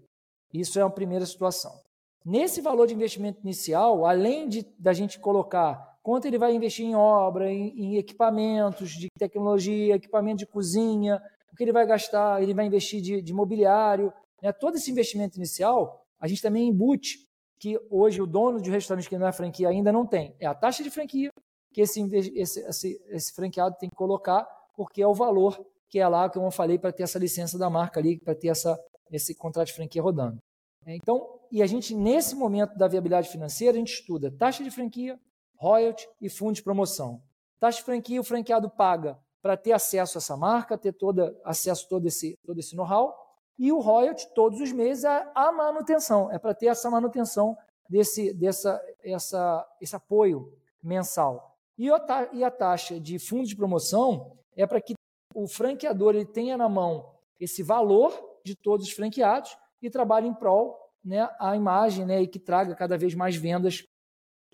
Isso 0.51 0.79
é 0.79 0.83
uma 0.83 0.89
primeira 0.89 1.25
situação. 1.27 1.82
Nesse 2.25 2.61
valor 2.61 2.87
de 2.87 2.93
investimento 2.93 3.41
inicial, 3.41 4.05
além 4.05 4.47
de 4.47 4.65
da 4.79 4.93
gente 4.93 5.19
colocar 5.19 5.97
quanto 6.01 6.25
ele 6.25 6.37
vai 6.37 6.53
investir 6.53 6.85
em 6.85 6.95
obra, 6.95 7.51
em, 7.51 7.69
em 7.77 7.97
equipamentos 7.97 8.91
de 8.91 9.07
tecnologia, 9.17 9.95
equipamento 9.95 10.39
de 10.39 10.45
cozinha, 10.45 11.21
o 11.51 11.55
que 11.55 11.63
ele 11.63 11.71
vai 11.71 11.85
gastar, 11.85 12.41
ele 12.41 12.53
vai 12.53 12.65
investir 12.65 13.01
de, 13.01 13.21
de 13.21 13.33
mobiliário. 13.33 14.13
Né? 14.41 14.51
Todo 14.51 14.75
esse 14.75 14.91
investimento 14.91 15.37
inicial, 15.37 16.05
a 16.19 16.27
gente 16.27 16.41
também 16.41 16.67
embute 16.67 17.27
que 17.59 17.79
hoje 17.89 18.21
o 18.21 18.27
dono 18.27 18.61
de 18.61 18.69
um 18.69 18.73
restaurante 18.73 19.07
que 19.07 19.17
não 19.17 19.27
é 19.27 19.31
franquia 19.31 19.69
ainda 19.69 19.91
não 19.91 20.05
tem. 20.05 20.35
É 20.39 20.45
a 20.45 20.53
taxa 20.53 20.83
de 20.83 20.89
franquia 20.89 21.29
que 21.73 21.81
esse, 21.81 22.01
esse, 22.35 22.59
esse, 22.59 23.01
esse 23.09 23.33
franqueado 23.33 23.75
tem 23.79 23.89
que 23.89 23.95
colocar, 23.95 24.45
porque 24.75 25.01
é 25.01 25.07
o 25.07 25.13
valor 25.13 25.59
que 25.89 25.99
é 25.99 26.07
lá, 26.07 26.29
como 26.29 26.47
eu 26.47 26.51
falei, 26.51 26.77
para 26.77 26.91
ter 26.91 27.03
essa 27.03 27.19
licença 27.19 27.57
da 27.57 27.69
marca 27.69 27.99
ali, 27.99 28.19
para 28.19 28.33
ter 28.33 28.47
essa, 28.47 28.79
esse 29.11 29.35
contrato 29.35 29.67
de 29.67 29.73
franquia 29.73 30.01
rodando. 30.01 30.39
É, 30.85 30.95
então, 30.95 31.39
e 31.51 31.61
a 31.61 31.67
gente, 31.67 31.95
nesse 31.95 32.35
momento 32.35 32.77
da 32.77 32.87
viabilidade 32.87 33.29
financeira, 33.29 33.75
a 33.75 33.79
gente 33.79 33.93
estuda 33.93 34.31
taxa 34.31 34.63
de 34.63 34.71
franquia, 34.71 35.19
royalty 35.55 36.07
e 36.19 36.29
fundo 36.29 36.53
de 36.53 36.63
promoção. 36.63 37.21
Taxa 37.59 37.77
de 37.77 37.85
franquia, 37.85 38.19
o 38.19 38.23
franqueado 38.23 38.69
paga 38.69 39.17
para 39.41 39.55
ter 39.55 39.71
acesso 39.71 40.17
a 40.17 40.19
essa 40.19 40.37
marca, 40.37 40.77
ter 40.77 40.93
toda, 40.93 41.37
acesso 41.43 41.85
a 41.85 41.89
todo 41.89 42.05
esse, 42.05 42.37
todo 42.45 42.59
esse 42.59 42.75
know-how, 42.75 43.13
e 43.57 43.71
o 43.71 43.79
royalty, 43.79 44.27
todos 44.33 44.59
os 44.59 44.71
meses, 44.71 45.03
é 45.03 45.31
a 45.35 45.51
manutenção, 45.51 46.31
é 46.31 46.39
para 46.39 46.53
ter 46.53 46.67
essa 46.67 46.89
manutenção 46.89 47.57
desse, 47.87 48.33
dessa, 48.33 48.81
essa, 49.03 49.67
esse 49.79 49.95
apoio 49.95 50.51
mensal. 50.81 51.55
E 51.77 51.89
a, 51.89 52.29
e 52.31 52.43
a 52.43 52.51
taxa 52.51 52.99
de 52.99 53.19
fundo 53.19 53.47
de 53.47 53.55
promoção 53.55 54.37
é 54.55 54.65
para 54.65 54.81
que 54.81 54.93
o 55.33 55.47
franqueador 55.47 56.15
ele 56.15 56.25
tenha 56.25 56.57
na 56.57 56.69
mão 56.69 57.13
esse 57.39 57.63
valor 57.63 58.11
de 58.43 58.55
todos 58.55 58.87
os 58.87 58.93
franqueados 58.93 59.57
e 59.87 59.89
trabalhe 59.89 60.27
em 60.27 60.33
prol 60.33 60.77
né, 61.03 61.29
a 61.39 61.55
imagem 61.55 62.05
né, 62.05 62.21
e 62.21 62.27
que 62.27 62.39
traga 62.39 62.75
cada 62.75 62.97
vez 62.97 63.13
mais 63.13 63.35
vendas 63.35 63.83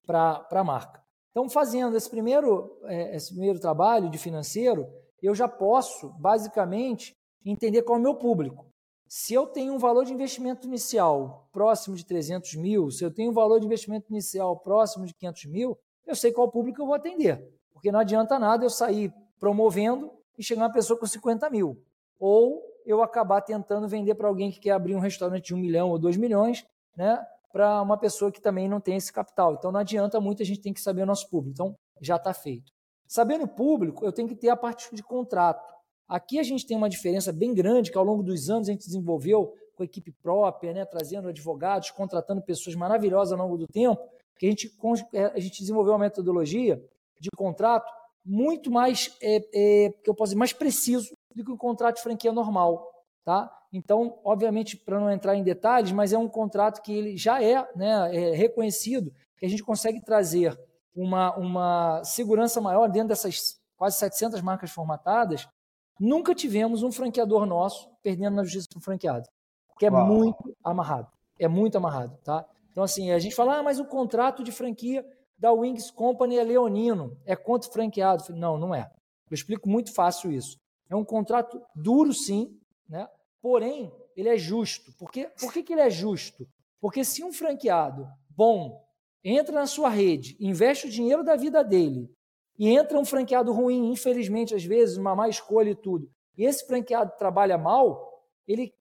para 0.05 0.45
a 0.49 0.63
marca. 0.63 1.03
Então, 1.31 1.47
fazendo 1.47 1.95
esse 1.95 2.09
primeiro, 2.09 2.79
é, 2.85 3.15
esse 3.15 3.31
primeiro 3.31 3.59
trabalho 3.59 4.09
de 4.09 4.17
financeiro, 4.17 4.87
eu 5.21 5.35
já 5.35 5.47
posso, 5.47 6.09
basicamente, 6.17 7.15
entender 7.45 7.83
qual 7.83 7.97
é 7.97 7.99
o 7.99 8.03
meu 8.03 8.15
público. 8.15 8.65
Se 9.07 9.33
eu 9.33 9.47
tenho 9.47 9.73
um 9.73 9.77
valor 9.77 10.05
de 10.05 10.13
investimento 10.13 10.67
inicial 10.67 11.47
próximo 11.51 11.95
de 11.95 12.05
300 12.05 12.55
mil, 12.55 12.91
se 12.91 13.03
eu 13.03 13.11
tenho 13.11 13.31
um 13.31 13.33
valor 13.33 13.59
de 13.59 13.65
investimento 13.65 14.07
inicial 14.09 14.57
próximo 14.59 15.05
de 15.05 15.13
500 15.13 15.45
mil, 15.45 15.77
eu 16.05 16.15
sei 16.15 16.31
qual 16.31 16.51
público 16.51 16.81
eu 16.81 16.85
vou 16.85 16.95
atender. 16.95 17.43
Porque 17.71 17.91
não 17.91 17.99
adianta 17.99 18.37
nada 18.37 18.65
eu 18.65 18.69
sair 18.69 19.13
promovendo 19.39 20.11
e 20.37 20.43
chegar 20.43 20.63
uma 20.63 20.71
pessoa 20.71 20.99
com 20.99 21.05
50 21.05 21.49
mil. 21.49 21.81
Ou 22.19 22.68
eu 22.89 23.03
acabar 23.03 23.41
tentando 23.41 23.87
vender 23.87 24.15
para 24.15 24.27
alguém 24.27 24.49
que 24.49 24.59
quer 24.59 24.71
abrir 24.71 24.95
um 24.95 24.99
restaurante 24.99 25.45
de 25.45 25.53
um 25.53 25.59
milhão 25.59 25.89
ou 25.91 25.99
dois 25.99 26.17
milhões, 26.17 26.65
né? 26.97 27.23
Para 27.51 27.81
uma 27.83 27.97
pessoa 27.97 28.31
que 28.31 28.41
também 28.41 28.67
não 28.67 28.81
tem 28.81 28.95
esse 28.95 29.13
capital. 29.13 29.53
Então 29.53 29.71
não 29.71 29.79
adianta 29.79 30.19
muito, 30.19 30.41
a 30.41 30.45
gente 30.45 30.59
tem 30.59 30.73
que 30.73 30.81
saber 30.81 31.03
o 31.03 31.05
nosso 31.05 31.29
público. 31.29 31.53
Então 31.53 31.75
já 32.01 32.15
está 32.15 32.33
feito. 32.33 32.71
Sabendo 33.07 33.43
o 33.43 33.47
público, 33.47 34.03
eu 34.03 34.11
tenho 34.11 34.27
que 34.27 34.35
ter 34.35 34.49
a 34.49 34.55
parte 34.55 34.93
de 34.95 35.03
contrato. 35.03 35.71
Aqui 36.07 36.39
a 36.39 36.43
gente 36.43 36.65
tem 36.65 36.75
uma 36.75 36.89
diferença 36.89 37.31
bem 37.31 37.53
grande 37.53 37.91
que 37.91 37.97
ao 37.97 38.03
longo 38.03 38.23
dos 38.23 38.49
anos 38.49 38.67
a 38.67 38.71
gente 38.71 38.85
desenvolveu 38.85 39.53
com 39.75 39.83
equipe 39.83 40.11
própria, 40.11 40.73
né, 40.73 40.83
trazendo 40.83 41.27
advogados, 41.29 41.91
contratando 41.91 42.41
pessoas 42.41 42.75
maravilhosas 42.75 43.31
ao 43.31 43.45
longo 43.45 43.57
do 43.57 43.67
tempo, 43.67 44.01
que 44.37 44.47
a 44.47 44.49
gente, 44.49 44.71
é, 45.13 45.25
a 45.25 45.39
gente 45.39 45.59
desenvolveu 45.59 45.93
uma 45.93 45.99
metodologia 45.99 46.83
de 47.19 47.29
contrato 47.37 47.91
muito 48.25 48.71
mais, 48.71 49.15
é, 49.21 49.35
é, 49.53 49.89
que 50.03 50.09
eu 50.09 50.15
posso 50.15 50.31
dizer, 50.31 50.39
mais 50.39 50.53
preciso 50.53 51.13
do 51.35 51.43
que 51.43 51.51
um 51.51 51.57
contrato 51.57 51.97
de 51.97 52.03
franquia 52.03 52.31
normal. 52.31 52.87
Tá? 53.23 53.51
Então, 53.71 54.19
obviamente, 54.23 54.75
para 54.75 54.99
não 54.99 55.11
entrar 55.11 55.35
em 55.35 55.43
detalhes, 55.43 55.91
mas 55.91 56.13
é 56.13 56.17
um 56.17 56.27
contrato 56.27 56.81
que 56.81 56.93
ele 56.93 57.17
já 57.17 57.43
é, 57.43 57.67
né, 57.75 58.15
é 58.15 58.35
reconhecido, 58.35 59.13
que 59.37 59.45
a 59.45 59.49
gente 59.49 59.63
consegue 59.63 60.03
trazer 60.03 60.59
uma, 60.95 61.35
uma 61.37 62.03
segurança 62.03 62.59
maior 62.59 62.89
dentro 62.89 63.09
dessas 63.09 63.59
quase 63.77 63.97
700 63.97 64.41
marcas 64.41 64.71
formatadas, 64.71 65.47
Nunca 65.99 66.33
tivemos 66.33 66.81
um 66.81 66.91
franqueador 66.91 67.45
nosso 67.45 67.89
perdendo 68.01 68.37
na 68.37 68.43
justiça 68.43 68.69
um 68.77 68.79
franqueado. 68.81 69.27
Porque 69.67 69.85
é 69.85 69.91
Uau. 69.91 70.07
muito 70.07 70.55
amarrado. 70.63 71.09
É 71.37 71.47
muito 71.47 71.77
amarrado, 71.77 72.17
tá? 72.23 72.45
Então, 72.71 72.83
assim, 72.83 73.11
a 73.11 73.19
gente 73.19 73.35
fala, 73.35 73.57
ah, 73.57 73.63
mas 73.63 73.79
o 73.79 73.85
contrato 73.85 74.41
de 74.43 74.51
franquia 74.51 75.05
da 75.37 75.51
Wings 75.51 75.91
Company 75.91 76.37
é 76.37 76.43
leonino, 76.43 77.17
é 77.25 77.35
contra 77.35 77.69
franqueado. 77.69 78.23
Não, 78.33 78.57
não 78.57 78.73
é. 78.73 78.89
Eu 79.29 79.35
explico 79.35 79.67
muito 79.67 79.93
fácil 79.93 80.31
isso. 80.31 80.57
É 80.89 80.95
um 80.95 81.05
contrato 81.05 81.61
duro, 81.75 82.13
sim, 82.13 82.59
né? 82.87 83.07
porém, 83.41 83.91
ele 84.15 84.29
é 84.29 84.37
justo. 84.37 84.91
Por, 84.97 85.11
quê? 85.11 85.29
Por 85.39 85.53
que, 85.53 85.61
que 85.61 85.73
ele 85.73 85.81
é 85.81 85.89
justo? 85.89 86.47
Porque 86.81 87.03
se 87.03 87.23
um 87.23 87.31
franqueado 87.31 88.07
bom 88.29 88.83
entra 89.23 89.53
na 89.53 89.67
sua 89.67 89.89
rede, 89.89 90.35
investe 90.39 90.87
o 90.87 90.89
dinheiro 90.89 91.23
da 91.23 91.35
vida 91.35 91.63
dele 91.63 92.09
e 92.57 92.69
entra 92.69 92.97
um 92.99 93.05
franqueado 93.05 93.51
ruim, 93.51 93.91
infelizmente, 93.91 94.55
às 94.55 94.63
vezes, 94.63 94.97
uma 94.97 95.15
má 95.15 95.29
escolha 95.29 95.69
e 95.69 95.75
tudo. 95.75 96.09
E 96.37 96.45
esse 96.45 96.65
franqueado 96.65 97.13
trabalha 97.17 97.57
mal, 97.57 98.25
ele 98.47 98.73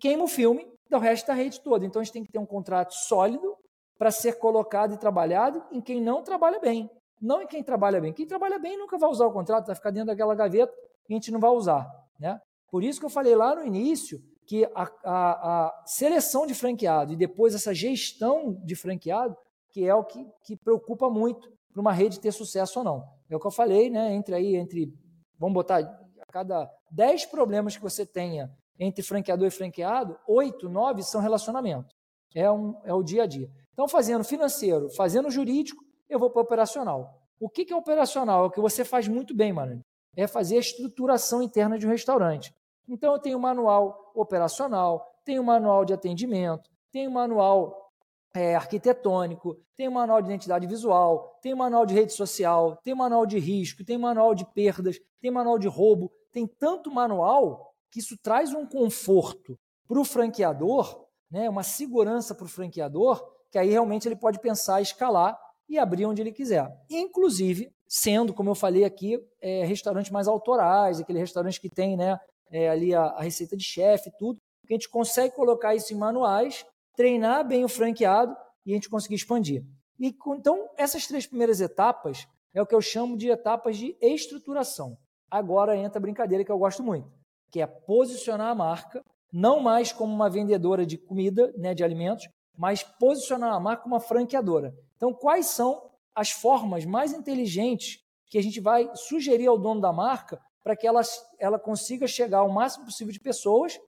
queima 0.00 0.24
o 0.24 0.28
filme 0.28 0.68
do 0.88 0.98
resto 0.98 1.26
da 1.26 1.34
rede 1.34 1.60
toda. 1.60 1.84
Então 1.84 2.00
a 2.00 2.04
gente 2.04 2.12
tem 2.12 2.24
que 2.24 2.30
ter 2.30 2.38
um 2.38 2.46
contrato 2.46 2.92
sólido 2.92 3.56
para 3.98 4.10
ser 4.10 4.38
colocado 4.38 4.94
e 4.94 4.98
trabalhado 4.98 5.64
em 5.72 5.80
quem 5.80 6.00
não 6.00 6.22
trabalha 6.22 6.60
bem. 6.60 6.90
Não 7.20 7.40
em 7.40 7.46
quem 7.46 7.62
trabalha 7.62 8.00
bem. 8.00 8.12
Quem 8.12 8.26
trabalha 8.26 8.58
bem 8.58 8.76
nunca 8.76 8.98
vai 8.98 9.08
usar 9.08 9.26
o 9.26 9.32
contrato, 9.32 9.66
vai 9.66 9.74
ficar 9.74 9.90
dentro 9.90 10.08
daquela 10.08 10.34
gaveta 10.34 10.74
a 11.12 11.16
gente 11.16 11.30
não 11.30 11.40
vai 11.40 11.50
usar. 11.50 11.86
Né? 12.18 12.38
Por 12.70 12.82
isso 12.82 12.98
que 12.98 13.06
eu 13.06 13.10
falei 13.10 13.34
lá 13.34 13.54
no 13.54 13.64
início 13.64 14.20
que 14.46 14.64
a, 14.74 14.90
a, 15.04 15.66
a 15.66 15.82
seleção 15.86 16.46
de 16.46 16.54
franqueado 16.54 17.12
e 17.12 17.16
depois 17.16 17.54
essa 17.54 17.74
gestão 17.74 18.54
de 18.64 18.74
franqueado, 18.74 19.36
que 19.70 19.86
é 19.86 19.94
o 19.94 20.04
que, 20.04 20.24
que 20.44 20.56
preocupa 20.56 21.08
muito 21.08 21.48
para 21.72 21.80
uma 21.80 21.92
rede 21.92 22.20
ter 22.20 22.32
sucesso 22.32 22.78
ou 22.78 22.84
não. 22.84 23.04
É 23.28 23.36
o 23.36 23.40
que 23.40 23.46
eu 23.46 23.50
falei, 23.50 23.90
né? 23.90 24.14
Entre 24.14 24.34
aí, 24.34 24.54
entre, 24.54 24.92
vamos 25.38 25.54
botar, 25.54 25.78
a 25.78 26.32
cada 26.32 26.70
10 26.90 27.26
problemas 27.26 27.76
que 27.76 27.82
você 27.82 28.06
tenha 28.06 28.50
entre 28.78 29.02
franqueador 29.02 29.46
e 29.46 29.50
franqueado, 29.50 30.18
8, 30.26 30.68
9 30.68 31.02
são 31.02 31.20
relacionamento. 31.20 31.94
É, 32.34 32.50
um, 32.50 32.74
é 32.84 32.92
o 32.92 33.02
dia 33.02 33.22
a 33.22 33.26
dia. 33.26 33.48
Então, 33.72 33.88
fazendo 33.88 34.24
financeiro, 34.24 34.88
fazendo 34.90 35.30
jurídico, 35.30 35.82
eu 36.08 36.18
vou 36.18 36.30
para 36.30 36.42
operacional. 36.42 37.20
O 37.40 37.48
que, 37.48 37.64
que 37.64 37.72
é 37.72 37.76
operacional? 37.76 38.44
É 38.44 38.46
o 38.46 38.50
que 38.50 38.60
você 38.60 38.84
faz 38.84 39.08
muito 39.08 39.34
bem, 39.34 39.52
mano. 39.52 39.80
É 40.16 40.26
fazer 40.26 40.56
a 40.56 40.60
estruturação 40.60 41.42
interna 41.42 41.78
de 41.78 41.86
um 41.86 41.90
restaurante. 41.90 42.54
Então, 42.88 43.12
eu 43.12 43.18
tenho 43.18 43.38
manual 43.38 44.12
operacional, 44.14 45.20
tenho 45.24 45.42
manual 45.42 45.84
de 45.84 45.92
atendimento, 45.92 46.70
tenho 46.92 47.10
manual 47.10 47.92
é, 48.34 48.54
arquitetônico, 48.54 49.56
tem 49.76 49.88
manual 49.88 50.20
de 50.20 50.28
identidade 50.28 50.66
visual, 50.66 51.38
tem 51.40 51.54
manual 51.54 51.86
de 51.86 51.94
rede 51.94 52.12
social, 52.12 52.76
tem 52.82 52.94
manual 52.94 53.24
de 53.24 53.38
risco, 53.38 53.84
tem 53.84 53.96
manual 53.96 54.34
de 54.34 54.44
perdas, 54.44 54.98
tem 55.20 55.30
manual 55.30 55.58
de 55.58 55.68
roubo, 55.68 56.10
tem 56.32 56.46
tanto 56.46 56.90
manual 56.90 57.74
que 57.90 58.00
isso 58.00 58.16
traz 58.20 58.52
um 58.52 58.66
conforto 58.66 59.58
para 59.86 60.00
o 60.00 60.04
franqueador, 60.04 61.06
né, 61.30 61.48
uma 61.48 61.62
segurança 61.62 62.34
para 62.34 62.44
o 62.44 62.48
franqueador, 62.48 63.24
que 63.50 63.58
aí 63.58 63.70
realmente 63.70 64.08
ele 64.08 64.16
pode 64.16 64.40
pensar, 64.40 64.80
escalar 64.80 65.38
e 65.68 65.78
abrir 65.78 66.06
onde 66.06 66.20
ele 66.20 66.32
quiser. 66.32 66.68
Inclusive, 66.90 67.72
sendo, 67.88 68.32
como 68.32 68.50
eu 68.50 68.54
falei 68.54 68.84
aqui, 68.84 69.18
é, 69.40 69.64
restaurantes 69.64 70.10
mais 70.10 70.26
autorais, 70.26 71.00
aquele 71.00 71.18
restaurante 71.18 71.60
que 71.60 71.68
tem 71.68 71.96
né, 71.96 72.18
é, 72.50 72.68
ali 72.68 72.94
a, 72.94 73.02
a 73.02 73.22
receita 73.22 73.56
de 73.56 73.64
chefe 73.64 74.08
e 74.08 74.12
tudo, 74.18 74.38
que 74.66 74.72
a 74.72 74.76
gente 74.76 74.88
consegue 74.88 75.34
colocar 75.34 75.74
isso 75.74 75.92
em 75.92 75.96
manuais 75.96 76.64
treinar 76.96 77.46
bem 77.46 77.64
o 77.64 77.68
franqueado 77.68 78.34
e 78.64 78.72
a 78.72 78.74
gente 78.74 78.88
conseguir 78.88 79.16
expandir. 79.16 79.64
E, 79.98 80.14
então, 80.28 80.68
essas 80.76 81.06
três 81.06 81.26
primeiras 81.26 81.60
etapas 81.60 82.26
é 82.54 82.62
o 82.62 82.66
que 82.66 82.74
eu 82.74 82.80
chamo 82.80 83.16
de 83.16 83.28
etapas 83.28 83.76
de 83.76 83.96
estruturação. 84.00 84.96
Agora 85.30 85.76
entra 85.76 85.98
a 85.98 86.02
brincadeira 86.02 86.44
que 86.44 86.52
eu 86.52 86.58
gosto 86.58 86.82
muito, 86.82 87.10
que 87.50 87.60
é 87.60 87.66
posicionar 87.66 88.48
a 88.48 88.54
marca, 88.54 89.02
não 89.32 89.60
mais 89.60 89.92
como 89.92 90.14
uma 90.14 90.30
vendedora 90.30 90.86
de 90.86 90.96
comida, 90.96 91.52
né, 91.56 91.74
de 91.74 91.82
alimentos, 91.82 92.28
mas 92.56 92.84
posicionar 92.84 93.52
a 93.52 93.60
marca 93.60 93.82
como 93.82 93.96
uma 93.96 94.00
franqueadora. 94.00 94.72
Então, 94.96 95.12
quais 95.12 95.46
são 95.46 95.90
as 96.14 96.30
formas 96.30 96.84
mais 96.84 97.12
inteligentes 97.12 98.00
que 98.26 98.38
a 98.38 98.42
gente 98.42 98.60
vai 98.60 98.90
sugerir 98.94 99.46
ao 99.46 99.58
dono 99.58 99.80
da 99.80 99.92
marca 99.92 100.40
para 100.62 100.74
que 100.74 100.86
ela, 100.86 101.02
ela 101.38 101.58
consiga 101.58 102.06
chegar 102.06 102.38
ao 102.38 102.48
máximo 102.48 102.86
possível 102.86 103.12
de 103.12 103.20
pessoas, 103.20 103.78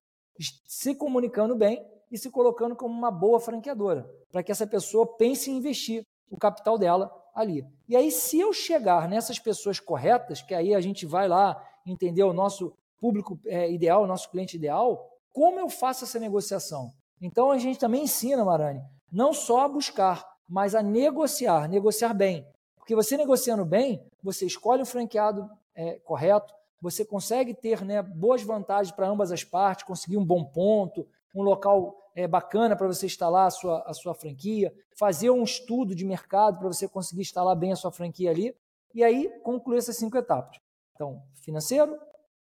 se 0.67 0.95
comunicando 0.95 1.57
bem 1.57 1.83
e 2.11 2.19
se 2.19 2.31
colocando 2.31 2.77
como 2.77 2.95
uma 2.95 3.11
boa 3.11 3.41
franqueadora, 3.41 4.09
para 4.31 4.43
que 4.43 4.53
essa 4.53 4.67
pessoa 4.67 5.17
pense 5.17 5.51
em 5.51 5.57
investir 5.57 6.05
o 6.31 6.37
capital 6.37 6.79
dela 6.79 7.11
ali. 7.35 7.65
E 7.89 7.97
aí, 7.97 8.11
se 8.11 8.39
eu 8.39 8.53
chegar 8.53 9.09
nessas 9.09 9.39
pessoas 9.39 9.81
corretas, 9.81 10.43
que 10.43 10.55
aí 10.55 10.75
a 10.75 10.81
gente 10.81 11.07
vai 11.07 11.29
lá 11.29 11.63
entender 11.87 12.23
o 12.23 12.33
nosso 12.33 12.75
público 12.99 13.39
é, 13.47 13.71
ideal, 13.71 14.03
o 14.03 14.07
nosso 14.07 14.31
cliente 14.31 14.57
ideal, 14.57 15.09
como 15.33 15.59
eu 15.59 15.69
faço 15.69 16.05
essa 16.05 16.19
negociação? 16.19 16.93
Então 17.21 17.51
a 17.51 17.59
gente 17.59 17.79
também 17.79 18.05
ensina, 18.05 18.45
Marani, 18.45 18.83
não 19.11 19.33
só 19.33 19.65
a 19.65 19.69
buscar, 19.69 20.25
mas 20.49 20.75
a 20.75 20.83
negociar, 20.83 21.69
negociar 21.69 22.15
bem. 22.15 22.47
Porque 22.77 22.95
você 22.95 23.17
negociando 23.17 23.65
bem, 23.65 24.03
você 24.23 24.47
escolhe 24.47 24.83
o 24.83 24.87
franqueado 24.87 25.51
é, 25.75 25.99
correto, 26.01 26.55
você 26.81 27.05
consegue 27.05 27.55
ter 27.55 27.85
né, 27.85 28.03
boas 28.03 28.43
vantagens 28.43 28.95
para 28.95 29.09
ambas 29.09 29.33
as 29.33 29.43
partes, 29.43 29.85
conseguir 29.85 30.17
um 30.17 30.25
bom 30.25 30.45
ponto, 30.45 31.07
um 31.35 31.43
local 31.43 31.97
é, 32.15 32.27
bacana 32.27 32.77
para 32.77 32.87
você 32.87 33.07
instalar 33.07 33.47
a 33.47 33.51
sua, 33.51 33.83
a 33.87 33.93
sua 33.93 34.15
franquia, 34.15 34.73
fazer 34.97 35.31
um 35.31 35.43
estudo 35.43 35.95
de 35.95 36.05
mercado 36.05 36.59
para 36.59 36.69
você 36.69 36.89
conseguir 36.89 37.23
instalar 37.23 37.57
bem 37.57 37.73
a 37.73 37.77
sua 37.77 37.91
franquia 37.91 38.31
ali, 38.31 38.55
e 38.95 39.03
aí 39.05 39.29
concluir 39.43 39.79
essas 39.79 39.97
cinco 39.97 40.17
etapas. 40.17 40.59
Então, 40.95 41.23
financeiro, 41.43 41.99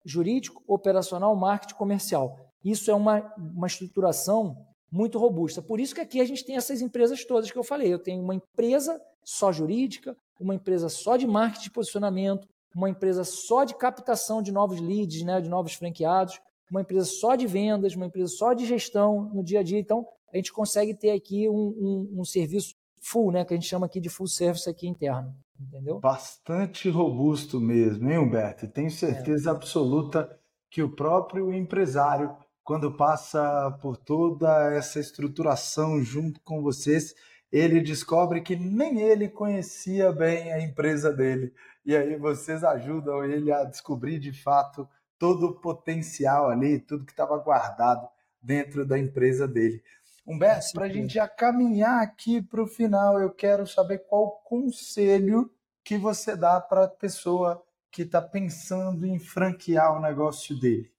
jurídico, 0.05 0.63
operacional, 0.67 1.35
marketing, 1.35 1.75
comercial. 1.75 2.39
Isso 2.63 2.89
é 2.89 2.93
uma, 2.93 3.33
uma 3.37 3.67
estruturação 3.67 4.66
muito 4.91 5.19
robusta. 5.19 5.61
Por 5.61 5.79
isso 5.79 5.93
que 5.93 6.01
aqui 6.01 6.21
a 6.21 6.25
gente 6.25 6.45
tem 6.45 6.55
essas 6.55 6.81
empresas 6.81 7.23
todas 7.25 7.51
que 7.51 7.57
eu 7.57 7.63
falei. 7.63 7.93
Eu 7.93 7.99
tenho 7.99 8.21
uma 8.21 8.35
empresa 8.35 9.01
só 9.23 9.51
jurídica, 9.51 10.15
uma 10.39 10.55
empresa 10.55 10.89
só 10.89 11.17
de 11.17 11.27
marketing 11.27 11.63
de 11.63 11.71
posicionamento, 11.71 12.47
uma 12.75 12.89
empresa 12.89 13.23
só 13.23 13.63
de 13.63 13.75
captação 13.75 14.41
de 14.41 14.51
novos 14.51 14.79
leads, 14.79 15.23
né, 15.23 15.41
de 15.41 15.49
novos 15.49 15.73
franqueados, 15.73 16.39
uma 16.69 16.81
empresa 16.81 17.05
só 17.05 17.35
de 17.35 17.47
vendas, 17.47 17.95
uma 17.95 18.05
empresa 18.05 18.27
só 18.27 18.53
de 18.53 18.65
gestão 18.65 19.29
no 19.33 19.43
dia 19.43 19.61
a 19.61 19.63
dia. 19.63 19.79
Então, 19.79 20.05
a 20.31 20.38
gente 20.38 20.53
consegue 20.53 20.93
ter 20.93 21.11
aqui 21.11 21.49
um, 21.49 21.53
um, 21.53 22.19
um 22.19 22.25
serviço 22.25 22.75
full, 23.01 23.31
né, 23.31 23.45
que 23.45 23.53
a 23.53 23.57
gente 23.57 23.67
chama 23.67 23.85
aqui 23.85 23.99
de 23.99 24.09
full 24.09 24.27
service 24.27 24.69
aqui 24.69 24.88
interno, 24.88 25.33
entendeu? 25.59 25.99
Bastante 25.99 26.89
robusto 26.89 27.59
mesmo, 27.59 28.09
hein, 28.09 28.19
Humberto? 28.19 28.67
Tenho 28.67 28.91
certeza 28.91 29.49
é. 29.49 29.53
absoluta 29.53 30.29
que 30.69 30.83
o 30.83 30.93
próprio 30.93 31.53
empresário, 31.53 32.35
quando 32.68 32.91
passa 32.91 33.72
por 33.82 33.95
toda 33.95 34.74
essa 34.74 34.99
estruturação 34.99 36.03
junto 36.03 36.41
com 36.41 36.61
vocês, 36.61 37.15
ele 37.49 37.80
descobre 37.80 38.41
que 38.41 38.57
nem 38.57 38.99
ele 38.99 39.30
conhecia 39.30 40.11
bem 40.11 40.51
a 40.51 40.59
empresa 40.59 41.13
dele. 41.13 41.53
E 41.86 41.95
aí 41.95 42.18
vocês 42.18 42.65
ajudam 42.65 43.24
ele 43.24 43.53
a 43.53 43.63
descobrir 43.63 44.20
de 44.20 44.34
fato 44.34 44.86
todo 45.18 45.45
o 45.45 45.61
potencial 45.61 46.49
ali, 46.49 46.78
tudo 46.78 47.05
que 47.05 47.13
estava 47.13 47.38
guardado 47.38 48.05
dentro 48.41 48.86
da 48.86 48.99
empresa 48.99 49.47
dele. 49.47 49.82
Humberto, 50.28 50.74
para 50.74 50.88
a 50.88 50.89
gente 50.89 51.13
já 51.13 51.26
caminhar 51.26 52.03
aqui 52.03 52.41
para 52.41 52.61
o 52.61 52.68
final, 52.68 53.18
eu 53.18 53.32
quero 53.32 53.65
saber 53.65 53.99
qual 53.99 54.41
conselho 54.43 55.49
que 55.86 55.97
você 55.97 56.36
dá 56.36 56.59
para 56.59 56.84
a 56.84 56.89
pessoa 56.89 57.63
que 57.89 58.01
está 58.01 58.22
pensando 58.22 59.05
em 59.05 59.18
franquear 59.20 59.95
o 59.95 60.01
negócio 60.01 60.59
dele. 60.59 60.96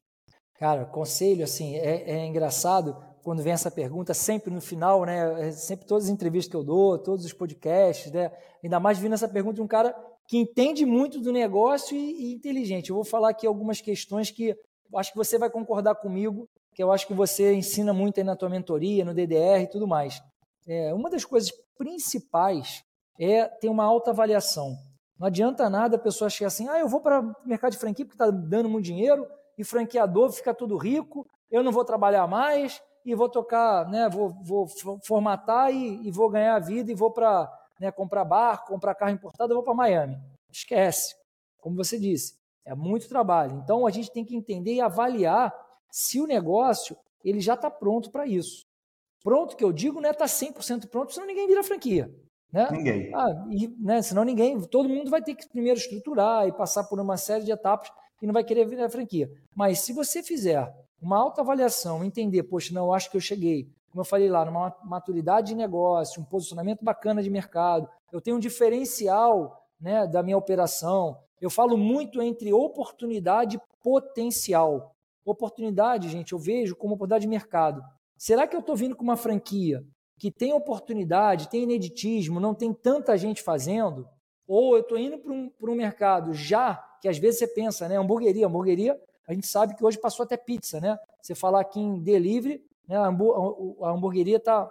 Cara, 0.59 0.84
conselho, 0.84 1.44
assim, 1.44 1.76
é, 1.76 2.11
é 2.11 2.26
engraçado 2.26 2.96
quando 3.22 3.42
vem 3.42 3.52
essa 3.52 3.70
pergunta, 3.70 4.12
sempre 4.12 4.52
no 4.52 4.61
final, 4.61 5.04
né? 5.04 5.48
É 5.48 5.52
sempre 5.52 5.86
todas 5.86 6.04
as 6.04 6.11
entrevistas 6.11 6.50
que 6.50 6.56
eu 6.56 6.64
dou, 6.64 6.98
todos 6.98 7.24
os 7.24 7.32
podcasts, 7.32 8.11
né? 8.11 8.32
Ainda 8.62 8.80
mais 8.80 8.98
vindo 8.98 9.14
essa 9.14 9.28
pergunta 9.28 9.56
de 9.56 9.62
um 9.62 9.66
cara 9.68 9.94
que 10.26 10.36
entende 10.36 10.84
muito 10.84 11.20
do 11.20 11.32
negócio 11.32 11.96
e, 11.96 12.30
e 12.30 12.34
inteligente. 12.34 12.90
Eu 12.90 12.96
vou 12.96 13.04
falar 13.04 13.30
aqui 13.30 13.46
algumas 13.46 13.80
questões 13.80 14.30
que 14.30 14.56
acho 14.96 15.12
que 15.12 15.16
você 15.16 15.38
vai 15.38 15.48
concordar 15.48 15.94
comigo, 15.94 16.48
que 16.74 16.82
eu 16.82 16.90
acho 16.90 17.06
que 17.06 17.14
você 17.14 17.54
ensina 17.54 17.92
muito 17.92 18.18
aí 18.18 18.24
na 18.24 18.34
tua 18.34 18.48
mentoria, 18.48 19.04
no 19.04 19.14
DDR 19.14 19.62
e 19.62 19.70
tudo 19.70 19.86
mais. 19.86 20.20
É, 20.66 20.92
uma 20.92 21.09
das 21.09 21.24
coisas 21.24 21.50
principais 21.76 22.82
é 23.20 23.44
ter 23.44 23.68
uma 23.68 23.84
alta 23.84 24.11
avaliação. 24.11 24.74
Não 25.18 25.26
adianta 25.26 25.70
nada 25.70 25.96
a 25.96 26.00
pessoa 26.00 26.30
chegar 26.30 26.48
assim, 26.48 26.68
ah, 26.68 26.78
eu 26.78 26.88
vou 26.88 27.00
para 27.00 27.20
o 27.20 27.34
mercado 27.44 27.72
de 27.72 27.78
franquia 27.78 28.04
porque 28.04 28.22
está 28.22 28.30
dando 28.30 28.68
muito 28.68 28.84
dinheiro 28.84 29.26
e 29.59 29.64
franqueador 29.64 30.30
fica 30.32 30.54
tudo 30.54 30.76
rico, 30.76 31.26
eu 31.50 31.62
não 31.62 31.72
vou 31.72 31.84
trabalhar 31.84 32.26
mais, 32.26 32.80
e 33.04 33.14
vou 33.14 33.28
tocar, 33.28 33.88
né, 33.88 34.09
vou, 34.09 34.30
vou 34.42 34.68
formatar 35.02 35.72
e, 35.72 36.06
e, 36.06 36.11
vou 36.11 36.28
ganhar 36.28 36.56
a 36.56 36.59
vida 36.59 36.92
e 36.92 36.94
vou 36.94 37.11
para 37.11 37.50
né, 37.80 37.90
comprar 37.90 38.24
barco, 38.24 38.68
comprar 38.68 38.94
carro 38.94 39.12
importado, 39.12 39.52
eu 39.52 39.56
vou 39.56 39.64
para 39.64 39.72
Miami. 39.72 40.18
Esquece. 40.52 41.16
Como 41.59 41.74
você 41.74 41.98
disse, 41.98 42.36
é 42.66 42.74
muito 42.74 43.09
trabalho. 43.09 43.56
Então 43.64 43.86
a 43.86 43.90
gente 43.90 44.12
tem 44.12 44.26
que 44.26 44.36
entender 44.36 44.74
e 44.74 44.80
avaliar 44.80 45.54
se 45.90 46.20
o 46.20 46.26
negócio 46.26 46.96
ele 47.24 47.40
já 47.40 47.54
está 47.54 47.70
pronto 47.70 48.11
para 48.11 48.26
isso. 48.26 48.66
Pronto 49.22 49.56
que 49.56 49.64
eu 49.64 49.72
digo 49.72 49.98
é 50.04 50.11
estar 50.11 50.18
tá 50.18 50.26
100% 50.26 50.88
pronto, 50.88 51.12
senão 51.12 51.26
ninguém 51.26 51.46
vira 51.46 51.64
franquia. 51.64 52.14
Né? 52.52 52.68
Ninguém. 52.70 53.14
Ah, 53.14 53.46
e, 53.50 53.68
né, 53.78 54.02
senão 54.02 54.22
ninguém, 54.22 54.61
todo 54.61 54.88
mundo 54.88 55.11
vai 55.11 55.22
ter 55.22 55.34
que 55.34 55.48
primeiro 55.48 55.78
estruturar 55.78 56.46
e 56.46 56.52
passar 56.52 56.84
por 56.84 57.00
uma 57.00 57.16
série 57.16 57.44
de 57.44 57.52
etapas 57.52 57.90
e 58.21 58.27
não 58.27 58.33
vai 58.33 58.45
querer 58.45 58.66
virar 58.66 58.89
franquia. 58.89 59.31
Mas 59.55 59.81
se 59.81 59.93
você 59.93 60.23
fizer 60.23 60.73
uma 61.01 61.19
autoavaliação, 61.19 62.05
entender, 62.05 62.43
poxa, 62.45 62.75
não, 62.75 62.87
eu 62.87 62.95
acho 62.95 63.11
que 63.11 63.16
eu 63.16 63.21
cheguei, 63.21 63.69
como 63.91 64.01
eu 64.01 64.05
falei 64.05 64.29
lá, 64.29 64.45
numa 64.45 64.75
maturidade 64.85 65.49
de 65.49 65.55
negócio, 65.55 66.21
um 66.21 66.25
posicionamento 66.25 66.85
bacana 66.85 67.23
de 67.23 67.31
mercado, 67.31 67.89
eu 68.12 68.21
tenho 68.21 68.37
um 68.37 68.41
diferencial 68.41 69.64
né, 69.81 70.07
da 70.07 70.23
minha 70.23 70.37
operação. 70.37 71.19
Eu 71.41 71.51
falo 71.51 71.77
muito 71.77 72.21
entre 72.21 72.53
oportunidade 72.53 73.57
e 73.57 73.61
potencial. 73.83 74.95
Oportunidade, 75.25 76.09
gente, 76.09 76.33
eu 76.33 76.39
vejo 76.39 76.75
como 76.75 76.95
oportunidade 76.95 77.23
de 77.23 77.29
mercado. 77.29 77.83
Será 78.16 78.47
que 78.47 78.57
eu 78.57 78.61
estou 78.61 78.75
vindo 78.75 78.97
com 78.97 79.05
uma 79.05 79.16
franquia 79.16 79.85
que 80.19 80.31
tem 80.31 80.53
oportunidade, 80.53 81.49
tem 81.49 81.62
ineditismo, 81.62 82.41
não 82.41 82.55
tem 82.55 82.73
tanta 82.73 83.16
gente 83.16 83.43
fazendo? 83.43 84.09
Ou 84.47 84.75
eu 84.75 84.81
estou 84.81 84.99
indo 84.99 85.19
para 85.19 85.33
um, 85.33 85.51
um 85.61 85.75
mercado 85.75 86.33
já, 86.33 86.83
que 87.01 87.09
às 87.09 87.18
vezes 87.18 87.38
você 87.38 87.46
pensa, 87.46 87.88
né? 87.88 87.96
Hamburgueria, 87.96 88.46
hamburgueria 88.46 88.99
a 89.28 89.34
gente 89.34 89.46
sabe 89.46 89.74
que 89.74 89.84
hoje 89.84 89.99
passou 89.99 90.24
até 90.24 90.38
pizza, 90.38 90.80
né? 90.80 90.99
Você 91.20 91.34
falar 91.34 91.61
aqui 91.61 91.78
em 91.78 92.01
delivery, 92.01 92.64
né? 92.88 92.96
a 92.96 93.90
hamburgueria 93.90 94.40
tá, 94.40 94.62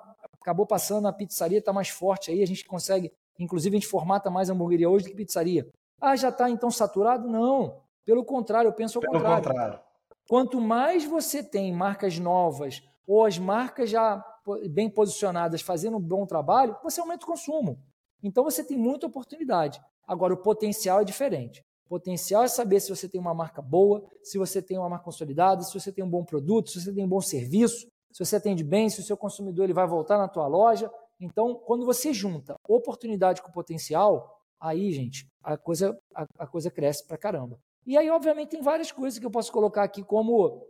acabou 0.42 0.66
passando, 0.66 1.08
a 1.08 1.14
pizzaria 1.14 1.60
está 1.60 1.72
mais 1.72 1.90
forte 1.90 2.32
aí, 2.32 2.42
a 2.42 2.48
gente 2.48 2.66
consegue, 2.66 3.14
inclusive 3.38 3.78
a 3.78 3.80
gente 3.80 3.88
formata 3.88 4.32
mais 4.32 4.50
hamburgueria 4.50 4.90
hoje 4.90 5.06
do 5.06 5.12
que 5.12 5.16
pizzaria. 5.16 5.70
Ah, 6.02 6.16
já 6.16 6.30
está 6.30 6.50
então 6.50 6.72
saturado? 6.72 7.28
Não. 7.28 7.82
Pelo 8.04 8.26
contrário, 8.26 8.70
eu 8.70 8.74
penso 8.74 8.98
ao 8.98 9.02
Pelo 9.02 9.14
contrário. 9.14 9.44
contrário. 9.44 9.80
Quanto 10.28 10.60
mais 10.60 11.06
você 11.06 11.44
tem 11.44 11.72
marcas 11.72 12.18
novas 12.18 12.82
ou 13.06 13.26
as 13.26 13.38
marcas 13.38 13.92
já 13.92 14.26
bem 14.72 14.90
posicionadas 14.90 15.62
fazendo 15.62 15.98
um 15.98 16.02
bom 16.02 16.26
trabalho, 16.26 16.76
você 16.84 17.00
aumenta 17.00 17.26
o 17.26 17.28
consumo. 17.28 17.78
Então 18.24 18.44
você 18.44 18.64
tem 18.64 18.78
muita 18.78 19.06
oportunidade. 19.06 19.80
Agora, 20.08 20.34
o 20.34 20.38
potencial 20.38 21.02
é 21.02 21.04
diferente. 21.04 21.64
Potencial 21.88 22.44
é 22.44 22.48
saber 22.48 22.80
se 22.80 22.90
você 22.90 23.08
tem 23.08 23.20
uma 23.20 23.34
marca 23.34 23.62
boa, 23.62 24.04
se 24.22 24.38
você 24.38 24.62
tem 24.62 24.78
uma 24.78 24.90
marca 24.90 25.06
consolidada, 25.06 25.64
se 25.64 25.74
você 25.74 25.92
tem 25.92 26.04
um 26.04 26.10
bom 26.10 26.24
produto, 26.24 26.70
se 26.70 26.82
você 26.82 26.94
tem 26.94 27.04
um 27.04 27.08
bom 27.08 27.22
serviço, 27.22 27.88
se 28.12 28.26
você 28.26 28.36
atende 28.36 28.64
bem, 28.64 28.90
se 28.90 29.00
o 29.00 29.04
seu 29.04 29.16
consumidor 29.16 29.66
ele 29.66 29.74
vai 29.74 29.88
voltar 29.88 30.18
na 30.18 30.28
tua 30.28 30.48
loja. 30.48 30.92
Então, 31.20 31.56
quando 31.56 31.86
você 31.86 32.14
junta 32.14 32.56
oportunidade 32.68 33.42
com 33.42 33.52
potencial, 33.52 34.42
aí, 34.60 34.92
gente, 34.92 35.28
a 35.44 35.58
coisa, 35.58 35.98
a, 36.14 36.26
a 36.40 36.48
coisa 36.48 36.70
cresce 36.70 37.06
pra 37.06 37.18
caramba. 37.18 37.60
E 37.86 37.98
aí, 37.98 38.10
obviamente, 38.10 38.50
tem 38.50 38.62
várias 38.62 38.92
coisas 38.92 39.18
que 39.18 39.26
eu 39.26 39.32
posso 39.32 39.52
colocar 39.52 39.84
aqui 39.84 40.04
como 40.04 40.66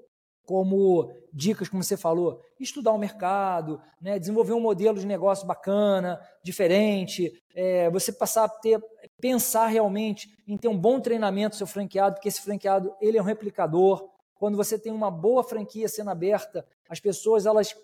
como 0.48 1.12
dicas, 1.34 1.68
como 1.68 1.84
você 1.84 1.98
falou, 1.98 2.42
estudar 2.58 2.94
o 2.94 2.98
mercado, 2.98 3.82
né, 4.02 4.18
desenvolver 4.18 4.54
um 4.54 4.62
modelo 4.62 4.98
de 4.98 5.06
negócio 5.06 5.46
bacana, 5.46 6.20
diferente, 6.42 7.44
é, 7.54 7.90
você 7.90 8.14
passar 8.14 8.46
a 8.46 8.50
ter, 8.50 8.82
pensar 9.20 9.68
realmente 9.68 10.30
em 10.48 10.58
ter 10.58 10.70
um 10.70 10.78
bom 10.78 11.02
treinamento 11.02 11.56
do 11.56 11.58
seu 11.58 11.68
franqueado, 11.68 12.16
porque 12.16 12.30
esse 12.30 12.42
franqueado 12.42 12.96
ele 13.02 13.18
é 13.18 13.22
um 13.22 13.26
replicador. 13.26 14.10
Quando 14.36 14.56
você 14.56 14.80
tem 14.80 14.92
uma 14.92 15.12
boa 15.12 15.44
franquia 15.44 15.90
sendo 15.90 16.12
aberta, 16.12 16.66
as 16.90 17.02
pessoas 17.02 17.46
elas 17.46 17.76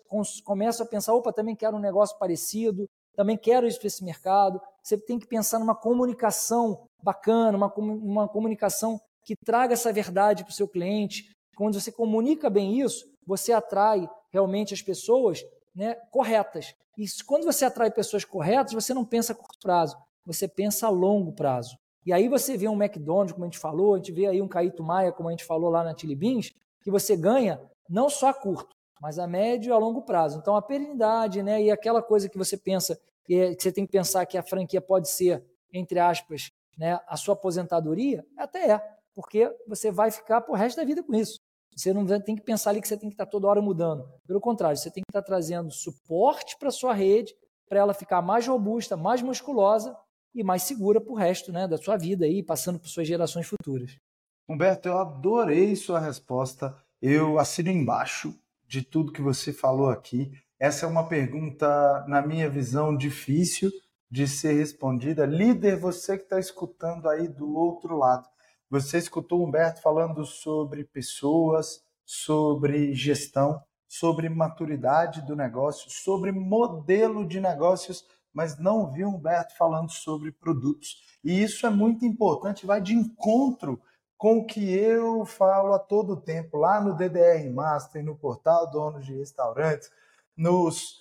começam 0.45 0.85
a 0.85 0.89
pensar, 0.89 1.13
opa, 1.13 1.33
também 1.33 1.57
quero 1.57 1.75
um 1.75 1.81
negócio 1.81 2.17
parecido, 2.17 2.89
também 3.13 3.35
quero 3.35 3.67
isso 3.67 3.77
para 3.77 3.87
esse 3.87 4.05
mercado. 4.05 4.61
Você 4.81 4.97
tem 4.97 5.19
que 5.19 5.27
pensar 5.27 5.59
numa 5.59 5.75
comunicação 5.75 6.87
bacana, 7.03 7.57
uma, 7.57 7.73
uma 7.75 8.27
comunicação 8.29 9.01
que 9.25 9.35
traga 9.35 9.73
essa 9.73 9.91
verdade 9.91 10.43
para 10.43 10.51
o 10.51 10.55
seu 10.55 10.67
cliente, 10.67 11.29
quando 11.55 11.79
você 11.79 11.91
comunica 11.91 12.49
bem 12.49 12.79
isso, 12.79 13.05
você 13.25 13.51
atrai 13.51 14.09
realmente 14.31 14.73
as 14.73 14.81
pessoas 14.81 15.43
né, 15.75 15.95
corretas. 16.11 16.75
E 16.97 17.05
quando 17.25 17.45
você 17.45 17.65
atrai 17.65 17.91
pessoas 17.91 18.25
corretas, 18.25 18.73
você 18.73 18.93
não 18.93 19.05
pensa 19.05 19.33
a 19.33 19.35
curto 19.35 19.59
prazo, 19.61 19.97
você 20.25 20.47
pensa 20.47 20.87
a 20.87 20.89
longo 20.89 21.31
prazo. 21.33 21.77
E 22.05 22.11
aí 22.11 22.27
você 22.27 22.57
vê 22.57 22.67
um 22.67 22.81
McDonald's, 22.81 23.31
como 23.31 23.45
a 23.45 23.47
gente 23.47 23.57
falou, 23.57 23.93
a 23.93 23.97
gente 23.97 24.11
vê 24.11 24.27
aí 24.27 24.41
um 24.41 24.47
Caíto 24.47 24.83
Maia, 24.83 25.11
como 25.11 25.29
a 25.29 25.31
gente 25.31 25.45
falou 25.45 25.69
lá 25.69 25.83
na 25.83 25.97
Chili 25.97 26.15
Beans, 26.15 26.53
que 26.83 26.91
você 26.91 27.15
ganha 27.15 27.61
não 27.89 28.09
só 28.09 28.29
a 28.29 28.33
curto, 28.33 28.75
mas 29.01 29.17
a 29.17 29.25
médio 29.25 29.69
e 29.69 29.73
a 29.73 29.77
longo 29.77 30.01
prazo. 30.01 30.37
Então 30.39 30.55
a 30.55 30.61
perenidade, 30.61 31.41
né, 31.41 31.61
e 31.61 31.71
aquela 31.71 32.01
coisa 32.01 32.27
que 32.27 32.37
você 32.37 32.57
pensa, 32.57 32.99
que, 33.23 33.35
é, 33.35 33.53
você 33.53 33.71
tem 33.71 33.85
que 33.85 33.91
pensar 33.91 34.25
que 34.25 34.37
a 34.37 34.43
franquia 34.43 34.81
pode 34.81 35.09
ser, 35.09 35.43
entre 35.71 35.99
aspas, 35.99 36.51
né, 36.77 36.99
a 37.07 37.15
sua 37.15 37.33
aposentadoria, 37.33 38.25
até 38.37 38.71
é 38.71 38.93
porque 39.15 39.53
você 39.67 39.91
vai 39.91 40.11
ficar 40.11 40.41
pro 40.41 40.55
resto 40.55 40.77
da 40.77 40.83
vida 40.83 41.03
com 41.03 41.13
isso. 41.13 41.39
Você 41.75 41.93
não 41.93 42.05
tem 42.21 42.35
que 42.35 42.41
pensar 42.41 42.69
ali 42.69 42.81
que 42.81 42.87
você 42.87 42.97
tem 42.97 43.09
que 43.09 43.15
estar 43.15 43.25
toda 43.25 43.47
hora 43.47 43.61
mudando. 43.61 44.05
Pelo 44.27 44.39
contrário, 44.39 44.77
você 44.77 44.91
tem 44.91 45.03
que 45.03 45.09
estar 45.09 45.21
trazendo 45.21 45.71
suporte 45.71 46.57
para 46.57 46.71
sua 46.71 46.93
rede, 46.93 47.33
para 47.67 47.79
ela 47.79 47.93
ficar 47.93 48.21
mais 48.21 48.47
robusta, 48.47 48.95
mais 48.95 49.21
musculosa 49.21 49.95
e 50.33 50.43
mais 50.43 50.63
segura 50.63 51.01
para 51.01 51.11
o 51.11 51.15
resto 51.15 51.51
né, 51.51 51.67
da 51.67 51.77
sua 51.77 51.97
vida 51.97 52.25
aí, 52.25 52.43
passando 52.43 52.79
por 52.79 52.87
suas 52.87 53.07
gerações 53.07 53.47
futuras. 53.47 53.97
Humberto, 54.47 54.87
eu 54.87 54.97
adorei 54.97 55.75
sua 55.75 55.99
resposta. 55.99 56.75
Eu 57.01 57.39
assino 57.39 57.69
embaixo 57.69 58.33
de 58.67 58.81
tudo 58.81 59.11
que 59.11 59.21
você 59.21 59.53
falou 59.53 59.89
aqui. 59.89 60.31
Essa 60.59 60.85
é 60.85 60.89
uma 60.89 61.07
pergunta, 61.07 62.05
na 62.07 62.21
minha 62.21 62.49
visão, 62.49 62.95
difícil 62.95 63.71
de 64.09 64.27
ser 64.27 64.53
respondida. 64.53 65.25
Líder, 65.25 65.77
você 65.77 66.17
que 66.17 66.23
está 66.23 66.39
escutando 66.39 67.09
aí 67.09 67.27
do 67.27 67.55
outro 67.55 67.97
lado, 67.97 68.27
você 68.73 68.97
escutou 68.97 69.45
Humberto 69.45 69.83
falando 69.83 70.25
sobre 70.25 70.83
pessoas, 70.83 71.83
sobre 72.03 72.91
gestão, 72.95 73.61
sobre 73.87 74.27
maturidade 74.29 75.21
do 75.21 75.35
negócio, 75.35 75.91
sobre 75.91 76.31
modelo 76.31 77.23
de 77.23 77.39
negócios, 77.39 78.03
mas 78.33 78.57
não 78.57 78.91
viu 78.91 79.09
Humberto 79.09 79.55
falando 79.55 79.91
sobre 79.91 80.31
produtos. 80.31 81.03
E 81.23 81.43
isso 81.43 81.67
é 81.67 81.69
muito 81.69 82.03
importante, 82.03 82.65
vai 82.65 82.81
de 82.81 82.95
encontro 82.95 83.79
com 84.17 84.39
o 84.39 84.45
que 84.47 84.73
eu 84.73 85.23
falo 85.23 85.71
a 85.75 85.77
todo 85.77 86.19
tempo 86.19 86.57
lá 86.57 86.81
no 86.81 86.95
DDR 86.95 87.47
Master, 87.53 88.03
no 88.03 88.15
portal 88.15 88.71
Donos 88.71 89.05
de 89.05 89.13
Restaurantes, 89.13 89.91
nos, 90.35 90.99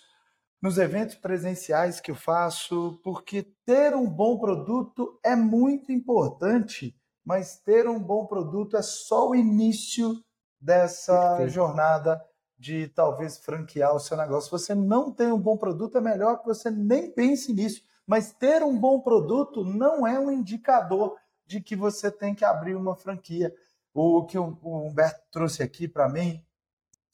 nos 0.60 0.76
eventos 0.76 1.14
presenciais 1.14 2.00
que 2.00 2.10
eu 2.10 2.16
faço, 2.16 3.00
porque 3.02 3.42
ter 3.64 3.96
um 3.96 4.06
bom 4.06 4.36
produto 4.38 5.18
é 5.24 5.34
muito 5.34 5.90
importante 5.90 6.94
mas 7.24 7.58
ter 7.58 7.88
um 7.88 7.98
bom 7.98 8.26
produto 8.26 8.76
é 8.76 8.82
só 8.82 9.30
o 9.30 9.34
início 9.34 10.22
dessa 10.60 11.36
Perfeito. 11.36 11.52
jornada 11.52 12.24
de 12.58 12.88
talvez 12.88 13.38
franquear 13.38 13.94
o 13.94 14.00
seu 14.00 14.16
negócio. 14.16 14.44
Se 14.44 14.64
você 14.64 14.74
não 14.74 15.10
tem 15.10 15.32
um 15.32 15.38
bom 15.38 15.56
produto, 15.56 15.98
é 15.98 16.00
melhor 16.00 16.38
que 16.38 16.46
você 16.46 16.70
nem 16.70 17.10
pense 17.10 17.52
nisso. 17.52 17.82
Mas 18.06 18.32
ter 18.32 18.62
um 18.62 18.78
bom 18.78 19.00
produto 19.00 19.64
não 19.64 20.06
é 20.06 20.18
um 20.18 20.30
indicador 20.30 21.16
de 21.46 21.60
que 21.60 21.74
você 21.74 22.10
tem 22.10 22.34
que 22.34 22.44
abrir 22.44 22.74
uma 22.74 22.94
franquia. 22.94 23.52
O 23.92 24.24
que 24.24 24.38
o 24.38 24.58
Humberto 24.62 25.20
trouxe 25.30 25.62
aqui 25.62 25.88
para 25.88 26.08
mim 26.08 26.42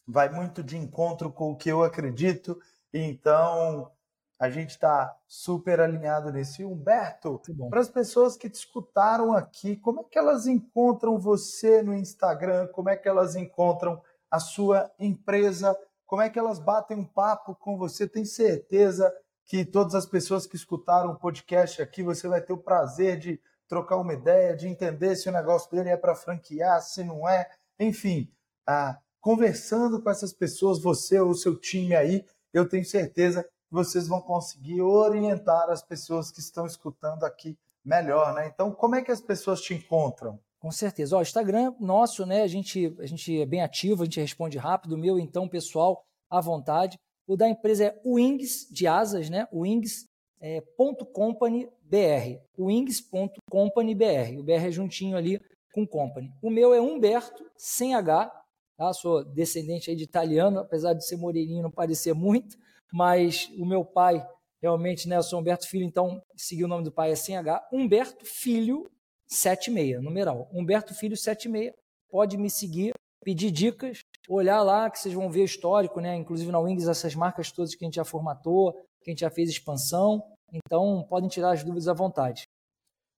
vai 0.06 0.30
muito 0.30 0.62
de 0.62 0.76
encontro 0.76 1.30
com 1.30 1.52
o 1.52 1.56
que 1.56 1.68
eu 1.68 1.82
acredito. 1.82 2.59
Então, 2.92 3.90
a 4.39 4.49
gente 4.49 4.70
está 4.70 5.16
super 5.26 5.80
alinhado 5.80 6.30
nesse. 6.30 6.64
Humberto, 6.64 7.41
para 7.68 7.80
as 7.80 7.89
pessoas 7.89 8.36
que 8.36 8.49
te 8.49 8.55
escutaram 8.55 9.32
aqui, 9.32 9.76
como 9.76 10.01
é 10.01 10.05
que 10.05 10.18
elas 10.18 10.47
encontram 10.47 11.18
você 11.18 11.82
no 11.82 11.95
Instagram? 11.95 12.68
Como 12.68 12.89
é 12.89 12.97
que 12.97 13.09
elas 13.09 13.34
encontram 13.34 14.01
a 14.30 14.39
sua 14.39 14.91
empresa? 14.99 15.76
Como 16.07 16.22
é 16.22 16.30
que 16.30 16.39
elas 16.39 16.59
batem 16.59 16.97
um 16.97 17.05
papo 17.05 17.55
com 17.57 17.76
você? 17.76 18.07
Tem 18.07 18.24
certeza 18.24 19.12
que 19.45 19.64
todas 19.64 19.95
as 19.95 20.07
pessoas 20.07 20.47
que 20.47 20.57
escutaram 20.57 21.11
o 21.11 21.18
podcast 21.18 21.82
aqui, 21.82 22.03
você 22.03 22.28
vai 22.28 22.41
ter 22.41 22.53
o 22.53 22.59
prazer 22.59 23.18
de 23.18 23.41
trocar 23.66 23.97
uma 23.97 24.14
ideia, 24.14 24.57
de 24.57 24.68
entender 24.68 25.16
se 25.16 25.28
o 25.28 25.32
negócio 25.32 25.70
dele 25.70 25.89
é 25.89 25.97
para 25.97 26.14
franquear, 26.14 26.80
se 26.80 27.03
não 27.03 27.28
é. 27.28 27.51
Enfim, 27.78 28.30
ah, 28.66 28.99
conversando 29.20 30.01
com 30.01 30.11
essas 30.11 30.32
pessoas, 30.32 30.80
você 30.80 31.18
ou 31.18 31.30
o 31.30 31.34
seu 31.34 31.59
time 31.59 31.95
aí, 31.95 32.24
eu 32.53 32.68
tenho 32.68 32.84
certeza 32.84 33.47
vocês 33.70 34.08
vão 34.08 34.20
conseguir 34.20 34.80
orientar 34.80 35.68
as 35.70 35.82
pessoas 35.82 36.30
que 36.30 36.40
estão 36.40 36.66
escutando 36.66 37.24
aqui 37.24 37.58
melhor, 37.84 38.34
né? 38.34 38.50
Então, 38.52 38.72
como 38.72 38.94
é 38.94 39.02
que 39.02 39.10
as 39.10 39.20
pessoas 39.20 39.60
te 39.60 39.74
encontram? 39.74 40.38
Com 40.58 40.70
certeza. 40.70 41.16
O 41.16 41.22
Instagram 41.22 41.74
nosso, 41.78 42.26
né? 42.26 42.42
A 42.42 42.46
gente, 42.46 42.94
a 42.98 43.06
gente 43.06 43.40
é 43.40 43.46
bem 43.46 43.62
ativo, 43.62 44.02
a 44.02 44.04
gente 44.04 44.20
responde 44.20 44.58
rápido. 44.58 44.92
O 44.92 44.98
meu, 44.98 45.18
então, 45.18 45.48
pessoal, 45.48 46.04
à 46.28 46.40
vontade. 46.40 46.98
O 47.26 47.36
da 47.36 47.48
empresa 47.48 47.84
é 47.84 48.00
Wings 48.04 48.68
de 48.70 48.86
asas, 48.86 49.30
né? 49.30 49.46
Wings 49.52 50.06
é, 50.40 50.60
ponto 50.76 51.04
company 51.04 51.68
br, 51.82 52.38
br, 52.56 54.38
o 54.38 54.42
BR 54.42 54.66
é 54.66 54.70
juntinho 54.70 55.16
ali 55.16 55.40
com 55.72 55.86
company. 55.86 56.32
O 56.42 56.50
meu 56.50 56.74
é 56.74 56.80
Humberto, 56.80 57.44
sem 57.56 57.94
H, 57.94 58.30
tá? 58.76 58.92
sou 58.92 59.24
descendente 59.24 59.90
aí 59.90 59.96
de 59.96 60.04
italiano, 60.04 60.60
apesar 60.60 60.94
de 60.94 61.06
ser 61.06 61.16
moreninho 61.16 61.62
não 61.62 61.70
parecer 61.70 62.14
muito, 62.14 62.56
mas 62.93 63.51
o 63.59 63.66
meu 63.66 63.84
pai, 63.84 64.26
realmente, 64.62 65.09
né, 65.09 65.16
eu 65.16 65.22
sou 65.22 65.41
Humberto 65.41 65.68
Filho, 65.68 65.84
então 65.84 66.22
segui 66.36 66.64
o 66.64 66.68
nome 66.68 66.84
do 66.84 66.93
pai 66.93 67.12
é 67.12 67.16
sem 67.16 67.36
H, 67.36 67.68
Humberto 67.72 68.24
Filho 68.24 68.91
76, 69.26 70.03
numeral, 70.03 70.49
Humberto 70.53 70.95
Filho 70.95 71.16
76, 71.16 71.72
pode 72.11 72.36
me 72.36 72.51
seguir, 72.51 72.95
pedir 73.22 73.51
dicas, 73.51 74.01
olhar 74.28 74.62
lá 74.62 74.91
que 74.91 74.99
vocês 74.99 75.14
vão 75.14 75.30
ver 75.30 75.41
o 75.41 75.45
histórico, 75.45 76.01
né, 76.01 76.16
inclusive 76.16 76.51
na 76.51 76.59
Wings, 76.59 76.89
essas 76.89 77.14
marcas 77.14 77.53
todas 77.53 77.74
que 77.74 77.84
a 77.84 77.86
gente 77.86 77.97
já 77.97 78.05
formatou, 78.05 78.72
que 79.03 79.11
a 79.11 79.12
gente 79.12 79.20
já 79.20 79.30
fez 79.30 79.51
expansão, 79.51 80.22
então 80.53 81.07
podem 81.09 81.28
tirar 81.28 81.53
as 81.53 81.62
dúvidas 81.62 81.89
à 81.89 81.93
vontade. 81.93 82.49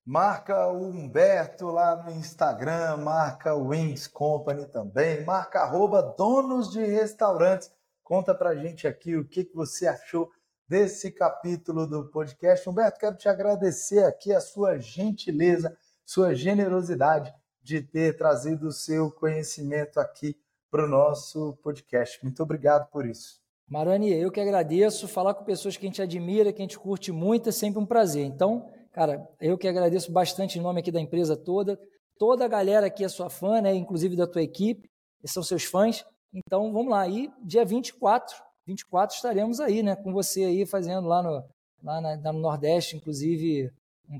Marca 0.04 0.66
o 0.68 0.88
Humberto 0.88 1.66
lá 1.66 1.94
no 1.94 2.10
Instagram, 2.10 2.96
marca 2.96 3.54
o 3.54 3.68
Wings 3.68 4.08
Company 4.08 4.66
também, 4.66 5.24
marca 5.24 5.60
arroba 5.60 6.02
donos 6.02 6.70
de 6.70 6.82
restaurantes. 6.82 7.70
Conta 8.10 8.34
pra 8.34 8.56
gente 8.56 8.88
aqui 8.88 9.14
o 9.14 9.24
que, 9.24 9.44
que 9.44 9.54
você 9.54 9.86
achou 9.86 10.32
desse 10.68 11.12
capítulo 11.12 11.86
do 11.86 12.10
podcast. 12.10 12.68
Humberto, 12.68 12.98
quero 12.98 13.16
te 13.16 13.28
agradecer 13.28 14.02
aqui 14.02 14.32
a 14.32 14.40
sua 14.40 14.78
gentileza, 14.78 15.78
sua 16.04 16.34
generosidade 16.34 17.32
de 17.62 17.80
ter 17.80 18.16
trazido 18.16 18.66
o 18.66 18.72
seu 18.72 19.12
conhecimento 19.12 20.00
aqui 20.00 20.36
para 20.68 20.86
o 20.86 20.88
nosso 20.88 21.56
podcast. 21.62 22.18
Muito 22.24 22.42
obrigado 22.42 22.90
por 22.90 23.06
isso. 23.06 23.40
Marani, 23.68 24.12
eu 24.12 24.32
que 24.32 24.40
agradeço. 24.40 25.06
Falar 25.06 25.34
com 25.34 25.44
pessoas 25.44 25.76
que 25.76 25.86
a 25.86 25.88
gente 25.88 26.02
admira, 26.02 26.52
que 26.52 26.60
a 26.60 26.64
gente 26.64 26.80
curte 26.80 27.12
muito, 27.12 27.50
é 27.50 27.52
sempre 27.52 27.80
um 27.80 27.86
prazer. 27.86 28.24
Então, 28.24 28.68
cara, 28.90 29.24
eu 29.40 29.56
que 29.56 29.68
agradeço 29.68 30.10
bastante 30.10 30.58
em 30.58 30.62
nome 30.62 30.80
aqui 30.80 30.90
da 30.90 31.00
empresa 31.00 31.36
toda. 31.36 31.78
Toda 32.18 32.44
a 32.44 32.48
galera 32.48 32.88
aqui 32.88 33.04
é 33.04 33.08
sua 33.08 33.30
fã, 33.30 33.60
né? 33.60 33.72
Inclusive 33.72 34.16
da 34.16 34.26
tua 34.26 34.42
equipe, 34.42 34.90
são 35.24 35.44
seus 35.44 35.62
fãs. 35.62 36.04
Então, 36.32 36.72
vamos 36.72 36.90
lá. 36.90 37.08
E 37.08 37.32
dia 37.42 37.64
24, 37.64 38.36
24 38.66 39.16
estaremos 39.16 39.60
aí, 39.60 39.82
né? 39.82 39.96
Com 39.96 40.12
você 40.12 40.44
aí, 40.44 40.66
fazendo 40.66 41.06
lá 41.06 41.22
no, 41.22 41.44
lá 41.82 42.00
na, 42.00 42.32
no 42.32 42.40
Nordeste, 42.40 42.96
inclusive, 42.96 43.72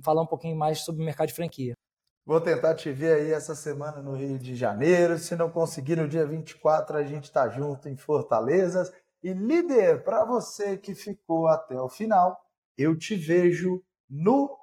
falar 0.02 0.22
um 0.22 0.26
pouquinho 0.26 0.56
mais 0.56 0.80
sobre 0.80 1.02
o 1.02 1.04
mercado 1.04 1.28
de 1.28 1.34
franquia. 1.34 1.74
Vou 2.24 2.40
tentar 2.40 2.74
te 2.74 2.92
ver 2.92 3.14
aí 3.14 3.32
essa 3.32 3.54
semana 3.54 4.02
no 4.02 4.14
Rio 4.14 4.38
de 4.38 4.54
Janeiro. 4.54 5.18
Se 5.18 5.34
não 5.34 5.50
conseguir, 5.50 5.96
no 5.96 6.08
dia 6.08 6.26
24 6.26 6.96
a 6.96 7.02
gente 7.02 7.24
está 7.24 7.48
junto 7.48 7.88
em 7.88 7.96
Fortaleza. 7.96 8.92
E 9.22 9.32
líder, 9.32 10.04
para 10.04 10.24
você 10.24 10.76
que 10.76 10.94
ficou 10.94 11.46
até 11.48 11.80
o 11.80 11.88
final, 11.88 12.40
eu 12.76 12.96
te 12.96 13.16
vejo 13.16 13.82
no 14.08 14.56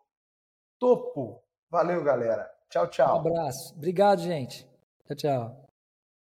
topo. 0.80 1.44
Valeu, 1.70 2.04
galera. 2.04 2.50
Tchau, 2.70 2.88
tchau. 2.88 3.16
Um 3.16 3.20
abraço. 3.20 3.74
Obrigado, 3.76 4.22
gente. 4.22 4.68
Tchau, 5.06 5.16
tchau. 5.16 5.67